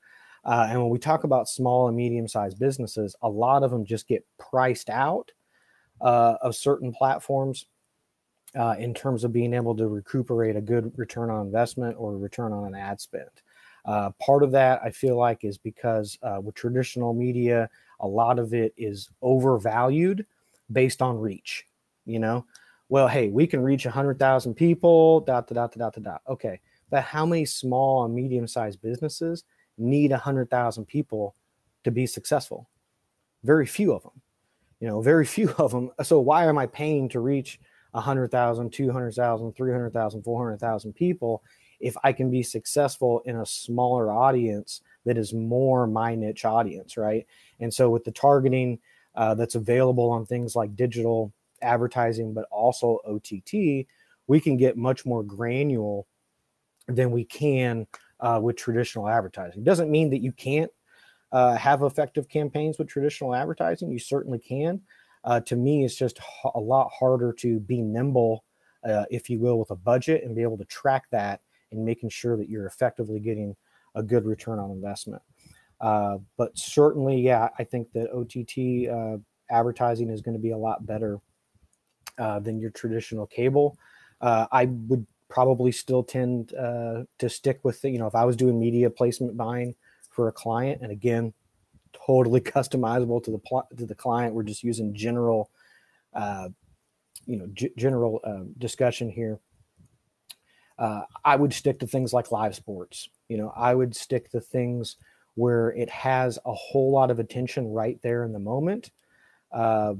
Uh, 0.45 0.67
and 0.69 0.79
when 0.79 0.89
we 0.89 0.97
talk 0.97 1.25
about 1.25 1.49
small 1.49 1.87
and 1.87 1.97
medium 1.97 2.27
sized 2.27 2.59
businesses, 2.59 3.15
a 3.21 3.29
lot 3.29 3.63
of 3.63 3.71
them 3.71 3.85
just 3.85 4.07
get 4.07 4.25
priced 4.37 4.89
out 4.89 5.31
uh, 6.01 6.35
of 6.41 6.55
certain 6.55 6.93
platforms 6.93 7.65
uh, 8.55 8.75
in 8.79 8.93
terms 8.93 9.23
of 9.23 9.33
being 9.33 9.53
able 9.53 9.75
to 9.75 9.87
recuperate 9.87 10.55
a 10.55 10.61
good 10.61 10.91
return 10.97 11.29
on 11.29 11.45
investment 11.45 11.95
or 11.99 12.17
return 12.17 12.53
on 12.53 12.65
an 12.65 12.75
ad 12.75 12.99
spend. 12.99 13.29
Uh, 13.85 14.09
part 14.21 14.43
of 14.43 14.51
that 14.51 14.81
I 14.83 14.91
feel 14.91 15.17
like 15.17 15.43
is 15.43 15.57
because 15.57 16.17
uh, 16.23 16.39
with 16.41 16.55
traditional 16.55 17.13
media, 17.13 17.69
a 17.99 18.07
lot 18.07 18.39
of 18.39 18.53
it 18.53 18.73
is 18.77 19.09
overvalued 19.21 20.25
based 20.71 21.01
on 21.01 21.17
reach. 21.17 21.65
You 22.05 22.19
know, 22.19 22.45
well, 22.89 23.07
hey, 23.07 23.29
we 23.29 23.45
can 23.45 23.61
reach 23.61 23.85
100,000 23.85 24.55
people, 24.55 25.21
dot, 25.21 25.47
dot, 25.47 25.73
dot, 25.73 25.93
dot, 25.93 26.03
dot. 26.03 26.21
Okay. 26.27 26.59
But 26.89 27.03
how 27.03 27.25
many 27.25 27.45
small 27.45 28.03
and 28.03 28.15
medium 28.15 28.47
sized 28.47 28.81
businesses 28.81 29.43
need 29.77 30.09
100,000 30.11 30.85
people 30.85 31.35
to 31.83 31.91
be 31.91 32.07
successful? 32.07 32.67
Very 33.43 33.67
few 33.67 33.93
of 33.93 34.01
them. 34.01 34.19
You 34.79 34.87
know, 34.87 35.01
very 35.01 35.25
few 35.37 35.51
of 35.51 35.71
them. 35.71 35.91
So 36.03 36.19
why 36.19 36.47
am 36.47 36.57
I 36.57 36.65
paying 36.65 37.09
to 37.09 37.19
reach 37.19 37.59
100,000, 37.91 38.71
200,000, 38.71 39.55
300,000, 39.55 40.23
400,000 40.23 40.93
people 40.93 41.43
if 41.79 41.95
I 42.03 42.11
can 42.11 42.29
be 42.29 42.43
successful 42.43 43.21
in 43.25 43.37
a 43.37 43.45
smaller 43.45 44.11
audience 44.11 44.81
that 45.05 45.17
is 45.17 45.33
more 45.33 45.87
my 45.87 46.15
niche 46.15 46.43
audience, 46.43 46.97
right? 46.97 47.25
And 47.59 47.73
so 47.73 47.89
with 47.89 48.03
the 48.03 48.11
targeting, 48.11 48.79
uh, 49.19 49.35
that's 49.35 49.55
available 49.55 50.09
on 50.09 50.25
things 50.25 50.55
like 50.55 50.77
digital 50.77 51.33
advertising, 51.61 52.33
but 52.33 52.45
also 52.51 52.99
OTT, 53.05 53.85
we 54.27 54.39
can 54.39 54.55
get 54.55 54.77
much 54.77 55.05
more 55.05 55.23
granular 55.23 56.03
than 56.87 57.11
we 57.11 57.25
can 57.25 57.85
uh, 58.21 58.39
with 58.41 58.55
traditional 58.55 59.09
advertising. 59.09 59.61
Doesn't 59.61 59.91
mean 59.91 60.09
that 60.11 60.21
you 60.21 60.31
can't 60.31 60.71
uh, 61.33 61.57
have 61.57 61.83
effective 61.83 62.29
campaigns 62.29 62.77
with 62.77 62.87
traditional 62.87 63.35
advertising. 63.35 63.91
You 63.91 63.99
certainly 63.99 64.39
can. 64.39 64.79
Uh, 65.25 65.41
to 65.41 65.57
me, 65.57 65.83
it's 65.83 65.95
just 65.95 66.17
a 66.55 66.59
lot 66.59 66.89
harder 66.97 67.33
to 67.39 67.59
be 67.59 67.81
nimble, 67.81 68.45
uh, 68.87 69.03
if 69.11 69.29
you 69.29 69.37
will, 69.37 69.59
with 69.59 69.71
a 69.71 69.75
budget 69.75 70.23
and 70.23 70.33
be 70.33 70.43
able 70.43 70.57
to 70.57 70.65
track 70.65 71.03
that 71.11 71.41
and 71.73 71.83
making 71.83 72.09
sure 72.09 72.37
that 72.37 72.47
you're 72.47 72.67
effectively 72.67 73.19
getting 73.19 73.53
a 73.95 74.01
good 74.01 74.23
return 74.23 74.59
on 74.59 74.71
investment. 74.71 75.21
Uh, 75.81 76.17
but 76.37 76.57
certainly, 76.57 77.21
yeah, 77.21 77.49
I 77.57 77.63
think 77.63 77.91
that 77.93 78.11
OTT 78.11 78.89
uh, 78.89 79.17
advertising 79.49 80.09
is 80.09 80.21
going 80.21 80.35
to 80.35 80.41
be 80.41 80.51
a 80.51 80.57
lot 80.57 80.85
better 80.85 81.19
uh, 82.17 82.39
than 82.39 82.59
your 82.59 82.71
traditional 82.71 83.25
cable. 83.25 83.77
Uh, 84.19 84.47
I 84.51 84.65
would 84.65 85.05
probably 85.29 85.71
still 85.71 86.03
tend 86.03 86.53
uh, 86.55 87.03
to 87.19 87.29
stick 87.29 87.59
with 87.63 87.81
the, 87.81 87.89
you 87.89 87.99
know, 87.99 88.07
if 88.07 88.15
I 88.15 88.25
was 88.25 88.35
doing 88.35 88.59
media 88.59 88.89
placement 88.89 89.37
buying 89.37 89.75
for 90.09 90.27
a 90.27 90.31
client, 90.31 90.81
and 90.81 90.91
again, 90.91 91.33
totally 91.93 92.41
customizable 92.41 93.23
to 93.23 93.31
the 93.31 93.39
pl- 93.39 93.67
to 93.77 93.85
the 93.85 93.95
client. 93.95 94.33
We're 94.33 94.43
just 94.43 94.63
using 94.63 94.93
general, 94.93 95.49
you 96.13 97.37
know, 97.37 97.47
g- 97.53 97.71
general 97.77 98.19
um, 98.25 98.53
discussion 98.57 99.09
here. 99.09 99.39
I 101.25 101.35
would 101.35 101.53
stick 101.53 101.79
to 101.79 101.87
things 101.87 102.13
like 102.13 102.31
live 102.31 102.55
sports. 102.55 103.09
You 103.27 103.37
know, 103.37 103.53
I 103.55 103.75
would 103.75 103.95
stick 103.95 104.31
to 104.31 104.39
things 104.39 104.95
where 105.39 105.71
it 105.71 105.89
has 105.89 106.37
a 106.45 106.53
whole 106.53 106.91
lot 106.91 107.09
of 107.09 107.19
attention 107.19 107.71
right 107.71 107.97
there 108.01 108.25
in 108.25 108.33
the 108.33 108.39
moment. 108.39 108.91
Uh, 109.53 109.93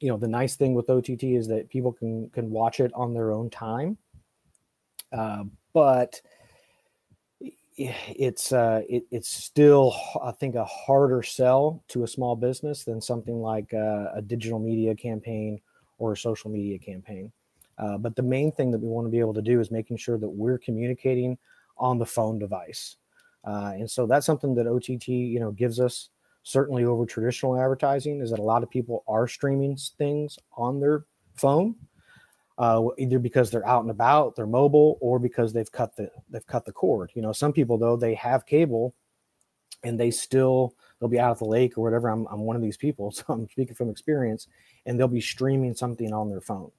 you 0.00 0.08
know, 0.08 0.16
the 0.16 0.26
nice 0.26 0.56
thing 0.56 0.72
with 0.72 0.88
OTT 0.88 1.22
is 1.22 1.46
that 1.48 1.68
people 1.68 1.92
can 1.92 2.30
can 2.30 2.50
watch 2.50 2.80
it 2.80 2.90
on 2.94 3.12
their 3.12 3.30
own 3.30 3.50
time. 3.50 3.98
Uh, 5.12 5.44
but 5.74 6.20
it's 7.76 8.52
uh, 8.52 8.80
it, 8.88 9.04
it's 9.10 9.28
still 9.28 9.94
I 10.22 10.32
think 10.32 10.54
a 10.54 10.64
harder 10.64 11.22
sell 11.22 11.84
to 11.88 12.04
a 12.04 12.08
small 12.08 12.34
business 12.34 12.84
than 12.84 13.00
something 13.00 13.40
like 13.40 13.72
uh, 13.74 14.08
a 14.14 14.22
digital 14.26 14.58
media 14.58 14.94
campaign 14.94 15.60
or 15.98 16.12
a 16.12 16.16
social 16.16 16.50
media 16.50 16.78
campaign. 16.78 17.30
Uh, 17.78 17.98
but 17.98 18.16
the 18.16 18.22
main 18.22 18.50
thing 18.52 18.70
that 18.70 18.78
we 18.78 18.88
want 18.88 19.06
to 19.06 19.10
be 19.10 19.20
able 19.20 19.34
to 19.34 19.42
do 19.42 19.60
is 19.60 19.70
making 19.70 19.96
sure 19.98 20.18
that 20.18 20.28
we're 20.28 20.58
communicating 20.58 21.36
on 21.78 21.98
the 21.98 22.06
phone 22.06 22.38
device, 22.38 22.96
uh, 23.44 23.72
and 23.74 23.90
so 23.90 24.06
that's 24.06 24.26
something 24.26 24.54
that 24.54 24.66
OTT 24.66 25.08
you 25.08 25.40
know 25.40 25.50
gives 25.50 25.80
us 25.80 26.10
certainly 26.42 26.84
over 26.84 27.06
traditional 27.06 27.60
advertising 27.60 28.20
is 28.20 28.30
that 28.30 28.38
a 28.38 28.42
lot 28.42 28.62
of 28.62 28.70
people 28.70 29.04
are 29.06 29.28
streaming 29.28 29.76
things 29.98 30.38
on 30.56 30.80
their 30.80 31.04
phone 31.36 31.74
uh, 32.58 32.82
either 32.98 33.18
because 33.18 33.50
they're 33.50 33.66
out 33.66 33.82
and 33.82 33.90
about, 33.90 34.36
they're 34.36 34.46
mobile, 34.46 34.98
or 35.00 35.18
because 35.18 35.52
they've 35.52 35.72
cut 35.72 35.96
the 35.96 36.10
they've 36.30 36.46
cut 36.46 36.64
the 36.64 36.72
cord. 36.72 37.10
You 37.14 37.22
know, 37.22 37.32
some 37.32 37.52
people 37.52 37.78
though 37.78 37.96
they 37.96 38.14
have 38.14 38.46
cable, 38.46 38.94
and 39.82 39.98
they 39.98 40.10
still 40.10 40.74
they'll 40.98 41.08
be 41.08 41.18
out 41.18 41.32
at 41.32 41.38
the 41.38 41.44
lake 41.44 41.78
or 41.78 41.82
whatever. 41.82 42.08
I'm 42.08 42.26
I'm 42.30 42.40
one 42.40 42.56
of 42.56 42.62
these 42.62 42.76
people, 42.76 43.10
so 43.12 43.24
I'm 43.28 43.48
speaking 43.48 43.74
from 43.74 43.90
experience, 43.90 44.48
and 44.86 44.98
they'll 44.98 45.08
be 45.08 45.20
streaming 45.20 45.74
something 45.74 46.12
on 46.12 46.28
their 46.28 46.40
phone. 46.40 46.70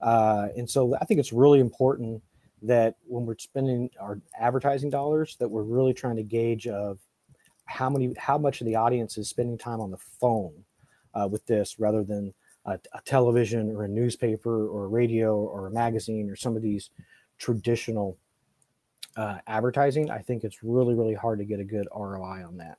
Uh, 0.00 0.48
and 0.56 0.68
so 0.68 0.94
I 1.00 1.04
think 1.04 1.18
it's 1.18 1.32
really 1.32 1.58
important 1.58 2.22
that 2.62 2.96
when 3.06 3.26
we're 3.26 3.38
spending 3.38 3.90
our 4.00 4.20
advertising 4.38 4.90
dollars, 4.90 5.36
that 5.38 5.48
we're 5.48 5.62
really 5.62 5.94
trying 5.94 6.16
to 6.16 6.22
gauge 6.22 6.66
of 6.66 6.98
how 7.66 7.90
many 7.90 8.14
how 8.16 8.38
much 8.38 8.60
of 8.60 8.66
the 8.66 8.74
audience 8.74 9.18
is 9.18 9.28
spending 9.28 9.58
time 9.58 9.80
on 9.80 9.90
the 9.90 9.98
phone 10.20 10.64
uh, 11.14 11.28
with 11.28 11.44
this 11.46 11.78
rather 11.78 12.02
than 12.02 12.32
a, 12.64 12.78
a, 12.94 13.00
television 13.04 13.70
or 13.70 13.84
a 13.84 13.88
newspaper 13.88 14.68
or 14.68 14.84
a 14.84 14.88
radio 14.88 15.36
or 15.36 15.66
a 15.66 15.70
magazine 15.70 16.30
or 16.30 16.36
some 16.36 16.56
of 16.56 16.62
these 16.62 16.90
traditional 17.38 18.18
uh, 19.16 19.38
advertising, 19.46 20.10
I 20.10 20.18
think 20.18 20.44
it's 20.44 20.62
really, 20.62 20.94
really 20.94 21.14
hard 21.14 21.38
to 21.40 21.44
get 21.44 21.60
a 21.60 21.64
good 21.64 21.88
ROI 21.94 22.44
on 22.46 22.56
that. 22.58 22.78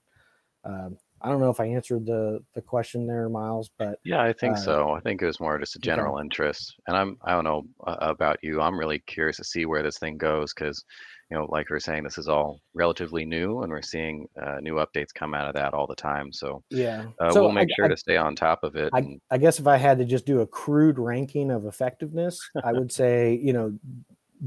Um, 0.64 0.98
I 1.22 1.30
don't 1.30 1.40
know 1.40 1.50
if 1.50 1.60
I 1.60 1.66
answered 1.66 2.06
the 2.06 2.40
the 2.54 2.62
question 2.62 3.08
there, 3.08 3.30
Miles, 3.30 3.70
but 3.78 4.00
yeah, 4.04 4.22
I 4.22 4.34
think 4.34 4.58
uh, 4.58 4.62
so. 4.62 4.92
I 4.92 5.00
think 5.00 5.22
it 5.22 5.26
was 5.26 5.40
more 5.40 5.58
just 5.58 5.76
a 5.76 5.80
general 5.80 6.16
okay. 6.16 6.24
interest, 6.24 6.76
and 6.88 6.96
I'm 6.96 7.18
I 7.24 7.32
don't 7.32 7.44
know 7.44 7.64
uh, 7.86 7.98
about 8.02 8.38
you. 8.42 8.62
I'm 8.62 8.78
really 8.78 9.00
curious 9.00 9.38
to 9.38 9.44
see 9.44 9.66
where 9.66 9.84
this 9.84 9.98
thing 9.98 10.18
goes 10.18 10.54
because 10.54 10.84
you 11.30 11.38
know, 11.38 11.46
like 11.50 11.70
we 11.70 11.76
are 11.76 11.80
saying, 11.80 12.04
this 12.04 12.18
is 12.18 12.28
all 12.28 12.60
relatively 12.74 13.24
new, 13.24 13.62
and 13.62 13.72
we're 13.72 13.84
seeing 13.84 14.28
uh, 14.42 14.58
new 14.62 14.76
updates 14.76 15.14
come 15.14 15.36
out 15.36 15.48
of 15.48 15.54
that 15.54 15.76
all 15.76 15.86
the 15.86 15.96
time. 15.96 16.32
So 16.32 16.64
yeah, 16.72 17.06
uh, 17.20 17.32
so 17.32 17.44
we'll 17.44 17.52
make 17.52 17.70
I, 17.72 17.76
sure 17.76 17.86
I, 17.86 17.90
to 17.90 17.98
stay 17.98 18.18
on 18.18 18.36
top 18.36 18.64
of 18.64 18.76
it. 18.76 18.90
I, 18.94 19.00
and... 19.00 19.22
I, 19.30 19.38
guess 19.38 19.60
if 19.60 19.68
I 19.68 19.78
had 19.78 20.00
to 20.00 20.06
just 20.06 20.26
do 20.26 20.42
a 20.42 20.48
crude 20.48 20.98
ranking 20.98 21.52
of 21.52 21.66
effectiveness, 21.66 22.40
I 22.64 22.74
would 22.74 22.92
say, 22.92 23.40
you 23.44 23.54
know, 23.54 23.78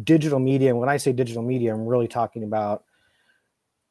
digital 0.03 0.41
media. 0.41 0.71
And 0.71 0.79
when 0.79 0.89
I 0.89 0.97
say 0.97 1.13
digital 1.13 1.43
media, 1.43 1.73
I'm 1.73 1.87
really 1.87 2.09
talking 2.09 2.43
about 2.43 2.85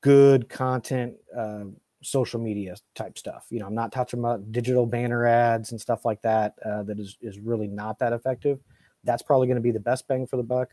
good 0.01 0.49
content, 0.49 1.13
uh, 1.37 1.65
social 2.01 2.39
media 2.39 2.75
type 2.95 3.17
stuff. 3.17 3.45
You 3.49 3.59
know, 3.59 3.67
I'm 3.67 3.75
not 3.75 3.91
talking 3.91 4.19
about 4.19 4.51
digital 4.51 4.85
banner 4.85 5.25
ads 5.25 5.71
and 5.71 5.79
stuff 5.79 6.05
like 6.05 6.21
that. 6.23 6.55
Uh, 6.65 6.83
that 6.83 6.99
is 6.99 7.17
is 7.21 7.39
really 7.39 7.67
not 7.67 7.99
that 7.99 8.13
effective. 8.13 8.59
That's 9.03 9.23
probably 9.23 9.47
going 9.47 9.55
to 9.55 9.61
be 9.61 9.71
the 9.71 9.79
best 9.79 10.07
bang 10.07 10.27
for 10.27 10.37
the 10.37 10.43
buck. 10.43 10.69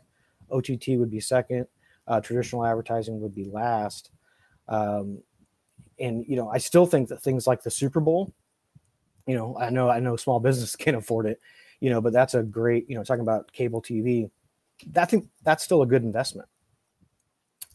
OTT 0.50 0.88
would 0.98 1.10
be 1.10 1.20
second 1.20 1.66
uh, 2.08 2.20
traditional 2.20 2.64
advertising 2.64 3.20
would 3.20 3.34
be 3.34 3.44
last. 3.44 4.10
Um, 4.66 5.22
and 6.00 6.24
you 6.26 6.36
know, 6.36 6.48
I 6.48 6.58
still 6.58 6.86
think 6.86 7.08
that 7.10 7.22
things 7.22 7.46
like 7.46 7.62
the 7.62 7.70
Super 7.70 8.00
Bowl, 8.00 8.32
you 9.26 9.36
know, 9.36 9.56
I 9.58 9.70
know 9.70 9.88
I 9.88 10.00
know 10.00 10.16
small 10.16 10.40
business 10.48 10.74
can't 10.74 10.96
afford 10.96 11.26
it, 11.26 11.40
you 11.80 11.90
know, 11.90 12.00
but 12.00 12.12
that's 12.12 12.34
a 12.34 12.42
great, 12.42 12.88
you 12.88 12.96
know, 12.96 13.04
talking 13.04 13.22
about 13.22 13.52
cable 13.52 13.82
TV, 13.82 14.30
that 14.92 15.10
think 15.10 15.28
that's 15.44 15.62
still 15.62 15.82
a 15.82 15.86
good 15.86 16.02
investment 16.02 16.48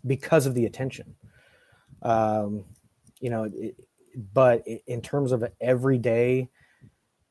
because 0.06 0.46
of 0.46 0.56
the 0.56 0.66
attention. 0.66 1.16
Um, 2.02 2.66
you 3.24 3.30
know, 3.30 3.50
it, 3.56 3.76
but 4.34 4.68
in 4.86 5.02
terms 5.02 5.32
of 5.32 5.46
everyday, 5.62 6.50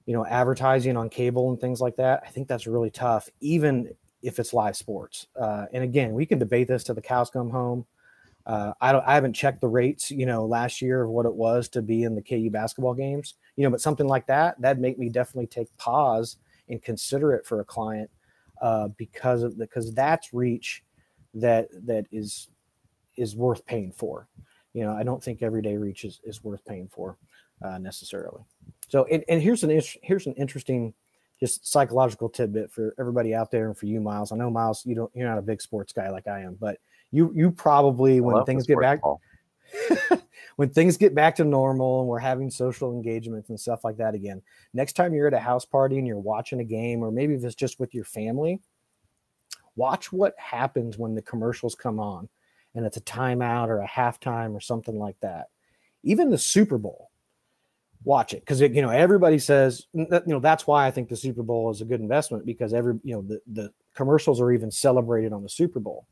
you 0.07 0.15
know, 0.15 0.25
advertising 0.25 0.97
on 0.97 1.11
cable 1.11 1.51
and 1.51 1.61
things 1.61 1.83
like 1.83 1.97
that, 1.97 2.23
I 2.27 2.31
think 2.31 2.49
that's 2.49 2.67
really 2.67 2.91
tough. 2.91 3.29
Even 3.41 3.95
if 4.23 4.39
it's 4.39 4.55
live 4.55 4.75
sports. 4.75 5.27
Uh, 5.39 5.67
and 5.73 5.85
again, 5.85 6.15
we 6.15 6.25
can 6.25 6.39
debate 6.39 6.67
this 6.67 6.83
to 6.85 6.95
the 6.95 7.03
cows 7.03 7.29
come 7.29 7.51
home. 7.51 7.85
Uh, 8.47 8.73
I 8.81 8.91
don't. 8.91 9.07
I 9.07 9.15
haven't 9.15 9.35
checked 9.35 9.61
the 9.61 9.69
rates, 9.69 10.11
you 10.11 10.25
know, 10.25 10.47
last 10.47 10.81
year 10.81 11.03
of 11.03 11.11
what 11.11 11.27
it 11.27 11.35
was 11.35 11.69
to 11.69 11.83
be 11.83 12.05
in 12.05 12.15
the 12.15 12.23
KU 12.23 12.51
basketball 12.51 12.95
games, 12.95 13.35
you 13.57 13.65
know, 13.65 13.71
but 13.71 13.81
something 13.81 14.09
like 14.09 14.27
that 14.29 14.61
that'd 14.61 14.81
make 14.81 14.99
me 14.99 15.11
definitely 15.11 15.47
take 15.47 15.77
pause 15.77 16.39
and 16.69 16.83
consider 16.83 17.35
it 17.35 17.47
for 17.47 17.61
a 17.61 17.65
client 17.65 18.11
uh, 18.63 18.89
because 18.97 19.43
of 19.43 19.59
because 19.59 19.95
that's 19.95 20.33
reach 20.33 20.83
that 21.35 21.69
that 21.87 22.07
is 22.11 22.49
is 23.17 23.37
worth 23.37 23.65
paying 23.67 23.93
for. 23.93 24.27
You 24.75 24.85
know, 24.85 24.93
I 24.93 25.03
don't 25.03 25.23
think 25.23 25.43
everyday 25.43 25.77
reach 25.77 26.05
is, 26.05 26.21
is 26.25 26.43
worth 26.43 26.65
paying 26.65 26.89
for 26.89 27.17
uh, 27.63 27.79
necessarily. 27.79 28.43
So, 28.89 29.05
and, 29.11 29.25
and 29.29 29.43
here's 29.43 29.63
an 29.65 29.81
here's 30.03 30.27
an 30.27 30.35
interesting 30.35 30.95
just 31.41 31.67
psychological 31.71 32.29
tidbit 32.29 32.71
for 32.71 32.95
everybody 32.99 33.35
out 33.35 33.51
there 33.51 33.67
and 33.67 33.77
for 33.77 33.87
you, 33.87 34.01
Miles. 34.01 34.33
I 34.33 34.37
know 34.37 34.51
Miles, 34.51 34.87
you 34.87 34.95
don't 34.95 35.11
you're 35.15 35.29
not 35.29 35.39
a 35.39 35.43
big 35.43 35.61
sports 35.61 35.93
guy 35.93 36.11
like 36.11 36.29
I 36.29 36.41
am, 36.41 36.57
but 36.61 36.79
you 37.11 37.33
you 37.35 37.51
probably 37.51 38.21
when 38.21 38.45
things 38.45 38.67
get 38.67 38.81
back 38.81 39.01
when 40.57 40.69
things 40.71 40.97
get 40.97 41.15
back 41.15 41.35
to 41.37 41.45
normal 41.45 42.01
and 42.01 42.09
we're 42.09 42.19
having 42.19 42.51
social 42.51 42.93
engagements 42.93 43.49
and 43.49 43.59
stuff 43.59 43.85
like 43.85 43.97
that 43.97 44.15
again, 44.15 44.43
next 44.75 44.95
time 44.95 45.15
you're 45.15 45.27
at 45.27 45.35
a 45.35 45.39
house 45.39 45.65
party 45.65 45.99
and 45.99 46.07
you're 46.07 46.19
watching 46.19 46.61
a 46.61 46.65
game, 46.65 47.03
or 47.03 47.11
maybe 47.11 47.35
if 47.35 47.45
it's 47.45 47.55
just 47.55 47.81
with 47.81 47.95
your 47.95 48.05
family, 48.05 48.61
watch 49.77 50.13
what 50.13 50.35
happens 50.39 50.99
when 50.99 51.15
the 51.15 51.23
commercials 51.23 51.75
come 51.75 51.99
on 51.99 52.29
and 52.75 52.87
it's 52.87 52.97
a 52.97 53.03
timeout 53.03 53.69
or 53.69 53.81
a 53.81 53.89
halftime 53.89 54.55
or 54.55 54.61
something 54.61 54.99
like 54.99 55.19
that. 55.21 55.49
Even 56.03 56.31
the 56.31 56.39
Super 56.39 56.79
Bowl, 56.79 57.11
watch 58.05 58.33
it 58.33 58.41
because 58.41 58.61
you 58.61 58.83
know 58.83 58.91
everybody 58.91 59.39
says 59.39 59.87
you 59.93 60.07
know 60.27 60.41
that's 60.41 60.67
why 60.67 60.87
I 60.87 60.91
think 60.91 61.09
the 61.09 61.17
Super 61.17 61.43
Bowl 61.43 61.71
is 61.71 61.81
a 61.81 61.85
good 61.85 62.01
investment 62.01 62.45
because 62.45 62.75
every 62.75 62.99
you 63.05 63.15
know 63.15 63.23
the 63.23 63.41
the 63.53 63.73
commercials 63.95 64.41
are 64.41 64.53
even 64.53 64.71
celebrated 64.71 65.33
on 65.33 65.43
the 65.43 65.49
Super 65.49 65.81
Bowl. 65.81 66.07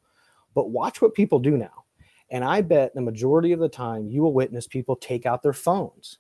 But 0.54 0.70
watch 0.70 1.00
what 1.00 1.14
people 1.14 1.38
do 1.38 1.56
now. 1.56 1.84
And 2.30 2.44
I 2.44 2.61
bet 2.61 2.94
the 2.94 3.00
majority 3.00 3.52
of 3.52 3.61
the 3.61 3.68
time 3.68 4.08
you 4.08 4.22
will 4.22 4.32
witness 4.32 4.66
people 4.66 4.96
take 4.96 5.26
out 5.26 5.42
their 5.42 5.52
phones. 5.52 6.18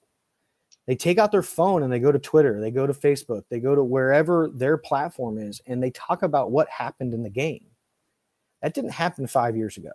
They 0.86 0.96
take 0.96 1.18
out 1.18 1.30
their 1.30 1.42
phone 1.42 1.84
and 1.84 1.92
they 1.92 2.00
go 2.00 2.10
to 2.10 2.18
Twitter, 2.18 2.60
they 2.60 2.72
go 2.72 2.86
to 2.86 2.92
Facebook, 2.92 3.44
they 3.48 3.60
go 3.60 3.76
to 3.76 3.84
wherever 3.84 4.48
their 4.48 4.76
platform 4.76 5.38
is, 5.38 5.60
and 5.66 5.80
they 5.80 5.90
talk 5.90 6.22
about 6.22 6.50
what 6.50 6.68
happened 6.68 7.14
in 7.14 7.22
the 7.22 7.30
game. 7.30 7.64
That 8.62 8.74
didn't 8.74 8.90
happen 8.90 9.26
five 9.26 9.56
years 9.56 9.76
ago. 9.76 9.92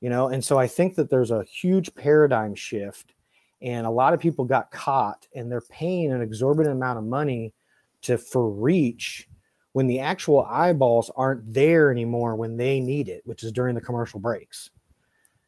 You 0.00 0.10
know, 0.10 0.28
and 0.28 0.44
so 0.44 0.58
I 0.58 0.66
think 0.68 0.94
that 0.94 1.10
there's 1.10 1.32
a 1.32 1.44
huge 1.44 1.92
paradigm 1.94 2.54
shift 2.54 3.14
and 3.60 3.86
a 3.86 3.90
lot 3.90 4.14
of 4.14 4.20
people 4.20 4.44
got 4.44 4.70
caught 4.70 5.26
and 5.34 5.50
they're 5.50 5.60
paying 5.60 6.12
an 6.12 6.22
exorbitant 6.22 6.76
amount 6.76 6.98
of 6.98 7.04
money 7.04 7.52
to 8.02 8.16
for 8.16 8.48
reach 8.48 9.28
when 9.72 9.86
the 9.86 9.98
actual 9.98 10.44
eyeballs 10.44 11.10
aren't 11.16 11.52
there 11.52 11.90
anymore 11.90 12.36
when 12.36 12.56
they 12.56 12.80
need 12.80 13.08
it 13.08 13.22
which 13.24 13.42
is 13.42 13.52
during 13.52 13.74
the 13.74 13.80
commercial 13.80 14.20
breaks. 14.20 14.70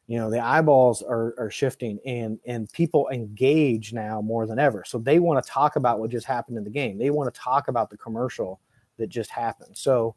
You 0.07 0.17
know 0.17 0.29
the 0.29 0.43
eyeballs 0.43 1.01
are, 1.01 1.33
are 1.37 1.49
shifting 1.49 1.97
and 2.05 2.37
and 2.45 2.69
people 2.73 3.07
engage 3.13 3.93
now 3.93 4.19
more 4.19 4.45
than 4.45 4.59
ever. 4.59 4.83
So 4.85 4.97
they 4.97 5.19
want 5.19 5.41
to 5.41 5.49
talk 5.49 5.77
about 5.77 5.99
what 5.99 6.11
just 6.11 6.25
happened 6.25 6.57
in 6.57 6.65
the 6.65 6.69
game. 6.69 6.97
They 6.97 7.11
want 7.11 7.33
to 7.33 7.39
talk 7.39 7.69
about 7.69 7.89
the 7.89 7.97
commercial 7.97 8.59
that 8.97 9.07
just 9.07 9.29
happened. 9.29 9.77
So 9.77 10.15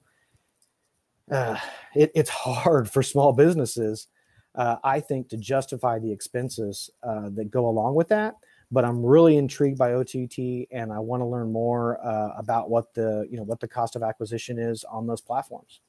uh, 1.30 1.56
it, 1.94 2.10
it's 2.16 2.30
hard 2.30 2.90
for 2.90 3.04
small 3.04 3.32
businesses 3.32 4.08
uh, 4.54 4.76
I 4.84 5.00
think, 5.00 5.28
to 5.30 5.36
justify 5.36 5.98
the 5.98 6.12
expenses 6.12 6.90
uh, 7.02 7.28
that 7.30 7.50
go 7.50 7.68
along 7.68 7.94
with 7.94 8.08
that. 8.08 8.36
But 8.70 8.84
I'm 8.84 9.04
really 9.04 9.36
intrigued 9.36 9.78
by 9.78 9.92
OTT, 9.92 10.68
and 10.72 10.92
I 10.92 10.98
want 10.98 11.20
to 11.20 11.26
learn 11.26 11.52
more 11.52 12.04
uh, 12.04 12.30
about 12.36 12.70
what 12.70 12.92
the 12.94 13.26
you 13.30 13.36
know 13.36 13.42
what 13.42 13.60
the 13.60 13.68
cost 13.68 13.94
of 13.94 14.02
acquisition 14.02 14.58
is 14.58 14.84
on 14.84 15.06
those 15.06 15.20
platforms. 15.20 15.80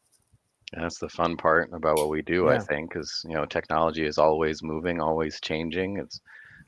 That's 0.74 1.00
the 1.00 1.10
fun 1.10 1.38
part 1.38 1.70
about 1.74 1.98
what 1.98 2.10
we 2.10 2.22
do, 2.22 2.46
yeah. 2.46 2.56
I 2.56 2.60
think, 2.60 2.90
because 2.90 3.24
you 3.28 3.36
know 3.36 3.46
technology 3.46 4.06
is 4.06 4.18
always 4.18 4.62
moving, 4.62 5.00
always 5.00 5.40
changing. 5.40 5.98
It's 5.98 6.22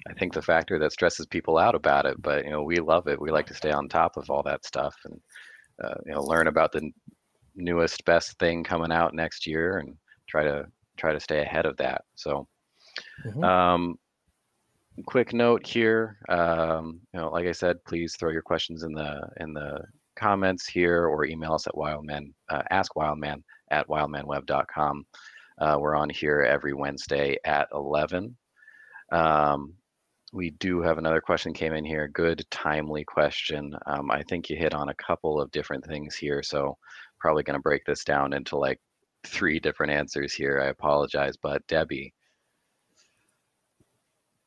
I 0.08 0.14
think 0.14 0.34
the 0.34 0.41
factor 0.41 0.80
that 0.80 0.93
stresses 0.93 1.26
people 1.26 1.58
out 1.58 1.76
about 1.76 2.06
it, 2.06 2.22
but 2.22 2.45
you 2.45 2.52
know 2.52 2.64
we 2.64 2.78
love 2.78 3.08
it. 3.08 3.20
We 3.20 3.32
like 3.32 3.48
to 3.48 3.54
stay 3.54 3.72
on 3.72 3.89
top 3.89 4.18
of 4.18 4.30
all 4.30 4.43
that 4.43 4.66
stuff 4.66 4.95
and 5.04 5.20
uh, 5.84 5.95
you 6.06 6.14
know 6.14 6.24
learn 6.24 6.48
about 6.48 6.72
the 6.72 6.89
newest 7.56 8.06
best 8.06 8.38
thing 8.39 8.64
coming 8.64 8.91
out 8.91 9.14
next 9.14 9.45
year 9.45 9.80
and 9.80 9.98
try 10.28 10.43
to 10.43 10.68
try 10.98 11.14
to 11.14 11.20
stay 11.20 11.41
ahead 11.41 11.66
of 11.66 11.78
that. 11.78 12.04
So, 12.16 12.48
mm-hmm. 13.26 13.43
um, 13.43 13.95
quick 15.06 15.34
note 15.34 15.66
here. 15.66 16.18
Um, 16.30 17.02
you 17.14 17.20
know, 17.20 17.30
like 17.30 17.48
I 17.48 17.52
said, 17.52 17.84
please 17.86 18.16
throw 18.16 18.32
your 18.32 18.41
questions 18.41 18.84
in 18.84 18.93
the 18.93 19.22
in 19.39 19.54
the 19.54 19.82
comments 20.16 20.68
here 20.68 21.06
or 21.06 21.26
email 21.26 21.54
us 21.54 21.68
at 21.68 21.78
wildman 21.78 22.34
uh, 22.50 22.64
ask 22.72 22.95
wildman 22.95 23.43
at 23.72 23.88
wildmanweb.com. 23.88 25.06
Uh, 25.60 25.78
we're 25.80 25.95
on 25.95 26.10
here 26.10 26.41
every 26.41 26.74
Wednesday 26.74 27.36
at 27.45 27.68
11. 27.74 28.36
Um, 29.12 29.74
we 30.34 30.52
do 30.52 30.82
have 30.82 30.98
another 30.98 31.22
question 31.22 31.54
came 31.54 31.74
in 31.74 31.86
here. 31.86 32.08
Good, 32.08 32.45
timely 32.52 33.04
question. 33.04 33.74
Um, 33.86 34.12
I 34.12 34.24
think 34.24 34.50
you 34.50 34.58
hit 34.58 34.74
on 34.74 34.89
a 34.89 34.95
couple 34.95 35.41
of 35.41 35.52
different 35.52 35.86
things 35.86 36.16
here, 36.16 36.43
so 36.43 36.78
probably 37.20 37.43
going 37.43 37.56
to 37.56 37.62
break 37.62 37.86
this 37.86 38.04
down 38.04 38.34
into 38.34 38.58
like 38.58 38.80
three 39.28 39.59
different 39.59 39.91
answers 39.91 40.34
here. 40.34 40.59
I 40.61 40.67
apologize, 40.67 41.36
but 41.38 41.65
Debbie, 41.67 42.13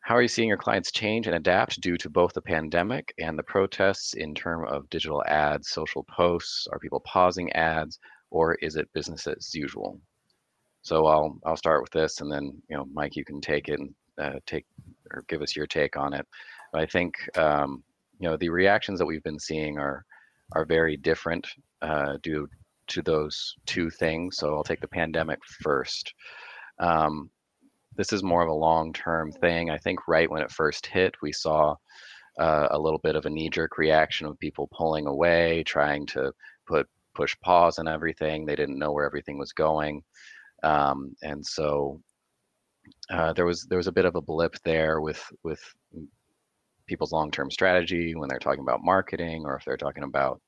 how 0.01 0.17
are 0.17 0.23
you 0.23 0.29
seeing 0.29 0.49
your 0.49 0.57
clients 0.57 0.91
change 0.91 1.27
and 1.27 1.37
adapt 1.37 1.81
due 1.81 1.97
to 1.99 2.11
both 2.11 2.33
the 2.33 2.43
pandemic 2.43 3.15
and 3.19 3.39
the 3.39 3.45
protests 3.45 4.15
in 4.15 4.35
terms 4.35 4.69
of 4.71 4.91
digital 4.91 5.23
ads, 5.27 5.69
social 5.69 6.05
posts? 6.05 6.67
Are 6.73 6.79
people 6.79 7.01
pausing 7.01 7.53
ads, 7.53 7.99
or 8.31 8.55
is 8.57 8.77
it 8.77 8.93
business 8.93 9.27
as 9.27 9.55
usual? 9.55 10.01
So 10.83 11.07
I'll 11.07 11.39
I'll 11.45 11.57
start 11.57 11.83
with 11.83 11.93
this, 11.93 12.21
and 12.21 12.33
then 12.33 12.61
you 12.69 12.77
know, 12.77 12.87
Mike, 12.93 13.15
you 13.15 13.25
can 13.25 13.41
take 13.41 13.69
it 13.69 13.79
and 13.79 13.95
uh, 14.19 14.41
take 14.47 14.67
or 15.13 15.23
give 15.29 15.43
us 15.43 15.55
your 15.55 15.67
take 15.67 15.97
on 15.97 16.15
it. 16.15 16.27
But 16.73 16.83
I 16.83 16.87
think 16.87 17.15
um, 17.39 17.85
you 18.19 18.29
know 18.29 18.37
the 18.37 18.49
reactions 18.49 18.99
that 18.99 19.07
we've 19.07 19.23
been 19.23 19.39
seeing 19.39 19.79
are 19.79 20.05
are 20.53 20.65
very 20.65 20.97
different 20.97 21.47
uh, 21.83 22.17
due 22.23 22.49
to 22.91 23.03
those 23.03 23.55
two 23.67 23.91
things. 23.91 24.37
So 24.37 24.55
I'll 24.55 24.65
take 24.65 24.81
the 24.81 24.89
pandemic 24.89 25.39
first. 25.63 26.13
Um, 26.79 27.31
this 27.97 28.13
is 28.13 28.23
more 28.23 28.43
of 28.43 28.49
a 28.49 28.53
long-term 28.53 29.33
thing. 29.33 29.71
I 29.71 29.79
think 29.79 30.07
right 30.07 30.31
when 30.31 30.43
it 30.43 30.51
first 30.51 30.87
hit, 30.87 31.15
we 31.23 31.33
saw 31.33 31.75
uh, 32.39 32.69
a 32.71 32.79
little 32.79 33.01
bit 33.01 33.17
of 33.17 33.27
a 33.27 33.31
knee-jerk 33.31 33.79
reaction 33.79 34.27
of 34.27 34.39
people 34.39 34.69
pulling 34.73 35.07
away, 35.07 35.63
trying 35.65 36.07
to 36.07 36.33
put 36.67 36.87
push 37.15 37.37
pause 37.43 37.79
on 37.79 37.89
everything. 37.89 38.47
They 38.47 38.57
didn't 38.57 38.79
know 38.79 38.93
where 38.93 39.05
everything 39.05 39.39
was 39.39 39.53
going, 39.53 40.03
um, 40.63 41.15
and 41.23 41.45
so 41.45 42.01
uh, 43.11 43.33
there 43.33 43.45
was 43.47 43.67
there 43.69 43.79
was 43.79 43.89
a 43.89 43.93
bit 43.93 44.05
of 44.05 44.17
a 44.17 44.23
blip 44.23 44.55
there 44.65 45.01
with 45.01 45.23
with 45.43 45.61
people's 46.87 47.13
long-term 47.13 47.51
strategy 47.51 48.15
when 48.15 48.29
they're 48.29 48.39
talking 48.39 48.63
about 48.63 48.83
marketing 48.83 49.43
or 49.45 49.57
if 49.57 49.65
they're 49.65 49.77
talking 49.77 50.03
about 50.03 50.41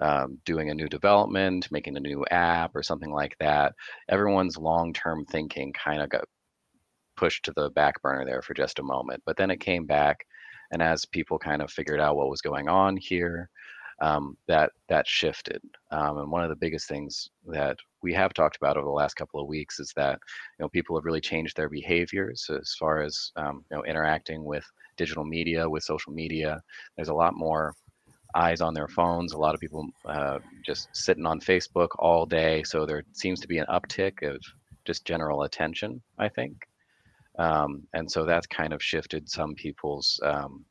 um, 0.00 0.38
doing 0.44 0.70
a 0.70 0.74
new 0.74 0.88
development, 0.88 1.68
making 1.70 1.96
a 1.96 2.00
new 2.00 2.24
app 2.30 2.74
or 2.74 2.82
something 2.82 3.12
like 3.12 3.36
that. 3.38 3.72
Everyone's 4.08 4.56
long-term 4.56 5.26
thinking 5.26 5.72
kind 5.72 6.02
of 6.02 6.08
got 6.10 6.24
pushed 7.16 7.44
to 7.44 7.52
the 7.56 7.70
back 7.70 8.00
burner 8.02 8.24
there 8.24 8.42
for 8.42 8.54
just 8.54 8.78
a 8.78 8.82
moment. 8.82 9.22
But 9.24 9.36
then 9.36 9.50
it 9.50 9.60
came 9.60 9.86
back, 9.86 10.24
and 10.72 10.82
as 10.82 11.04
people 11.04 11.38
kind 11.38 11.62
of 11.62 11.70
figured 11.70 12.00
out 12.00 12.16
what 12.16 12.30
was 12.30 12.40
going 12.40 12.68
on 12.68 12.96
here, 12.96 13.48
um, 14.00 14.36
that 14.48 14.72
that 14.88 15.06
shifted. 15.06 15.62
Um, 15.90 16.18
and 16.18 16.30
one 16.30 16.42
of 16.42 16.50
the 16.50 16.56
biggest 16.56 16.88
things 16.88 17.30
that 17.46 17.76
we 18.02 18.12
have 18.14 18.34
talked 18.34 18.56
about 18.56 18.76
over 18.76 18.84
the 18.84 18.90
last 18.90 19.14
couple 19.14 19.40
of 19.40 19.46
weeks 19.46 19.78
is 19.78 19.92
that 19.96 20.18
you 20.58 20.64
know 20.64 20.68
people 20.68 20.96
have 20.96 21.04
really 21.04 21.20
changed 21.20 21.56
their 21.56 21.68
behaviors 21.68 22.48
as 22.50 22.74
far 22.78 23.02
as 23.02 23.30
um, 23.36 23.64
you 23.70 23.76
know 23.76 23.84
interacting 23.84 24.44
with 24.44 24.64
digital 24.96 25.24
media, 25.24 25.68
with 25.68 25.82
social 25.82 26.12
media. 26.12 26.60
There's 26.96 27.08
a 27.08 27.14
lot 27.14 27.34
more 27.36 27.74
eyes 28.34 28.60
on 28.60 28.74
their 28.74 28.88
phones. 28.88 29.32
A 29.32 29.38
lot 29.38 29.54
of 29.54 29.60
people 29.60 29.88
uh, 30.04 30.38
just 30.64 30.88
sitting 30.92 31.26
on 31.26 31.40
Facebook 31.40 31.88
all 31.98 32.26
day. 32.26 32.62
So 32.64 32.84
there 32.84 33.04
seems 33.12 33.40
to 33.40 33.48
be 33.48 33.58
an 33.58 33.66
uptick 33.70 34.22
of 34.22 34.40
just 34.84 35.04
general 35.04 35.42
attention, 35.42 36.02
I 36.18 36.28
think. 36.28 36.56
Um, 37.38 37.82
and 37.94 38.10
so 38.10 38.24
that's 38.24 38.46
kind 38.46 38.72
of 38.72 38.82
shifted 38.82 39.28
some 39.28 39.54
people's 39.54 40.20
um, 40.22 40.64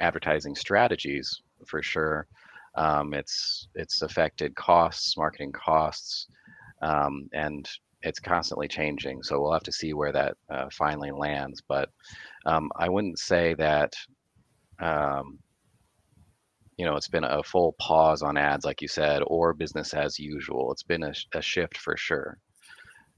advertising 0.00 0.54
strategies 0.54 1.42
for 1.66 1.82
sure. 1.82 2.26
Um, 2.74 3.14
it's 3.14 3.68
it's 3.74 4.02
affected 4.02 4.54
costs, 4.54 5.16
marketing 5.16 5.52
costs, 5.52 6.26
um, 6.82 7.28
and 7.32 7.68
it's 8.02 8.20
constantly 8.20 8.68
changing. 8.68 9.22
So 9.22 9.40
we'll 9.40 9.52
have 9.52 9.64
to 9.64 9.72
see 9.72 9.92
where 9.92 10.12
that 10.12 10.36
uh, 10.48 10.68
finally 10.72 11.10
lands. 11.10 11.62
But 11.66 11.90
um, 12.46 12.70
I 12.76 12.88
wouldn't 12.88 13.18
say 13.18 13.54
that 13.54 13.92
um, 14.80 15.38
you 16.80 16.86
know 16.86 16.96
it's 16.96 17.08
been 17.08 17.24
a 17.24 17.42
full 17.42 17.74
pause 17.78 18.22
on 18.22 18.38
ads, 18.38 18.64
like 18.64 18.80
you 18.80 18.88
said, 18.88 19.22
or 19.26 19.52
business 19.52 19.92
as 19.92 20.18
usual. 20.18 20.72
It's 20.72 20.82
been 20.82 21.02
a, 21.02 21.12
a 21.34 21.42
shift 21.42 21.76
for 21.76 21.94
sure. 21.94 22.38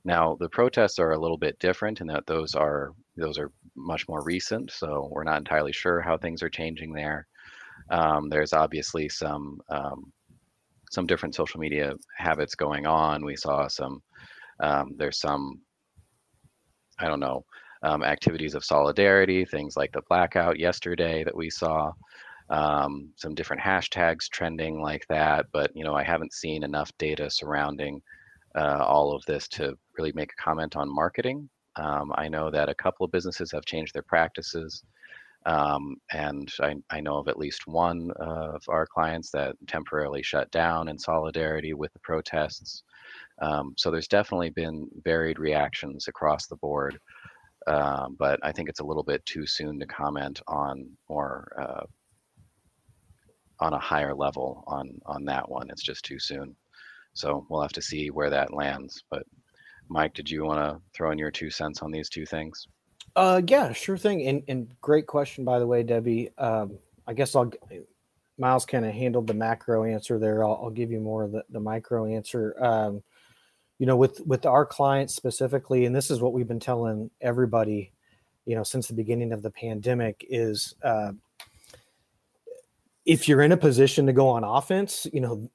Now 0.04 0.36
the 0.40 0.48
protests 0.48 0.98
are 0.98 1.12
a 1.12 1.20
little 1.20 1.38
bit 1.38 1.60
different 1.60 2.00
in 2.00 2.08
that 2.08 2.26
those 2.26 2.56
are 2.56 2.90
those 3.16 3.38
are 3.38 3.52
much 3.76 4.08
more 4.08 4.24
recent, 4.24 4.72
so 4.72 5.08
we're 5.12 5.22
not 5.22 5.38
entirely 5.38 5.70
sure 5.70 6.00
how 6.00 6.18
things 6.18 6.42
are 6.42 6.50
changing 6.50 6.92
there. 6.92 7.28
Um, 7.88 8.28
there's 8.28 8.52
obviously 8.52 9.08
some 9.08 9.60
um, 9.70 10.12
some 10.90 11.06
different 11.06 11.36
social 11.36 11.60
media 11.60 11.94
habits 12.18 12.56
going 12.56 12.84
on. 12.84 13.24
We 13.24 13.36
saw 13.36 13.68
some 13.68 14.02
um, 14.58 14.94
there's 14.96 15.20
some 15.20 15.60
I 16.98 17.06
don't 17.06 17.20
know 17.20 17.44
um, 17.84 18.02
activities 18.02 18.56
of 18.56 18.64
solidarity, 18.64 19.44
things 19.44 19.76
like 19.76 19.92
the 19.92 20.02
blackout 20.08 20.58
yesterday 20.58 21.22
that 21.22 21.36
we 21.36 21.48
saw. 21.48 21.92
Um, 22.52 23.08
some 23.16 23.34
different 23.34 23.62
hashtags 23.62 24.28
trending 24.28 24.82
like 24.82 25.06
that, 25.08 25.46
but 25.52 25.74
you 25.74 25.84
know 25.84 25.94
I 25.94 26.02
haven't 26.02 26.34
seen 26.34 26.62
enough 26.62 26.92
data 26.98 27.30
surrounding 27.30 28.02
uh, 28.54 28.84
all 28.86 29.14
of 29.14 29.24
this 29.24 29.48
to 29.48 29.76
really 29.96 30.12
make 30.14 30.32
a 30.32 30.42
comment 30.42 30.76
on 30.76 30.94
marketing. 30.94 31.48
Um, 31.76 32.12
I 32.14 32.28
know 32.28 32.50
that 32.50 32.68
a 32.68 32.74
couple 32.74 33.04
of 33.06 33.12
businesses 33.12 33.50
have 33.52 33.64
changed 33.64 33.94
their 33.94 34.02
practices. 34.02 34.84
Um, 35.46 35.96
and 36.12 36.52
I, 36.60 36.76
I, 36.90 37.00
know 37.00 37.16
of 37.16 37.26
at 37.26 37.38
least 37.38 37.66
one 37.66 38.12
of 38.20 38.62
our 38.68 38.86
clients 38.86 39.30
that 39.32 39.56
temporarily 39.66 40.22
shut 40.22 40.48
down 40.52 40.86
in 40.86 40.96
solidarity 40.96 41.74
with 41.74 41.92
the 41.94 41.98
protests. 41.98 42.84
Um, 43.40 43.74
so 43.76 43.90
there's 43.90 44.06
definitely 44.06 44.50
been 44.50 44.88
varied 45.02 45.40
reactions 45.40 46.06
across 46.06 46.46
the 46.46 46.56
board. 46.56 47.00
Um, 47.66 48.14
but 48.18 48.38
I 48.44 48.52
think 48.52 48.68
it's 48.68 48.80
a 48.80 48.84
little 48.84 49.02
bit 49.02 49.24
too 49.26 49.46
soon 49.46 49.80
to 49.80 49.86
comment 49.86 50.40
on 50.46 50.88
more 51.08 51.52
uh, 51.60 51.86
on 53.62 53.72
a 53.72 53.78
higher 53.78 54.14
level 54.14 54.64
on 54.66 55.00
on 55.06 55.24
that 55.24 55.48
one. 55.48 55.70
It's 55.70 55.82
just 55.82 56.04
too 56.04 56.18
soon. 56.18 56.54
So 57.14 57.46
we'll 57.48 57.62
have 57.62 57.72
to 57.72 57.82
see 57.82 58.10
where 58.10 58.30
that 58.30 58.52
lands. 58.52 59.04
But 59.10 59.24
Mike, 59.88 60.14
did 60.14 60.30
you 60.30 60.44
want 60.44 60.60
to 60.60 60.80
throw 60.94 61.12
in 61.12 61.18
your 61.18 61.30
two 61.30 61.50
cents 61.50 61.82
on 61.82 61.90
these 61.90 62.08
two 62.08 62.26
things? 62.26 62.66
Uh, 63.14 63.42
yeah, 63.46 63.72
sure 63.72 63.96
thing. 63.96 64.26
And 64.26 64.42
and 64.48 64.80
great 64.80 65.06
question, 65.06 65.44
by 65.44 65.58
the 65.58 65.66
way, 65.66 65.82
Debbie. 65.82 66.30
Um, 66.38 66.78
I 67.06 67.14
guess 67.14 67.36
I'll 67.36 67.52
Miles 68.38 68.66
kind 68.66 68.84
of 68.84 68.92
handled 68.92 69.26
the 69.26 69.34
macro 69.34 69.84
answer 69.84 70.18
there. 70.18 70.42
I'll, 70.42 70.58
I'll, 70.64 70.70
give 70.70 70.90
you 70.90 71.00
more 71.00 71.22
of 71.22 71.32
the, 71.32 71.44
the 71.50 71.60
micro 71.60 72.06
answer. 72.06 72.56
Um, 72.64 73.02
you 73.78 73.86
know, 73.86 73.96
with 73.96 74.20
with 74.26 74.46
our 74.46 74.66
clients 74.66 75.14
specifically, 75.14 75.84
and 75.84 75.94
this 75.94 76.10
is 76.10 76.20
what 76.20 76.32
we've 76.32 76.48
been 76.48 76.60
telling 76.60 77.10
everybody, 77.20 77.92
you 78.46 78.56
know, 78.56 78.62
since 78.62 78.88
the 78.88 78.94
beginning 78.94 79.32
of 79.32 79.42
the 79.42 79.50
pandemic 79.50 80.26
is. 80.28 80.74
Uh, 80.82 81.12
if 83.04 83.28
you're 83.28 83.42
in 83.42 83.52
a 83.52 83.56
position 83.56 84.06
to 84.06 84.12
go 84.12 84.28
on 84.28 84.44
offense, 84.44 85.06
you 85.12 85.20
know, 85.20 85.50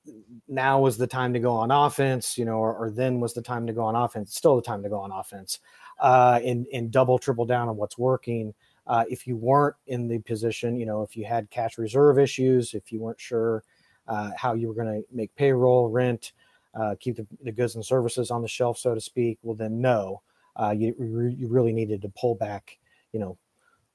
now 0.48 0.80
was 0.80 0.98
the 0.98 1.08
time 1.08 1.34
to 1.34 1.39
go 1.39 1.54
on 1.54 1.72
offense, 1.72 2.38
you 2.38 2.45
know, 2.45 2.58
or, 2.58 2.76
or 2.76 2.91
then 2.91 3.20
was 3.20 3.34
the 3.34 3.41
time 3.41 3.66
to 3.68 3.74
go 3.74 3.84
on 3.84 3.95
offense. 3.95 4.36
Still 4.36 4.56
the 4.58 4.62
time 4.62 4.84
to 4.84 4.89
go 4.89 5.00
on 5.00 5.12
offense, 5.12 5.60
uh, 6.00 6.39
and 6.43 6.66
and 6.74 6.91
double 6.91 7.18
triple 7.18 7.45
down 7.45 7.70
on 7.70 7.78
what's 7.78 7.98
working. 7.98 8.54
Uh, 8.86 9.04
if 9.10 9.28
you 9.28 9.36
weren't 9.36 9.76
in 9.88 10.08
the 10.08 10.20
position, 10.20 10.78
you 10.78 10.86
know, 10.86 11.02
if 11.02 11.16
you 11.18 11.26
had 11.26 11.50
cash 11.50 11.78
reserve 11.78 12.18
issues, 12.18 12.74
if 12.74 12.91
you 12.91 13.00
weren't 13.02 13.20
sure 13.20 13.64
uh, 14.08 14.32
how 14.38 14.54
you 14.54 14.68
were 14.68 14.74
going 14.74 14.88
to 14.88 15.06
make 15.14 15.34
payroll, 15.36 15.89
rent, 15.89 16.32
uh, 16.74 16.95
keep 17.00 17.18
the, 17.18 17.28
the, 17.43 17.52
goods 17.52 17.76
and 17.76 17.86
services 17.86 18.32
on 18.32 18.41
the 18.41 18.48
shelf, 18.48 18.78
so 18.78 18.93
to 18.93 19.02
speak, 19.02 19.38
well 19.41 19.56
then 19.56 19.82
no, 19.82 20.22
uh, 20.56 20.74
you 20.78 20.95
you 21.38 21.48
really 21.48 21.74
needed 21.74 22.02
to 22.02 22.10
pull 22.10 22.36
back, 22.36 22.78
you 23.12 23.20
know, 23.20 23.38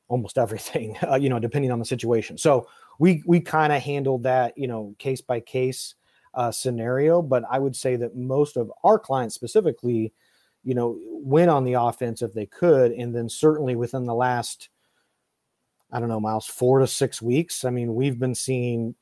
almost 0.08 0.36
everything, 0.44 0.96
uh, 1.10 1.16
you 1.16 1.28
know, 1.28 1.38
depending 1.38 1.70
on 1.70 1.78
the 1.78 1.84
situation. 1.84 2.36
So 2.36 2.66
we 2.98 3.22
we 3.26 3.40
kind 3.40 3.72
of 3.72 3.82
handled 3.82 4.24
that, 4.24 4.56
you 4.56 4.66
know, 4.66 4.94
case 4.98 5.20
by 5.20 5.40
case 5.40 5.94
uh, 6.34 6.50
scenario. 6.50 7.22
But 7.22 7.44
I 7.50 7.58
would 7.58 7.76
say 7.76 7.96
that 7.96 8.16
most 8.16 8.56
of 8.56 8.72
our 8.84 8.98
clients 8.98 9.34
specifically, 9.34 10.12
you 10.64 10.74
know, 10.74 10.98
went 11.08 11.50
on 11.50 11.64
the 11.64 11.74
offense 11.74 12.22
if 12.22 12.32
they 12.32 12.46
could, 12.46 12.92
and 12.92 13.14
then 13.14 13.28
certainly 13.28 13.76
within 13.76 14.04
the 14.04 14.14
last, 14.14 14.68
I 15.90 16.00
don't 16.00 16.08
know, 16.08 16.20
Miles, 16.20 16.46
four 16.46 16.78
to 16.78 16.86
six 16.86 17.20
weeks. 17.20 17.64
I 17.64 17.70
mean, 17.70 17.94
we've 17.94 18.18
been 18.18 18.34
seeing 18.34 18.94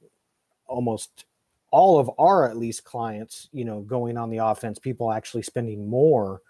almost 0.67 1.25
all 1.71 1.99
of 1.99 2.11
our 2.19 2.49
at 2.49 2.57
least 2.57 2.85
clients, 2.85 3.49
you 3.53 3.65
know, 3.65 3.81
going 3.81 4.17
on 4.17 4.31
the 4.31 4.39
offense. 4.39 4.79
People 4.79 5.13
actually 5.13 5.43
spending 5.43 5.89
more 5.89 6.41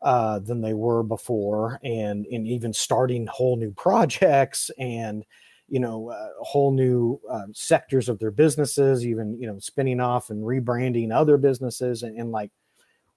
uh, 0.00 0.38
than 0.38 0.60
they 0.60 0.74
were 0.74 1.02
before, 1.02 1.80
and 1.82 2.24
and 2.26 2.46
even 2.46 2.72
starting 2.72 3.26
whole 3.26 3.56
new 3.56 3.70
projects 3.76 4.70
and 4.78 5.24
you 5.68 5.80
know 5.80 6.10
uh, 6.10 6.28
whole 6.40 6.72
new 6.72 7.20
uh, 7.30 7.46
sectors 7.52 8.08
of 8.08 8.18
their 8.18 8.30
businesses 8.30 9.06
even 9.06 9.38
you 9.40 9.46
know 9.46 9.58
spinning 9.58 10.00
off 10.00 10.30
and 10.30 10.42
rebranding 10.42 11.12
other 11.12 11.36
businesses 11.36 12.02
and, 12.02 12.18
and 12.18 12.32
like 12.32 12.50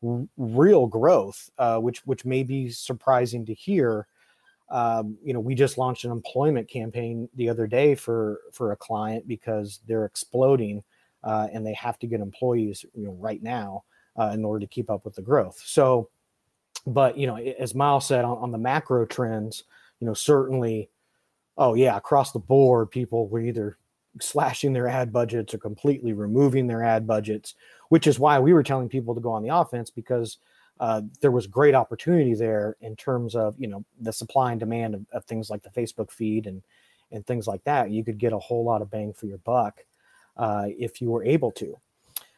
r- 0.06 0.26
real 0.38 0.86
growth 0.86 1.50
uh, 1.58 1.78
which 1.78 2.06
which 2.06 2.26
may 2.26 2.44
be 2.44 2.70
surprising 2.70 3.46
to 3.46 3.54
hear. 3.54 4.08
Um, 4.70 5.18
you 5.22 5.34
know 5.34 5.42
we 5.42 5.54
just 5.54 5.78
launched 5.78 6.06
an 6.06 6.12
employment 6.12 6.70
campaign 6.70 7.28
the 7.36 7.50
other 7.50 7.68
day 7.68 7.94
for 7.94 8.40
for 8.54 8.72
a 8.72 8.78
client 8.78 9.28
because 9.28 9.82
they're 9.86 10.06
exploding 10.06 10.82
uh, 11.26 11.50
and 11.52 11.66
they 11.66 11.74
have 11.74 12.00
to 12.00 12.08
get 12.08 12.22
employees 12.22 12.86
you 12.94 13.06
know 13.06 13.18
right 13.20 13.44
now 13.44 13.84
uh, 14.18 14.32
in 14.34 14.46
order 14.46 14.62
to 14.62 14.68
keep 14.68 14.90
up 14.90 15.04
with 15.04 15.16
the 15.16 15.22
growth. 15.22 15.62
So 15.66 16.10
but 16.88 17.18
you 17.18 17.28
know 17.28 17.36
as 17.36 17.76
miles 17.76 18.06
said 18.06 18.24
on, 18.24 18.38
on 18.38 18.52
the 18.52 18.58
macro 18.58 19.06
trends 19.06 19.66
you 20.00 20.08
know 20.08 20.14
certainly 20.14 20.90
oh 21.62 21.76
yeah, 21.76 21.96
across 21.96 22.32
the 22.32 22.40
board, 22.40 22.90
people 22.90 23.28
were 23.30 23.40
either 23.40 23.78
slashing 24.20 24.74
their 24.74 24.88
ad 24.88 25.14
budgets 25.14 25.54
or 25.54 25.60
completely 25.60 26.12
removing 26.12 26.66
their 26.66 26.84
ad 26.84 27.06
budgets, 27.06 27.54
which 27.90 28.08
is 28.08 28.18
why 28.18 28.40
we 28.40 28.52
were 28.52 28.64
telling 28.64 28.90
people 28.90 29.14
to 29.14 29.22
go 29.22 29.32
on 29.32 29.44
the 29.44 29.56
offense 29.56 29.92
because 29.92 30.40
uh, 30.80 31.02
there 31.22 31.30
was 31.30 31.46
great 31.46 31.76
opportunity 31.76 32.34
there 32.34 32.76
in 32.82 32.96
terms 32.96 33.36
of 33.36 33.54
you 33.60 33.68
know 33.68 33.86
the 34.00 34.12
supply 34.12 34.50
and 34.50 34.60
demand 34.60 34.96
of, 34.96 35.06
of, 35.14 35.24
things 35.26 35.52
like 35.52 35.62
the 35.62 35.70
Facebook 35.70 36.10
feed 36.10 36.48
and 36.48 36.64
and 37.12 37.28
things 37.28 37.46
like 37.46 37.64
that. 37.64 37.92
You 37.92 38.04
could 38.04 38.18
get 38.18 38.34
a 38.34 38.40
whole 38.40 38.66
lot 38.66 38.82
of 38.82 38.90
bang 38.90 39.14
for 39.14 39.28
your 39.28 39.38
buck 39.38 39.82
uh, 40.38 40.66
if 40.68 41.00
you 41.00 41.12
were 41.12 41.24
able 41.24 41.52
to. 41.52 41.78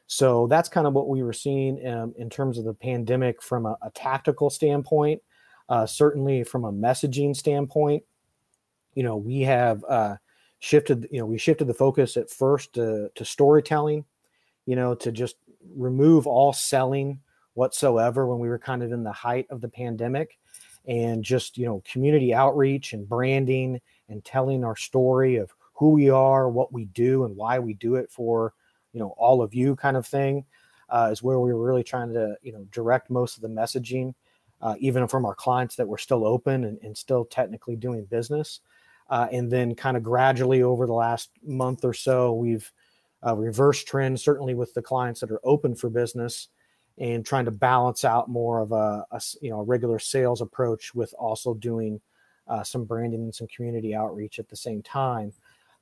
So 0.07 0.47
that's 0.47 0.67
kind 0.67 0.85
of 0.85 0.91
what 0.91 1.07
we 1.07 1.23
were 1.23 1.31
seeing 1.31 1.87
um, 1.87 2.13
in 2.17 2.29
terms 2.29 2.57
of 2.57 2.65
the 2.65 2.73
pandemic 2.73 3.41
from 3.41 3.65
a, 3.65 3.77
a 3.81 3.89
tactical 3.91 4.49
standpoint. 4.49 5.21
Uh, 5.69 5.85
certainly 5.85 6.43
from 6.43 6.65
a 6.65 6.73
messaging 6.73 7.33
standpoint, 7.33 8.03
you 8.95 9.03
know 9.03 9.17
we 9.17 9.41
have 9.41 9.83
uh, 9.87 10.15
shifted. 10.59 11.07
You 11.11 11.19
know 11.19 11.25
we 11.25 11.37
shifted 11.37 11.65
the 11.65 11.73
focus 11.73 12.17
at 12.17 12.29
first 12.29 12.73
to, 12.73 13.09
to 13.15 13.25
storytelling. 13.25 14.05
You 14.65 14.75
know 14.75 14.95
to 14.95 15.11
just 15.11 15.35
remove 15.75 16.27
all 16.27 16.53
selling 16.53 17.19
whatsoever 17.53 18.27
when 18.27 18.39
we 18.39 18.49
were 18.49 18.59
kind 18.59 18.83
of 18.83 18.91
in 18.91 19.03
the 19.03 19.11
height 19.11 19.45
of 19.49 19.61
the 19.61 19.69
pandemic 19.69 20.37
and 20.85 21.23
just 21.23 21.57
you 21.57 21.65
know 21.65 21.81
community 21.89 22.33
outreach 22.33 22.93
and 22.93 23.07
branding 23.07 23.79
and 24.09 24.23
telling 24.25 24.63
our 24.63 24.75
story 24.75 25.37
of 25.37 25.53
who 25.73 25.91
we 25.91 26.09
are 26.09 26.49
what 26.49 26.73
we 26.73 26.85
do 26.85 27.25
and 27.25 27.35
why 27.35 27.59
we 27.59 27.73
do 27.73 27.95
it 27.95 28.11
for 28.11 28.53
you 28.91 28.99
know 28.99 29.13
all 29.17 29.41
of 29.41 29.53
you 29.53 29.75
kind 29.75 29.95
of 29.95 30.05
thing 30.05 30.43
uh, 30.89 31.09
is 31.11 31.23
where 31.23 31.39
we 31.39 31.53
were 31.53 31.65
really 31.65 31.83
trying 31.83 32.11
to 32.11 32.35
you 32.41 32.51
know 32.51 32.65
direct 32.71 33.09
most 33.09 33.35
of 33.35 33.41
the 33.41 33.47
messaging 33.47 34.13
uh, 34.61 34.75
even 34.79 35.07
from 35.07 35.25
our 35.25 35.35
clients 35.35 35.75
that 35.75 35.87
were 35.87 35.97
still 35.97 36.25
open 36.25 36.63
and, 36.65 36.79
and 36.83 36.97
still 36.97 37.25
technically 37.25 37.75
doing 37.75 38.05
business 38.05 38.59
uh, 39.09 39.27
and 39.31 39.51
then 39.51 39.75
kind 39.75 39.97
of 39.97 40.03
gradually 40.03 40.63
over 40.63 40.85
the 40.85 40.93
last 40.93 41.29
month 41.43 41.83
or 41.83 41.93
so 41.93 42.33
we've 42.33 42.71
uh, 43.25 43.35
reversed 43.35 43.87
trend 43.87 44.19
certainly 44.19 44.53
with 44.53 44.73
the 44.73 44.81
clients 44.81 45.19
that 45.19 45.31
are 45.31 45.41
open 45.43 45.75
for 45.75 45.89
business 45.89 46.49
and 46.97 47.25
trying 47.25 47.45
to 47.45 47.51
balance 47.51 48.05
out 48.05 48.29
more 48.29 48.59
of 48.59 48.71
a, 48.71 49.05
a 49.11 49.21
you 49.41 49.49
know 49.49 49.59
a 49.59 49.63
regular 49.63 49.99
sales 49.99 50.41
approach 50.41 50.93
with 50.93 51.13
also 51.17 51.53
doing 51.53 51.99
uh, 52.47 52.63
some 52.63 52.83
branding 52.85 53.21
and 53.21 53.33
some 53.33 53.47
community 53.47 53.95
outreach 53.95 54.39
at 54.39 54.49
the 54.49 54.55
same 54.55 54.81
time. 54.81 55.31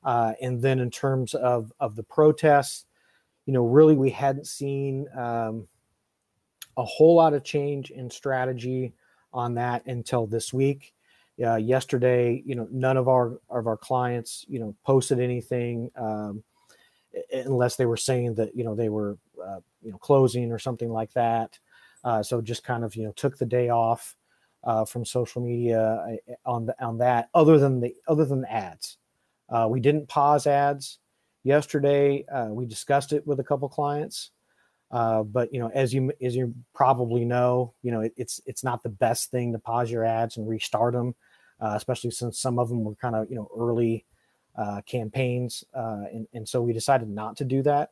Uh, 0.03 0.33
and 0.41 0.61
then 0.61 0.79
in 0.79 0.89
terms 0.89 1.33
of 1.33 1.71
of 1.79 1.95
the 1.95 2.03
protests, 2.03 2.85
you 3.45 3.53
know, 3.53 3.65
really 3.65 3.95
we 3.95 4.09
hadn't 4.09 4.47
seen 4.47 5.07
um, 5.17 5.67
a 6.77 6.83
whole 6.83 7.15
lot 7.15 7.33
of 7.33 7.43
change 7.43 7.91
in 7.91 8.09
strategy 8.09 8.93
on 9.33 9.53
that 9.55 9.85
until 9.85 10.25
this 10.25 10.53
week. 10.53 10.93
Uh, 11.43 11.55
yesterday, 11.55 12.43
you 12.45 12.55
know, 12.55 12.67
none 12.71 12.97
of 12.97 13.07
our 13.07 13.39
of 13.49 13.67
our 13.67 13.77
clients, 13.77 14.45
you 14.47 14.59
know, 14.59 14.75
posted 14.85 15.19
anything 15.19 15.89
um, 15.95 16.43
unless 17.33 17.75
they 17.75 17.85
were 17.85 17.97
saying 17.97 18.35
that 18.35 18.55
you 18.55 18.63
know 18.63 18.75
they 18.75 18.89
were 18.89 19.17
uh, 19.43 19.59
you 19.81 19.91
know 19.91 19.97
closing 19.97 20.51
or 20.51 20.59
something 20.59 20.89
like 20.89 21.11
that. 21.13 21.57
Uh, 22.03 22.23
so 22.23 22.41
just 22.41 22.63
kind 22.63 22.83
of 22.83 22.95
you 22.95 23.03
know 23.03 23.11
took 23.13 23.37
the 23.37 23.45
day 23.45 23.69
off 23.69 24.15
uh, 24.63 24.85
from 24.85 25.05
social 25.05 25.41
media 25.41 26.19
uh, 26.27 26.49
on 26.49 26.65
the, 26.65 26.83
on 26.83 26.97
that. 26.99 27.29
Other 27.33 27.57
than 27.57 27.79
the 27.79 27.95
other 28.07 28.25
than 28.25 28.41
the 28.41 28.51
ads, 28.51 28.97
uh, 29.49 29.67
we 29.69 29.79
didn't 29.79 30.07
pause 30.07 30.47
ads 30.47 30.99
yesterday. 31.43 32.25
Uh, 32.31 32.47
we 32.49 32.65
discussed 32.65 33.13
it 33.13 33.25
with 33.25 33.39
a 33.39 33.43
couple 33.43 33.67
clients. 33.69 34.31
but 34.91 35.53
you 35.53 35.59
know, 35.59 35.71
as 35.73 35.93
you 35.93 36.11
as 36.21 36.35
you 36.35 36.53
probably 36.73 37.25
know, 37.25 37.73
you 37.81 37.91
know 37.91 38.01
it, 38.01 38.13
it's 38.17 38.41
it's 38.45 38.63
not 38.63 38.83
the 38.83 38.89
best 38.89 39.31
thing 39.31 39.51
to 39.53 39.59
pause 39.59 39.91
your 39.91 40.05
ads 40.05 40.37
and 40.37 40.47
restart 40.47 40.93
them, 40.93 41.15
especially 41.61 42.11
since 42.11 42.39
some 42.39 42.59
of 42.59 42.69
them 42.69 42.83
were 42.83 42.95
kind 42.95 43.15
of 43.15 43.29
you 43.29 43.35
know 43.35 43.49
early 43.57 44.05
uh, 44.55 44.81
campaigns, 44.85 45.63
uh, 45.73 46.03
and, 46.11 46.27
and 46.33 46.47
so 46.47 46.61
we 46.61 46.73
decided 46.73 47.09
not 47.09 47.37
to 47.37 47.45
do 47.45 47.61
that 47.63 47.91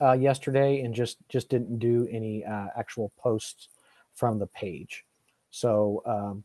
uh, 0.00 0.12
yesterday, 0.12 0.82
and 0.82 0.94
just 0.94 1.18
just 1.28 1.48
didn't 1.48 1.78
do 1.78 2.06
any 2.10 2.44
uh, 2.44 2.66
actual 2.76 3.12
posts 3.18 3.68
from 4.14 4.38
the 4.38 4.46
page. 4.46 5.04
So, 5.50 6.02
um, 6.06 6.44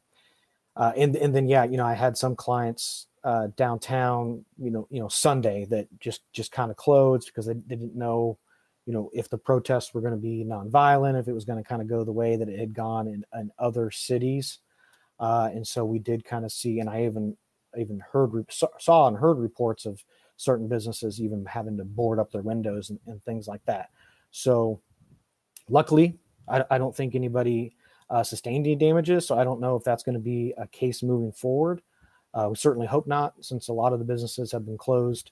uh, 0.76 0.93
and 0.97 1.16
and 1.16 1.36
then 1.36 1.47
yeah, 1.47 1.63
you 1.66 1.78
know, 1.78 1.86
I 1.86 1.93
had 1.93 2.18
some 2.18 2.36
clients 2.36 3.07
uh, 3.24 3.47
downtown, 3.55 4.45
you 4.57 4.72
know, 4.72 4.88
you 4.89 4.99
know, 4.99 5.09
Sunday 5.09 5.66
that 5.66 5.88
just 5.99 6.22
just 6.32 6.51
kind 6.51 6.72
of 6.72 6.78
closed 6.78 7.28
because 7.28 7.45
they, 7.45 7.53
they 7.53 7.76
didn't 7.76 7.95
know 7.95 8.38
you 8.86 8.93
know 8.93 9.09
if 9.13 9.30
the 9.30 9.38
protests 9.38 9.93
were 9.93 10.01
going 10.01 10.13
to 10.13 10.20
be 10.20 10.45
nonviolent 10.45 11.20
if 11.20 11.28
it 11.28 11.34
was 11.34 11.45
going 11.45 11.61
to 11.61 11.68
kind 11.68 11.82
of 11.82 11.88
go 11.88 12.03
the 12.03 12.11
way 12.11 12.36
that 12.36 12.49
it 12.49 12.59
had 12.59 12.74
gone 12.74 13.07
in, 13.07 13.26
in 13.34 13.51
other 13.57 13.89
cities 13.89 14.59
uh, 15.20 15.49
and 15.53 15.66
so 15.66 15.86
we 15.86 15.99
did 15.99 16.26
kind 16.26 16.45
of 16.45 16.51
see 16.51 16.80
and 16.80 16.89
i 16.89 17.05
even 17.05 17.36
even 17.78 18.01
heard 18.11 18.32
saw 18.49 19.07
and 19.07 19.18
heard 19.18 19.38
reports 19.38 19.86
of 19.86 20.03
certain 20.38 20.68
businesses 20.68 21.22
even 21.22 21.45
having 21.45 21.78
to 21.78 21.86
board 21.86 22.20
up 22.20 22.32
their 22.32 22.41
windows 22.41 22.89
and, 22.89 22.99
and 23.07 23.24
things 23.24 23.47
like 23.47 23.63
that. 23.66 23.89
So, 24.32 24.82
luckily, 25.70 26.18
I, 26.47 26.63
I 26.72 26.78
don't 26.78 26.95
think 26.95 27.16
anybody 27.16 27.76
uh, 28.09 28.24
sustained 28.24 28.66
any 28.66 28.76
damages. 28.76 29.26
So 29.26 29.38
I 29.38 29.43
don't 29.43 29.61
know 29.61 29.76
if 29.76 29.84
that's 29.84 30.03
going 30.03 30.13
to 30.13 30.20
be 30.20 30.53
a 30.57 30.68
case 30.68 31.01
moving 31.01 31.32
forward. 31.32 31.82
Uh, 32.34 32.47
we 32.49 32.55
certainly 32.55 32.88
hope 32.88 33.07
not, 33.07 33.34
since 33.41 33.70
a 33.70 33.74
lot 33.74 33.93
of 33.93 33.99
the 33.99 34.05
businesses 34.05 34.51
have 34.51 34.66
been 34.66 34.78
closed 34.78 35.32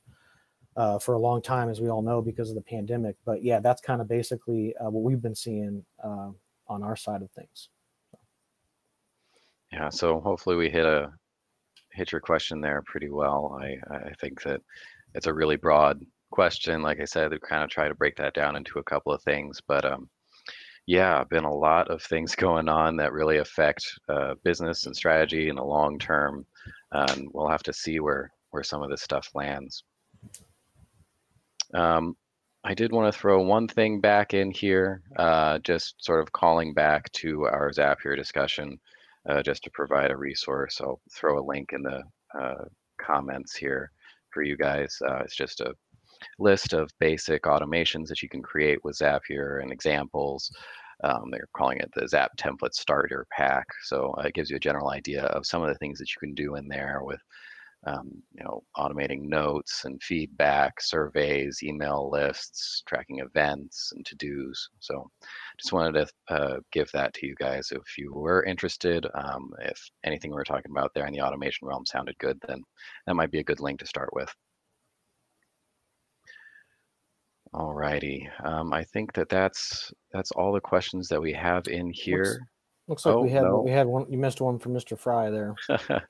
uh, 0.77 0.97
for 0.97 1.13
a 1.13 1.19
long 1.19 1.41
time, 1.41 1.69
as 1.69 1.81
we 1.81 1.89
all 1.89 2.01
know, 2.01 2.21
because 2.21 2.49
of 2.49 2.55
the 2.55 2.61
pandemic. 2.61 3.15
But 3.25 3.43
yeah, 3.43 3.59
that's 3.59 3.81
kind 3.81 4.01
of 4.01 4.07
basically 4.07 4.73
uh, 4.77 4.89
what 4.89 5.03
we've 5.03 5.21
been 5.21 5.35
seeing 5.35 5.83
uh, 6.03 6.29
on 6.67 6.81
our 6.81 6.95
side 6.95 7.21
of 7.21 7.29
things. 7.31 7.69
Yeah, 9.73 9.89
so 9.89 10.19
hopefully 10.19 10.55
we 10.55 10.69
hit 10.69 10.85
a 10.85 11.11
hit 11.93 12.11
your 12.11 12.21
question 12.21 12.61
there 12.61 12.83
pretty 12.85 13.09
well. 13.09 13.59
I, 13.59 13.77
I 13.91 14.13
think 14.21 14.43
that 14.43 14.61
it's 15.15 15.25
a 15.25 15.33
really 15.33 15.55
broad 15.55 15.99
question. 16.31 16.83
Like 16.83 16.99
I 17.01 17.05
said, 17.05 17.31
we 17.31 17.39
kind 17.39 17.63
of 17.63 17.71
try 17.71 17.87
to 17.87 17.95
break 17.95 18.15
that 18.17 18.35
down 18.35 18.55
into 18.55 18.77
a 18.77 18.83
couple 18.83 19.11
of 19.11 19.23
things, 19.23 19.59
but 19.67 19.83
um, 19.83 20.09
yeah, 20.85 21.23
been 21.23 21.43
a 21.43 21.53
lot 21.53 21.89
of 21.89 22.03
things 22.03 22.35
going 22.47 22.69
on 22.69 22.97
that 22.97 23.13
really 23.13 23.37
affect 23.39 23.83
uh, 24.09 24.35
business 24.43 24.85
and 24.85 24.95
strategy 24.95 25.49
in 25.49 25.55
the 25.55 25.63
long 25.63 25.97
term, 25.97 26.45
and 26.91 27.27
we'll 27.33 27.49
have 27.49 27.63
to 27.63 27.73
see 27.73 27.99
where 27.99 28.31
where 28.51 28.63
some 28.63 28.83
of 28.83 28.91
this 28.91 29.01
stuff 29.01 29.27
lands. 29.33 29.83
Um, 31.73 32.15
I 32.63 32.75
did 32.75 32.91
want 32.91 33.11
to 33.11 33.19
throw 33.19 33.41
one 33.41 33.67
thing 33.67 33.99
back 34.01 34.35
in 34.35 34.51
here, 34.51 35.01
uh, 35.17 35.57
just 35.59 35.95
sort 35.99 36.21
of 36.21 36.31
calling 36.31 36.75
back 36.75 37.11
to 37.13 37.45
our 37.45 37.71
Zapier 37.71 38.15
discussion 38.15 38.79
uh, 39.29 39.41
just 39.41 39.63
to 39.63 39.71
provide 39.71 40.11
a 40.11 40.17
resource. 40.17 40.79
I'll 40.81 41.01
throw 41.11 41.39
a 41.39 41.45
link 41.45 41.71
in 41.73 41.81
the 41.81 42.03
uh, 42.39 42.65
comments 42.99 43.55
here 43.55 43.91
for 44.31 44.43
you 44.43 44.57
guys. 44.57 44.97
Uh, 45.07 45.19
it's 45.23 45.35
just 45.35 45.61
a 45.61 45.73
list 46.39 46.73
of 46.73 46.89
basic 46.99 47.43
automations 47.43 48.07
that 48.07 48.21
you 48.21 48.29
can 48.29 48.41
create 48.41 48.79
with 48.83 48.97
Zapier 48.97 49.61
and 49.61 49.71
examples. 49.71 50.51
Um, 51.03 51.25
they're 51.31 51.49
calling 51.55 51.79
it 51.79 51.91
the 51.95 52.07
Zap 52.07 52.31
Template 52.37 52.73
Starter 52.73 53.25
Pack. 53.31 53.65
So 53.83 54.15
uh, 54.17 54.27
it 54.27 54.33
gives 54.33 54.49
you 54.49 54.55
a 54.55 54.59
general 54.59 54.89
idea 54.89 55.23
of 55.25 55.45
some 55.45 55.61
of 55.61 55.67
the 55.67 55.75
things 55.75 55.99
that 55.99 56.09
you 56.09 56.19
can 56.19 56.33
do 56.33 56.55
in 56.55 56.67
there 56.67 57.01
with 57.03 57.19
um, 57.85 58.23
you 58.33 58.43
know, 58.43 58.63
automating 58.77 59.23
notes 59.23 59.85
and 59.85 60.01
feedback, 60.01 60.79
surveys, 60.81 61.61
email 61.63 62.09
lists, 62.11 62.83
tracking 62.87 63.19
events 63.19 63.91
and 63.95 64.05
to-dos. 64.05 64.69
So 64.79 65.09
just 65.59 65.73
wanted 65.73 66.07
to 66.29 66.33
uh, 66.33 66.57
give 66.71 66.89
that 66.93 67.13
to 67.15 67.27
you 67.27 67.35
guys. 67.39 67.71
If 67.71 67.97
you 67.97 68.13
were 68.13 68.43
interested, 68.43 69.05
um, 69.13 69.51
if 69.61 69.79
anything 70.03 70.31
we 70.31 70.35
were 70.35 70.43
talking 70.43 70.71
about 70.71 70.91
there 70.93 71.07
in 71.07 71.13
the 71.13 71.21
automation 71.21 71.67
realm 71.67 71.85
sounded 71.85 72.17
good, 72.19 72.37
then 72.47 72.61
that 73.05 73.15
might 73.15 73.31
be 73.31 73.39
a 73.39 73.43
good 73.43 73.59
link 73.59 73.79
to 73.79 73.85
start 73.85 74.09
with. 74.13 74.33
All 77.53 77.73
righty. 77.73 78.27
Um, 78.43 78.73
I 78.73 78.83
think 78.83 79.13
that 79.13 79.29
that's 79.29 79.91
that's 80.11 80.31
all 80.31 80.53
the 80.53 80.59
questions 80.59 81.07
that 81.09 81.21
we 81.21 81.33
have 81.33 81.67
in 81.67 81.91
here. 81.91 82.47
Looks 82.87 83.05
like 83.05 83.15
oh, 83.15 83.21
we 83.21 83.29
had 83.29 83.43
no. 83.43 83.61
we 83.61 83.71
had 83.71 83.87
one. 83.87 84.05
You 84.09 84.17
missed 84.17 84.41
one 84.41 84.59
from 84.59 84.73
Mr. 84.73 84.97
Fry 84.97 85.29
there. 85.29 85.55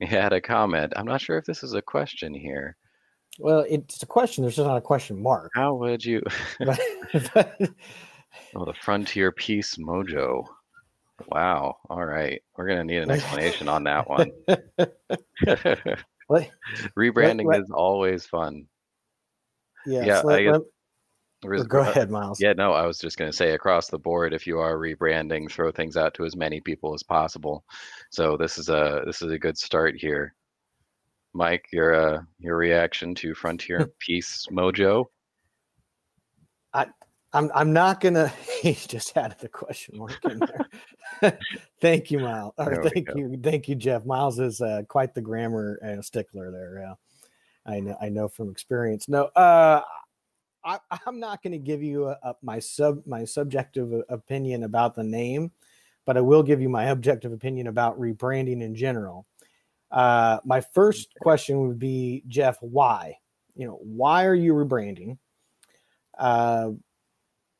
we 0.00 0.06
had 0.06 0.32
a 0.32 0.40
comment. 0.40 0.92
I'm 0.94 1.06
not 1.06 1.20
sure 1.20 1.36
if 1.36 1.44
this 1.44 1.64
is 1.64 1.74
a 1.74 1.82
question 1.82 2.32
here. 2.32 2.76
Well, 3.40 3.64
it's 3.68 4.02
a 4.02 4.06
question. 4.06 4.42
There's 4.42 4.56
just 4.56 4.66
not 4.66 4.76
a 4.76 4.82
question 4.82 5.20
mark. 5.20 5.50
How 5.54 5.74
would 5.74 6.04
you? 6.04 6.22
oh, 6.60 6.74
the 8.54 8.74
frontier 8.80 9.32
peace 9.32 9.76
mojo. 9.76 10.44
Wow. 11.26 11.76
All 11.90 12.04
right. 12.04 12.40
We're 12.56 12.68
gonna 12.68 12.84
need 12.84 13.02
an 13.02 13.10
explanation 13.10 13.68
on 13.68 13.82
that 13.84 14.08
one. 14.08 14.30
Rebranding 16.96 17.46
let, 17.46 17.58
let, 17.58 17.60
is 17.62 17.70
always 17.74 18.26
fun. 18.26 18.66
Yeah. 19.86 20.04
Yeah. 20.04 20.20
Let, 20.20 20.46
I, 20.46 20.58
go 21.42 21.80
ahead, 21.80 22.10
Miles. 22.10 22.40
Yeah, 22.40 22.52
no, 22.52 22.72
I 22.72 22.86
was 22.86 22.98
just 22.98 23.18
going 23.18 23.30
to 23.30 23.36
say 23.36 23.52
across 23.52 23.88
the 23.88 23.98
board, 23.98 24.32
if 24.32 24.46
you 24.46 24.58
are 24.58 24.76
rebranding, 24.76 25.50
throw 25.50 25.70
things 25.70 25.96
out 25.96 26.14
to 26.14 26.24
as 26.24 26.36
many 26.36 26.60
people 26.60 26.94
as 26.94 27.02
possible. 27.02 27.64
So 28.10 28.36
this 28.36 28.58
is 28.58 28.68
a 28.68 29.02
this 29.06 29.22
is 29.22 29.30
a 29.30 29.38
good 29.38 29.58
start 29.58 29.96
here. 29.96 30.34
Mike, 31.34 31.66
your 31.72 31.94
uh, 31.94 32.22
your 32.38 32.56
reaction 32.56 33.14
to 33.16 33.34
Frontier 33.34 33.90
Peace 33.98 34.46
Mojo? 34.50 35.06
I 36.72 36.86
I'm 37.32 37.50
I'm 37.54 37.72
not 37.72 38.00
gonna. 38.00 38.32
He 38.62 38.74
just 38.74 39.16
added 39.16 39.38
the 39.40 39.48
question 39.48 39.98
mark 39.98 40.20
in 40.24 40.38
there. 40.38 41.36
thank 41.80 42.12
you, 42.12 42.20
Miles. 42.20 42.54
Or 42.56 42.88
thank 42.88 43.08
you, 43.16 43.36
thank 43.42 43.68
you, 43.68 43.74
Jeff. 43.74 44.06
Miles 44.06 44.38
is 44.38 44.60
uh, 44.60 44.82
quite 44.88 45.14
the 45.14 45.20
grammar 45.20 45.80
uh, 45.84 46.00
stickler 46.00 46.52
there. 46.52 46.78
Yeah. 46.78 46.94
I 47.66 47.80
know 47.80 47.96
I 48.00 48.08
know 48.08 48.28
from 48.28 48.50
experience. 48.50 49.08
No, 49.08 49.24
uh, 49.34 49.80
I, 50.64 50.78
am 51.06 51.20
not 51.20 51.42
going 51.42 51.52
to 51.52 51.58
give 51.58 51.82
you 51.82 52.08
a, 52.08 52.18
a, 52.22 52.36
my 52.42 52.58
sub 52.58 53.06
my 53.06 53.24
subjective 53.24 53.92
opinion 54.08 54.64
about 54.64 54.94
the 54.94 55.04
name, 55.04 55.50
but 56.04 56.16
I 56.16 56.20
will 56.20 56.42
give 56.42 56.60
you 56.60 56.68
my 56.68 56.84
objective 56.84 57.32
opinion 57.32 57.66
about 57.66 57.98
rebranding 57.98 58.62
in 58.62 58.74
general. 58.74 59.26
Uh, 59.90 60.38
my 60.44 60.60
first 60.60 61.14
question 61.20 61.66
would 61.68 61.78
be, 61.78 62.22
Jeff, 62.26 62.56
why? 62.60 63.18
You 63.54 63.66
know, 63.66 63.78
why 63.82 64.24
are 64.24 64.34
you 64.34 64.54
rebranding? 64.54 65.18
Uh, 66.18 66.70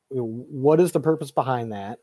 what 0.09 0.80
is 0.80 0.92
the 0.92 1.00
purpose 1.00 1.30
behind 1.30 1.72
that? 1.72 1.98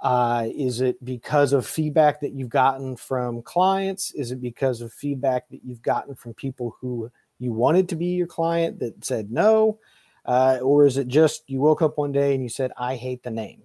Uh, 0.00 0.48
is 0.54 0.80
it 0.80 1.02
because 1.04 1.52
of 1.52 1.66
feedback 1.66 2.20
that 2.20 2.32
you've 2.32 2.48
gotten 2.48 2.96
from 2.96 3.42
clients? 3.42 4.12
Is 4.12 4.32
it 4.32 4.40
because 4.40 4.80
of 4.80 4.92
feedback 4.92 5.48
that 5.50 5.64
you've 5.64 5.82
gotten 5.82 6.14
from 6.14 6.34
people 6.34 6.76
who 6.80 7.10
you 7.38 7.52
wanted 7.52 7.88
to 7.88 7.96
be 7.96 8.06
your 8.06 8.26
client 8.26 8.80
that 8.80 9.04
said 9.04 9.30
no? 9.30 9.78
Uh, 10.24 10.58
or 10.62 10.86
is 10.86 10.96
it 10.96 11.08
just 11.08 11.42
you 11.48 11.60
woke 11.60 11.82
up 11.82 11.98
one 11.98 12.12
day 12.12 12.34
and 12.34 12.42
you 12.42 12.48
said, 12.48 12.72
I 12.78 12.96
hate 12.96 13.22
the 13.22 13.30
name? 13.30 13.62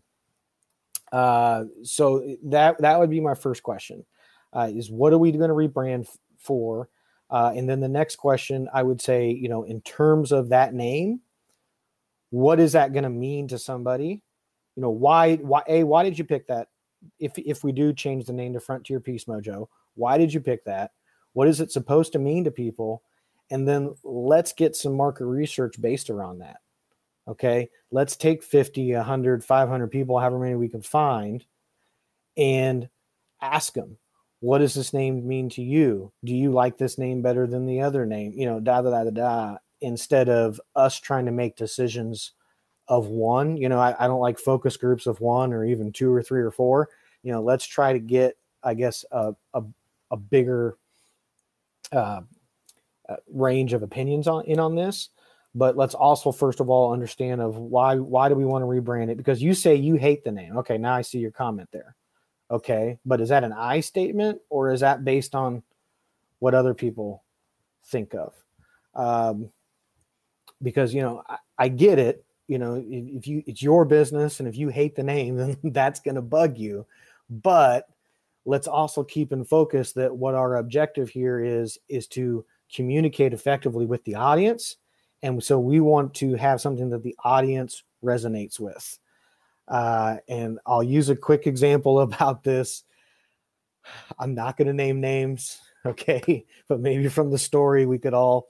Uh, 1.11 1.65
so 1.83 2.35
that 2.43 2.79
that 2.81 2.99
would 2.99 3.09
be 3.09 3.19
my 3.19 3.33
first 3.33 3.63
question: 3.63 4.05
uh, 4.53 4.69
is 4.71 4.91
what 4.91 5.13
are 5.13 5.17
we 5.17 5.31
going 5.31 5.49
to 5.49 5.55
rebrand 5.55 6.01
f- 6.01 6.17
for? 6.37 6.89
Uh, 7.29 7.53
and 7.55 7.69
then 7.69 7.79
the 7.79 7.87
next 7.87 8.15
question, 8.17 8.67
I 8.73 8.83
would 8.83 9.01
say, 9.01 9.29
you 9.29 9.49
know, 9.49 9.63
in 9.63 9.81
terms 9.81 10.31
of 10.31 10.49
that 10.49 10.73
name, 10.73 11.21
what 12.31 12.59
is 12.59 12.73
that 12.73 12.91
going 12.91 13.03
to 13.03 13.09
mean 13.09 13.47
to 13.49 13.59
somebody? 13.59 14.23
You 14.75 14.81
know, 14.81 14.89
why 14.89 15.37
why 15.37 15.63
a 15.67 15.83
why 15.83 16.03
did 16.03 16.17
you 16.17 16.25
pick 16.25 16.47
that? 16.47 16.67
If 17.17 17.37
if 17.37 17.63
we 17.63 17.71
do 17.71 17.93
change 17.93 18.25
the 18.25 18.33
name 18.33 18.53
to 18.53 18.59
Frontier 18.59 18.99
Peace 18.99 19.25
Mojo, 19.25 19.67
why 19.95 20.17
did 20.17 20.33
you 20.33 20.41
pick 20.41 20.65
that? 20.65 20.91
What 21.33 21.47
is 21.47 21.61
it 21.61 21.71
supposed 21.71 22.11
to 22.13 22.19
mean 22.19 22.43
to 22.43 22.51
people? 22.51 23.03
And 23.51 23.67
then 23.67 23.95
let's 24.03 24.53
get 24.53 24.75
some 24.75 24.95
market 24.95 25.25
research 25.25 25.79
based 25.81 26.09
around 26.09 26.39
that. 26.39 26.57
Okay. 27.27 27.69
Let's 27.91 28.15
take 28.15 28.43
50, 28.43 28.93
100, 28.93 29.43
500 29.43 29.87
people, 29.87 30.19
however 30.19 30.39
many 30.39 30.55
we 30.55 30.69
can 30.69 30.81
find, 30.81 31.45
and 32.37 32.89
ask 33.41 33.73
them, 33.73 33.97
what 34.39 34.59
does 34.59 34.73
this 34.73 34.93
name 34.93 35.27
mean 35.27 35.49
to 35.49 35.61
you? 35.61 36.11
Do 36.23 36.33
you 36.33 36.51
like 36.51 36.77
this 36.77 36.97
name 36.97 37.21
better 37.21 37.45
than 37.45 37.65
the 37.65 37.81
other 37.81 38.05
name? 38.05 38.33
You 38.35 38.45
know, 38.45 38.59
da 38.59 38.81
da 38.81 38.89
da 38.89 39.03
da 39.05 39.09
da. 39.09 39.57
Instead 39.81 40.29
of 40.29 40.59
us 40.75 40.99
trying 40.99 41.25
to 41.25 41.31
make 41.31 41.55
decisions 41.55 42.33
of 42.87 43.07
one, 43.07 43.57
you 43.57 43.69
know, 43.69 43.79
I, 43.79 43.95
I 43.99 44.07
don't 44.07 44.19
like 44.19 44.39
focus 44.39 44.77
groups 44.77 45.07
of 45.07 45.21
one 45.21 45.53
or 45.53 45.65
even 45.65 45.91
two 45.91 46.11
or 46.11 46.23
three 46.23 46.41
or 46.41 46.51
four. 46.51 46.89
You 47.23 47.31
know, 47.31 47.41
let's 47.41 47.65
try 47.65 47.93
to 47.93 47.99
get, 47.99 48.37
I 48.63 48.73
guess, 48.73 49.05
a, 49.11 49.35
a, 49.53 49.63
a 50.11 50.17
bigger 50.17 50.77
uh, 51.91 52.21
range 53.31 53.73
of 53.73 53.83
opinions 53.83 54.27
on 54.27 54.45
in 54.45 54.59
on 54.59 54.75
this 54.75 55.09
but 55.55 55.75
let's 55.75 55.95
also 55.95 56.31
first 56.31 56.59
of 56.59 56.69
all 56.69 56.93
understand 56.93 57.41
of 57.41 57.57
why 57.57 57.95
why 57.95 58.29
do 58.29 58.35
we 58.35 58.45
want 58.45 58.61
to 58.61 58.67
rebrand 58.67 59.09
it? 59.09 59.17
Because 59.17 59.41
you 59.41 59.53
say 59.53 59.75
you 59.75 59.95
hate 59.95 60.23
the 60.23 60.31
name. 60.31 60.57
Okay 60.57 60.77
now 60.77 60.93
i 60.93 61.01
see 61.01 61.19
your 61.19 61.31
comment 61.31 61.69
there. 61.71 61.95
Okay 62.51 62.99
but 63.05 63.21
is 63.21 63.29
that 63.29 63.43
an 63.43 63.53
i 63.53 63.79
statement 63.79 64.39
or 64.49 64.71
is 64.71 64.81
that 64.81 65.03
based 65.03 65.35
on 65.35 65.63
what 66.39 66.53
other 66.53 66.73
people 66.73 67.23
think 67.85 68.13
of? 68.13 68.33
Um, 68.95 69.49
because 70.61 70.93
you 70.93 71.01
know 71.01 71.23
I, 71.27 71.37
I, 71.57 71.67
get 71.69 71.99
it 71.99 72.25
you 72.47 72.57
know 72.57 72.75
if, 72.75 73.23
if 73.23 73.27
you 73.27 73.43
it's 73.45 73.61
your 73.61 73.85
business 73.85 74.39
and 74.39 74.47
if 74.47 74.57
you 74.57 74.69
hate 74.69 74.95
the 74.95 75.03
name 75.03 75.35
then 75.37 75.57
that's 75.63 75.99
going 75.99 76.15
to 76.15 76.21
bug 76.21 76.57
you. 76.57 76.85
But 77.29 77.87
let's 78.45 78.67
also 78.67 79.03
keep 79.03 79.31
in 79.31 79.45
focus 79.45 79.93
that 79.93 80.15
what 80.15 80.35
our 80.35 80.57
objective 80.57 81.09
here 81.09 81.39
is 81.39 81.79
is 81.87 82.07
to 82.07 82.45
communicate 82.73 83.33
effectively 83.33 83.85
with 83.85 84.03
the 84.03 84.15
audience. 84.15 84.77
And 85.21 85.43
so 85.43 85.59
we 85.59 85.79
want 85.79 86.13
to 86.15 86.35
have 86.35 86.61
something 86.61 86.89
that 86.89 87.03
the 87.03 87.15
audience 87.23 87.83
resonates 88.03 88.59
with. 88.59 88.99
Uh, 89.67 90.17
and 90.27 90.59
I'll 90.65 90.83
use 90.83 91.09
a 91.09 91.15
quick 91.15 91.47
example 91.47 91.99
about 92.01 92.43
this. 92.43 92.83
I'm 94.17 94.35
not 94.35 94.57
going 94.57 94.67
to 94.67 94.73
name 94.73 95.01
names, 95.01 95.59
okay? 95.85 96.45
But 96.67 96.79
maybe 96.79 97.07
from 97.09 97.31
the 97.31 97.37
story, 97.37 97.85
we 97.85 97.99
could 97.99 98.13
all, 98.13 98.47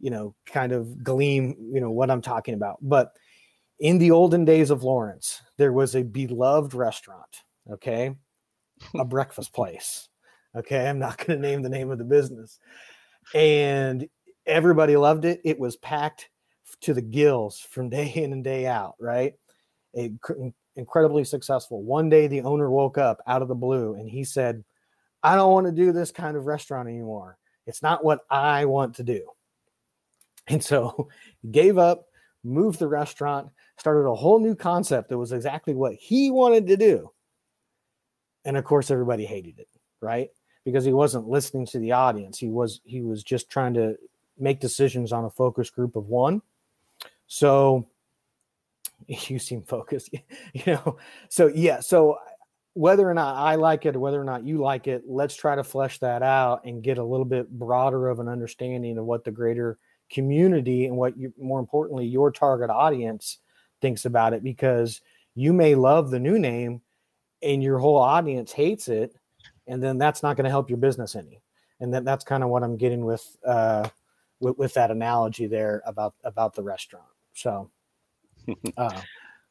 you 0.00 0.10
know, 0.10 0.34
kind 0.44 0.72
of 0.72 1.02
glean, 1.02 1.70
you 1.72 1.80
know, 1.80 1.90
what 1.90 2.10
I'm 2.10 2.22
talking 2.22 2.54
about. 2.54 2.78
But 2.82 3.12
in 3.78 3.98
the 3.98 4.10
olden 4.10 4.44
days 4.44 4.70
of 4.70 4.82
Lawrence, 4.82 5.42
there 5.56 5.72
was 5.72 5.94
a 5.94 6.02
beloved 6.02 6.74
restaurant, 6.74 7.42
okay? 7.70 8.14
A 8.98 9.06
breakfast 9.06 9.54
place. 9.54 10.08
Okay. 10.54 10.86
I'm 10.86 10.98
not 10.98 11.16
going 11.18 11.40
to 11.40 11.48
name 11.48 11.62
the 11.62 11.70
name 11.70 11.90
of 11.90 11.96
the 11.96 12.04
business 12.04 12.58
and 13.34 14.08
everybody 14.46 14.96
loved 14.96 15.24
it. 15.24 15.40
It 15.44 15.58
was 15.58 15.76
packed 15.76 16.28
to 16.82 16.94
the 16.94 17.02
gills 17.02 17.58
from 17.58 17.88
day 17.90 18.12
in 18.14 18.32
and 18.32 18.44
day 18.44 18.66
out, 18.66 18.94
right? 18.98 19.34
A, 19.96 20.12
incredibly 20.76 21.24
successful. 21.24 21.82
One 21.82 22.08
day, 22.08 22.26
the 22.26 22.42
owner 22.42 22.70
woke 22.70 22.98
up 22.98 23.20
out 23.26 23.42
of 23.42 23.48
the 23.48 23.54
blue 23.54 23.94
and 23.94 24.08
he 24.08 24.24
said, 24.24 24.62
I 25.22 25.34
don't 25.34 25.52
want 25.52 25.66
to 25.66 25.72
do 25.72 25.92
this 25.92 26.12
kind 26.12 26.36
of 26.36 26.46
restaurant 26.46 26.88
anymore. 26.88 27.38
It's 27.66 27.82
not 27.82 28.04
what 28.04 28.20
I 28.30 28.64
want 28.66 28.96
to 28.96 29.02
do. 29.02 29.22
And 30.48 30.62
so 30.62 31.08
he 31.42 31.48
gave 31.48 31.76
up, 31.76 32.04
moved 32.44 32.78
the 32.78 32.86
restaurant, 32.86 33.48
started 33.78 34.08
a 34.08 34.14
whole 34.14 34.38
new 34.38 34.54
concept 34.54 35.08
that 35.08 35.18
was 35.18 35.32
exactly 35.32 35.74
what 35.74 35.94
he 35.94 36.30
wanted 36.30 36.68
to 36.68 36.76
do. 36.76 37.10
And 38.44 38.56
of 38.56 38.62
course, 38.62 38.92
everybody 38.92 39.24
hated 39.24 39.58
it, 39.58 39.66
right? 40.00 40.30
Because 40.66 40.84
he 40.84 40.92
wasn't 40.92 41.28
listening 41.28 41.64
to 41.64 41.78
the 41.78 41.92
audience. 41.92 42.36
He 42.36 42.50
was 42.50 42.80
he 42.84 43.00
was 43.00 43.22
just 43.22 43.48
trying 43.48 43.72
to 43.74 43.96
make 44.36 44.60
decisions 44.60 45.12
on 45.12 45.24
a 45.24 45.30
focus 45.30 45.70
group 45.70 45.94
of 45.94 46.08
one. 46.08 46.42
So 47.28 47.86
you 49.06 49.38
seem 49.38 49.62
focused, 49.62 50.10
you 50.52 50.62
know. 50.66 50.98
So 51.30 51.46
yeah, 51.46 51.78
so 51.80 52.18
whether 52.74 53.08
or 53.08 53.14
not 53.14 53.36
I 53.36 53.54
like 53.54 53.86
it 53.86 53.94
or 53.96 54.00
whether 54.00 54.20
or 54.20 54.24
not 54.24 54.44
you 54.44 54.58
like 54.58 54.88
it, 54.88 55.04
let's 55.06 55.36
try 55.36 55.54
to 55.54 55.64
flesh 55.64 55.98
that 56.00 56.22
out 56.22 56.64
and 56.64 56.82
get 56.82 56.98
a 56.98 57.04
little 57.04 57.24
bit 57.24 57.48
broader 57.48 58.08
of 58.08 58.18
an 58.18 58.28
understanding 58.28 58.98
of 58.98 59.06
what 59.06 59.24
the 59.24 59.30
greater 59.30 59.78
community 60.10 60.86
and 60.86 60.96
what 60.96 61.16
you 61.16 61.32
more 61.36 61.58
importantly 61.58 62.06
your 62.06 62.30
target 62.30 62.70
audience 62.70 63.38
thinks 63.80 64.04
about 64.04 64.32
it 64.32 64.44
because 64.44 65.00
you 65.34 65.52
may 65.52 65.74
love 65.74 66.10
the 66.10 66.20
new 66.20 66.38
name 66.38 66.80
and 67.42 67.60
your 67.60 67.78
whole 67.78 67.96
audience 67.96 68.52
hates 68.52 68.86
it 68.86 69.16
and 69.66 69.82
then 69.82 69.98
that's 69.98 70.22
not 70.22 70.36
going 70.36 70.44
to 70.44 70.50
help 70.50 70.70
your 70.70 70.78
business 70.78 71.16
any. 71.16 71.42
And 71.80 71.92
then 71.92 72.04
that's 72.04 72.24
kind 72.24 72.42
of 72.42 72.48
what 72.48 72.62
I'm 72.62 72.76
getting 72.76 73.04
with, 73.04 73.36
uh, 73.44 73.88
with 74.40 74.56
with 74.58 74.74
that 74.74 74.90
analogy 74.90 75.46
there 75.46 75.82
about 75.86 76.14
about 76.24 76.54
the 76.54 76.62
restaurant. 76.62 77.06
So, 77.34 77.70
uh, 78.76 79.00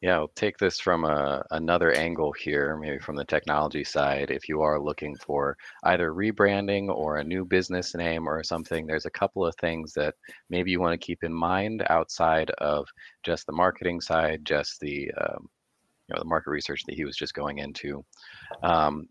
yeah, 0.02 0.16
I'll 0.16 0.28
take 0.28 0.58
this 0.58 0.78
from 0.78 1.04
a, 1.04 1.44
another 1.52 1.92
angle 1.92 2.32
here, 2.32 2.76
maybe 2.76 2.98
from 2.98 3.16
the 3.16 3.24
technology 3.24 3.82
side. 3.82 4.30
If 4.30 4.48
you 4.48 4.60
are 4.60 4.78
looking 4.78 5.16
for 5.16 5.56
either 5.84 6.12
rebranding 6.12 6.88
or 6.88 7.16
a 7.16 7.24
new 7.24 7.44
business 7.44 7.94
name 7.94 8.28
or 8.28 8.42
something, 8.42 8.86
there's 8.86 9.06
a 9.06 9.10
couple 9.10 9.46
of 9.46 9.56
things 9.56 9.94
that 9.94 10.14
maybe 10.50 10.70
you 10.70 10.80
want 10.80 11.00
to 11.00 11.04
keep 11.04 11.24
in 11.24 11.32
mind 11.32 11.84
outside 11.88 12.50
of 12.58 12.86
just 13.22 13.46
the 13.46 13.52
marketing 13.52 14.00
side, 14.00 14.44
just 14.44 14.80
the 14.80 15.10
um, 15.12 15.48
you 16.08 16.14
know 16.14 16.20
the 16.20 16.28
market 16.28 16.50
research 16.50 16.82
that 16.86 16.94
he 16.94 17.04
was 17.04 17.16
just 17.16 17.34
going 17.34 17.58
into. 17.58 18.04
Um, 18.62 19.08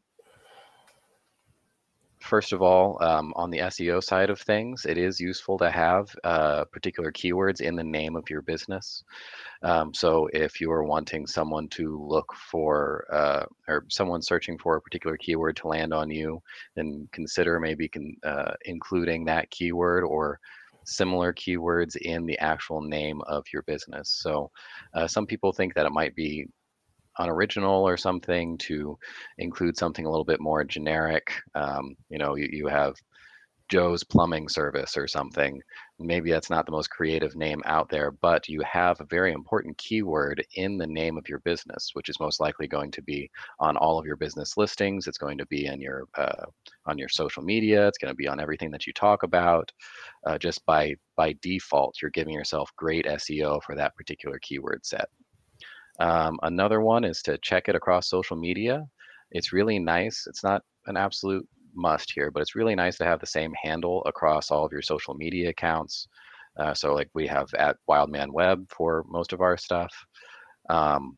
First 2.25 2.53
of 2.53 2.61
all, 2.63 2.97
um, 3.03 3.33
on 3.35 3.51
the 3.51 3.59
SEO 3.59 4.03
side 4.03 4.31
of 4.31 4.41
things, 4.41 4.85
it 4.85 4.97
is 4.97 5.19
useful 5.19 5.59
to 5.59 5.69
have 5.69 6.07
uh, 6.23 6.65
particular 6.65 7.11
keywords 7.11 7.61
in 7.61 7.75
the 7.75 7.83
name 7.83 8.15
of 8.15 8.27
your 8.31 8.41
business. 8.41 9.03
Um, 9.61 9.93
so 9.93 10.27
if 10.33 10.59
you 10.59 10.71
are 10.71 10.83
wanting 10.83 11.27
someone 11.27 11.67
to 11.69 12.03
look 12.03 12.33
for, 12.33 13.05
uh, 13.11 13.45
or 13.67 13.85
someone 13.89 14.23
searching 14.23 14.57
for 14.57 14.75
a 14.75 14.81
particular 14.81 15.17
keyword 15.17 15.55
to 15.57 15.67
land 15.67 15.93
on 15.93 16.09
you, 16.09 16.41
then 16.75 17.07
consider 17.11 17.59
maybe 17.59 17.87
can, 17.87 18.15
uh, 18.23 18.53
including 18.65 19.25
that 19.25 19.51
keyword 19.51 20.03
or 20.03 20.39
similar 20.83 21.31
keywords 21.31 21.95
in 21.95 22.25
the 22.25 22.39
actual 22.39 22.81
name 22.81 23.21
of 23.27 23.43
your 23.53 23.61
business. 23.63 24.09
So 24.09 24.49
uh, 24.95 25.07
some 25.07 25.27
people 25.27 25.53
think 25.53 25.75
that 25.75 25.85
it 25.85 25.91
might 25.91 26.15
be 26.15 26.47
unoriginal 27.19 27.87
or 27.87 27.97
something 27.97 28.57
to 28.59 28.97
include 29.37 29.77
something 29.77 30.05
a 30.05 30.09
little 30.09 30.25
bit 30.25 30.39
more 30.39 30.63
generic. 30.63 31.31
Um, 31.55 31.95
you 32.09 32.17
know, 32.17 32.35
you, 32.35 32.49
you 32.51 32.67
have 32.67 32.95
Joe's 33.67 34.03
plumbing 34.03 34.47
service 34.47 34.95
or 34.95 35.07
something. 35.07 35.59
Maybe 35.97 36.29
that's 36.29 36.49
not 36.49 36.65
the 36.65 36.71
most 36.71 36.89
creative 36.89 37.35
name 37.35 37.61
out 37.65 37.89
there, 37.89 38.11
but 38.11 38.47
you 38.47 38.61
have 38.61 38.99
a 38.99 39.05
very 39.05 39.33
important 39.33 39.77
keyword 39.77 40.45
in 40.55 40.77
the 40.77 40.85
name 40.85 41.17
of 41.17 41.27
your 41.27 41.39
business, 41.39 41.89
which 41.93 42.09
is 42.09 42.19
most 42.19 42.39
likely 42.39 42.67
going 42.67 42.91
to 42.91 43.01
be 43.01 43.29
on 43.59 43.75
all 43.77 43.97
of 43.97 44.05
your 44.05 44.17
business 44.17 44.55
listings. 44.55 45.07
It's 45.07 45.17
going 45.17 45.37
to 45.39 45.47
be 45.47 45.65
in 45.65 45.81
your 45.81 46.03
uh, 46.15 46.45
on 46.85 46.97
your 46.97 47.09
social 47.09 47.41
media. 47.41 47.87
It's 47.87 47.97
going 47.97 48.11
to 48.11 48.15
be 48.15 48.27
on 48.27 48.39
everything 48.39 48.69
that 48.71 48.85
you 48.85 48.93
talk 48.93 49.23
about. 49.23 49.71
Uh, 50.27 50.37
just 50.37 50.63
by 50.65 50.95
by 51.15 51.35
default, 51.41 51.95
you're 52.01 52.11
giving 52.11 52.33
yourself 52.33 52.71
great 52.75 53.05
SEO 53.05 53.63
for 53.63 53.75
that 53.75 53.95
particular 53.95 54.37
keyword 54.43 54.85
set. 54.85 55.09
Um, 55.99 56.39
another 56.43 56.81
one 56.81 57.03
is 57.03 57.21
to 57.23 57.37
check 57.39 57.69
it 57.69 57.75
across 57.75 58.09
social 58.09 58.35
media. 58.35 58.85
It's 59.31 59.53
really 59.53 59.79
nice. 59.79 60.25
It's 60.27 60.43
not 60.43 60.61
an 60.87 60.97
absolute 60.97 61.47
must 61.73 62.11
here, 62.13 62.31
but 62.31 62.41
it's 62.41 62.55
really 62.55 62.75
nice 62.75 62.97
to 62.97 63.05
have 63.05 63.19
the 63.19 63.27
same 63.27 63.53
handle 63.61 64.03
across 64.05 64.51
all 64.51 64.65
of 64.65 64.71
your 64.71 64.81
social 64.81 65.13
media 65.13 65.49
accounts. 65.49 66.07
Uh, 66.57 66.73
so 66.73 66.93
like 66.93 67.09
we 67.13 67.27
have 67.27 67.53
at 67.55 67.77
Wildman 67.87 68.31
Web 68.31 68.65
for 68.69 69.03
most 69.09 69.33
of 69.33 69.41
our 69.41 69.57
stuff. 69.57 69.91
Um, 70.69 71.17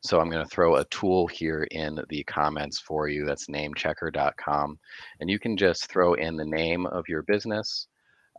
so 0.00 0.20
I'm 0.20 0.30
going 0.30 0.44
to 0.44 0.50
throw 0.50 0.76
a 0.76 0.84
tool 0.86 1.26
here 1.26 1.66
in 1.72 1.98
the 2.08 2.22
comments 2.24 2.78
for 2.80 3.08
you. 3.08 3.24
That's 3.26 3.48
namechecker.com. 3.48 4.78
And 5.20 5.28
you 5.28 5.38
can 5.38 5.56
just 5.56 5.90
throw 5.90 6.14
in 6.14 6.36
the 6.36 6.44
name 6.44 6.86
of 6.86 7.08
your 7.08 7.22
business 7.24 7.87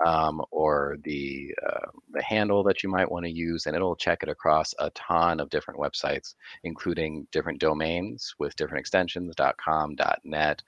um, 0.06 0.41
or 0.52 0.97
the 1.04 1.54
uh, 1.68 1.88
the 2.12 2.24
handle 2.24 2.64
that 2.64 2.84
you 2.84 2.89
might 2.89 3.10
want 3.10 3.26
to 3.26 3.32
use, 3.32 3.66
and 3.66 3.76
it'll 3.76 3.95
check 3.95 4.24
it 4.24 4.30
across 4.30 4.74
a 4.80 4.89
ton 4.91 5.39
of 5.39 5.50
different 5.50 5.80
websites, 5.80 6.36
including 6.64 7.28
different 7.32 7.60
domains 7.60 8.34
with 8.39 8.56
different 8.56 8.80
extensions 8.80 9.36
.com, 9.58 9.95
.net, 10.24 10.62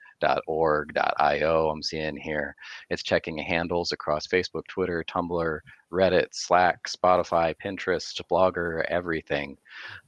.org, 0.48 0.98
.io. 1.18 1.70
I'm 1.70 1.84
seeing 1.84 2.18
here. 2.18 2.56
It's 2.90 3.04
checking 3.04 3.38
handles 3.38 3.92
across 3.92 4.28
Facebook, 4.28 4.68
Twitter, 4.68 5.04
Tumblr, 5.08 5.60
Reddit, 5.92 6.28
Slack, 6.32 6.88
Spotify, 6.88 7.54
Pinterest, 7.64 8.22
Blogger, 8.30 8.84
everything. 8.90 9.58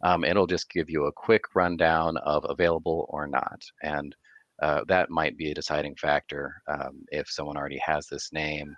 Um, 0.04 0.24
it'll 0.24 0.48
just 0.48 0.70
give 0.70 0.90
you 0.90 1.06
a 1.06 1.12
quick 1.12 1.56
rundown 1.56 2.18
of 2.18 2.46
available 2.50 3.06
or 3.10 3.28
not, 3.28 3.64
and 3.82 4.16
uh, 4.62 4.82
that 4.88 5.10
might 5.10 5.38
be 5.38 5.52
a 5.52 5.56
deciding 5.56 5.96
factor 5.96 6.62
um, 6.68 7.04
if 7.12 7.28
someone 7.30 7.58
already 7.58 7.82
has 7.86 8.08
this 8.08 8.32
name 8.32 8.76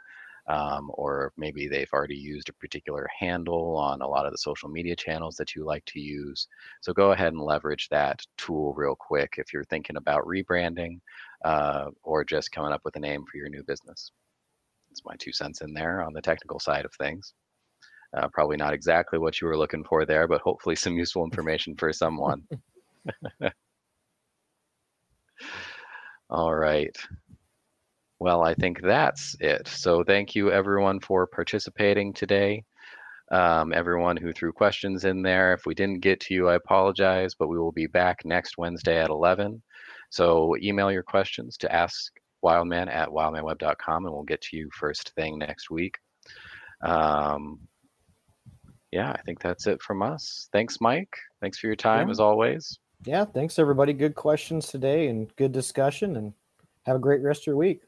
um, 0.47 0.91
or 0.93 1.33
maybe 1.37 1.67
they've 1.67 1.91
already 1.93 2.15
used 2.15 2.49
a 2.49 2.53
particular 2.53 3.07
handle 3.19 3.75
on 3.77 4.01
a 4.01 4.07
lot 4.07 4.25
of 4.25 4.31
the 4.31 4.37
social 4.37 4.69
media 4.69 4.95
channels 4.95 5.35
that 5.37 5.55
you 5.55 5.65
like 5.65 5.83
to 5.85 5.99
use. 5.99 6.47
So 6.81 6.93
go 6.93 7.11
ahead 7.11 7.33
and 7.33 7.41
leverage 7.41 7.87
that 7.89 8.21
tool 8.37 8.73
real 8.75 8.95
quick 8.95 9.35
if 9.37 9.53
you're 9.53 9.63
thinking 9.65 9.97
about 9.97 10.25
rebranding 10.25 10.99
uh, 11.43 11.85
or 12.03 12.23
just 12.23 12.51
coming 12.51 12.71
up 12.73 12.81
with 12.85 12.95
a 12.95 12.99
name 12.99 13.25
for 13.29 13.37
your 13.37 13.49
new 13.49 13.63
business. 13.63 14.11
That's 14.89 15.03
my 15.05 15.15
two 15.17 15.33
cents 15.33 15.61
in 15.61 15.73
there 15.73 16.01
on 16.03 16.13
the 16.13 16.21
technical 16.21 16.59
side 16.59 16.85
of 16.85 16.93
things. 16.93 17.33
Uh, 18.15 18.27
probably 18.33 18.57
not 18.57 18.73
exactly 18.73 19.19
what 19.19 19.41
you 19.41 19.47
were 19.47 19.57
looking 19.57 19.83
for 19.83 20.05
there, 20.05 20.27
but 20.27 20.41
hopefully 20.41 20.75
some 20.75 20.95
useful 20.97 21.23
information 21.25 21.75
for 21.75 21.91
someone. 21.93 22.43
All 26.29 26.53
right. 26.55 26.95
Well, 28.19 28.43
I 28.43 28.53
think 28.53 28.81
that's 28.81 29.35
it. 29.39 29.67
So 29.67 30.03
thank 30.03 30.35
you 30.35 30.51
everyone 30.51 30.99
for 30.99 31.27
participating 31.27 32.13
today. 32.13 32.63
Um, 33.31 33.73
everyone 33.73 34.17
who 34.17 34.31
threw 34.31 34.53
questions 34.53 35.03
in 35.03 35.21
there. 35.21 35.53
If 35.53 35.65
we 35.65 35.73
didn't 35.73 36.01
get 36.01 36.19
to 36.21 36.33
you, 36.33 36.47
I 36.47 36.55
apologize, 36.55 37.33
but 37.37 37.47
we 37.47 37.57
will 37.57 37.71
be 37.71 37.87
back 37.87 38.23
next 38.23 38.57
Wednesday 38.57 39.01
at 39.01 39.09
11. 39.09 39.61
So 40.11 40.55
email 40.61 40.91
your 40.91 41.03
questions 41.03 41.57
to 41.57 41.67
askwildman 41.67 42.87
at 42.93 43.09
wildmanweb.com 43.09 44.05
and 44.05 44.13
we'll 44.13 44.23
get 44.23 44.41
to 44.41 44.57
you 44.57 44.69
first 44.73 45.11
thing 45.15 45.39
next 45.39 45.69
week. 45.69 45.97
Um, 46.81 47.59
yeah, 48.91 49.11
I 49.11 49.21
think 49.23 49.41
that's 49.41 49.67
it 49.67 49.81
from 49.81 50.01
us. 50.03 50.47
Thanks, 50.53 50.79
Mike. 50.79 51.17
Thanks 51.41 51.57
for 51.57 51.67
your 51.67 51.75
time 51.75 52.07
Yeah. 52.07 52.11
as 52.11 52.19
always. 52.19 52.79
Yeah, 53.05 53.25
thanks 53.25 53.59
everybody. 53.59 53.91
Good 53.91 54.15
questions 54.15 54.67
today 54.67 55.07
and 55.07 55.35
good 55.35 55.51
discussion 55.51 56.15
and 56.15 56.33
have 56.85 56.95
a 56.95 56.99
great 56.99 57.21
rest 57.21 57.41
of 57.41 57.47
your 57.47 57.57
week. 57.57 57.81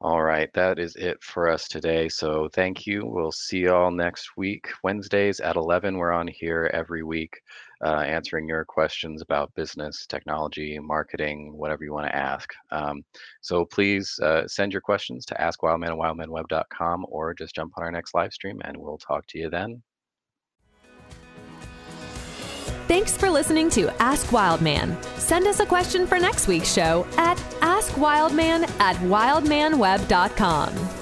All 0.00 0.22
right, 0.22 0.48
that 0.54 0.78
is 0.78 0.94
it 0.94 1.20
for 1.20 1.48
us 1.48 1.66
today. 1.66 2.08
So 2.08 2.48
thank 2.52 2.86
you. 2.86 3.02
We'll 3.04 3.32
see 3.32 3.58
you 3.58 3.74
all 3.74 3.90
next 3.90 4.36
week. 4.36 4.68
Wednesdays 4.84 5.40
at 5.40 5.56
11, 5.56 5.96
we're 5.96 6.12
on 6.12 6.28
here 6.28 6.70
every 6.72 7.02
week 7.02 7.40
uh, 7.84 8.02
answering 8.06 8.46
your 8.46 8.64
questions 8.64 9.22
about 9.22 9.52
business, 9.56 10.06
technology, 10.06 10.78
marketing, 10.78 11.52
whatever 11.56 11.82
you 11.82 11.92
want 11.92 12.06
to 12.06 12.14
ask. 12.14 12.52
Um, 12.70 13.04
so 13.40 13.64
please 13.64 14.16
uh, 14.22 14.46
send 14.46 14.72
your 14.72 14.82
questions 14.82 15.24
to 15.26 15.34
askwildman 15.34 15.88
at 15.88 15.98
wildmanweb.com 15.98 17.06
or 17.08 17.34
just 17.34 17.56
jump 17.56 17.72
on 17.76 17.82
our 17.82 17.90
next 17.90 18.14
live 18.14 18.32
stream 18.32 18.60
and 18.64 18.76
we'll 18.76 18.98
talk 18.98 19.26
to 19.28 19.38
you 19.38 19.50
then. 19.50 19.82
Thanks 22.86 23.16
for 23.16 23.28
listening 23.28 23.68
to 23.70 23.90
Ask 24.00 24.32
Wildman. 24.32 24.96
Send 25.16 25.46
us 25.46 25.60
a 25.60 25.66
question 25.66 26.06
for 26.06 26.18
next 26.18 26.48
week's 26.48 26.72
show 26.72 27.06
at 27.18 27.36
askwildman 27.98 28.62
at 28.78 28.96
wildmanweb.com. 28.96 30.97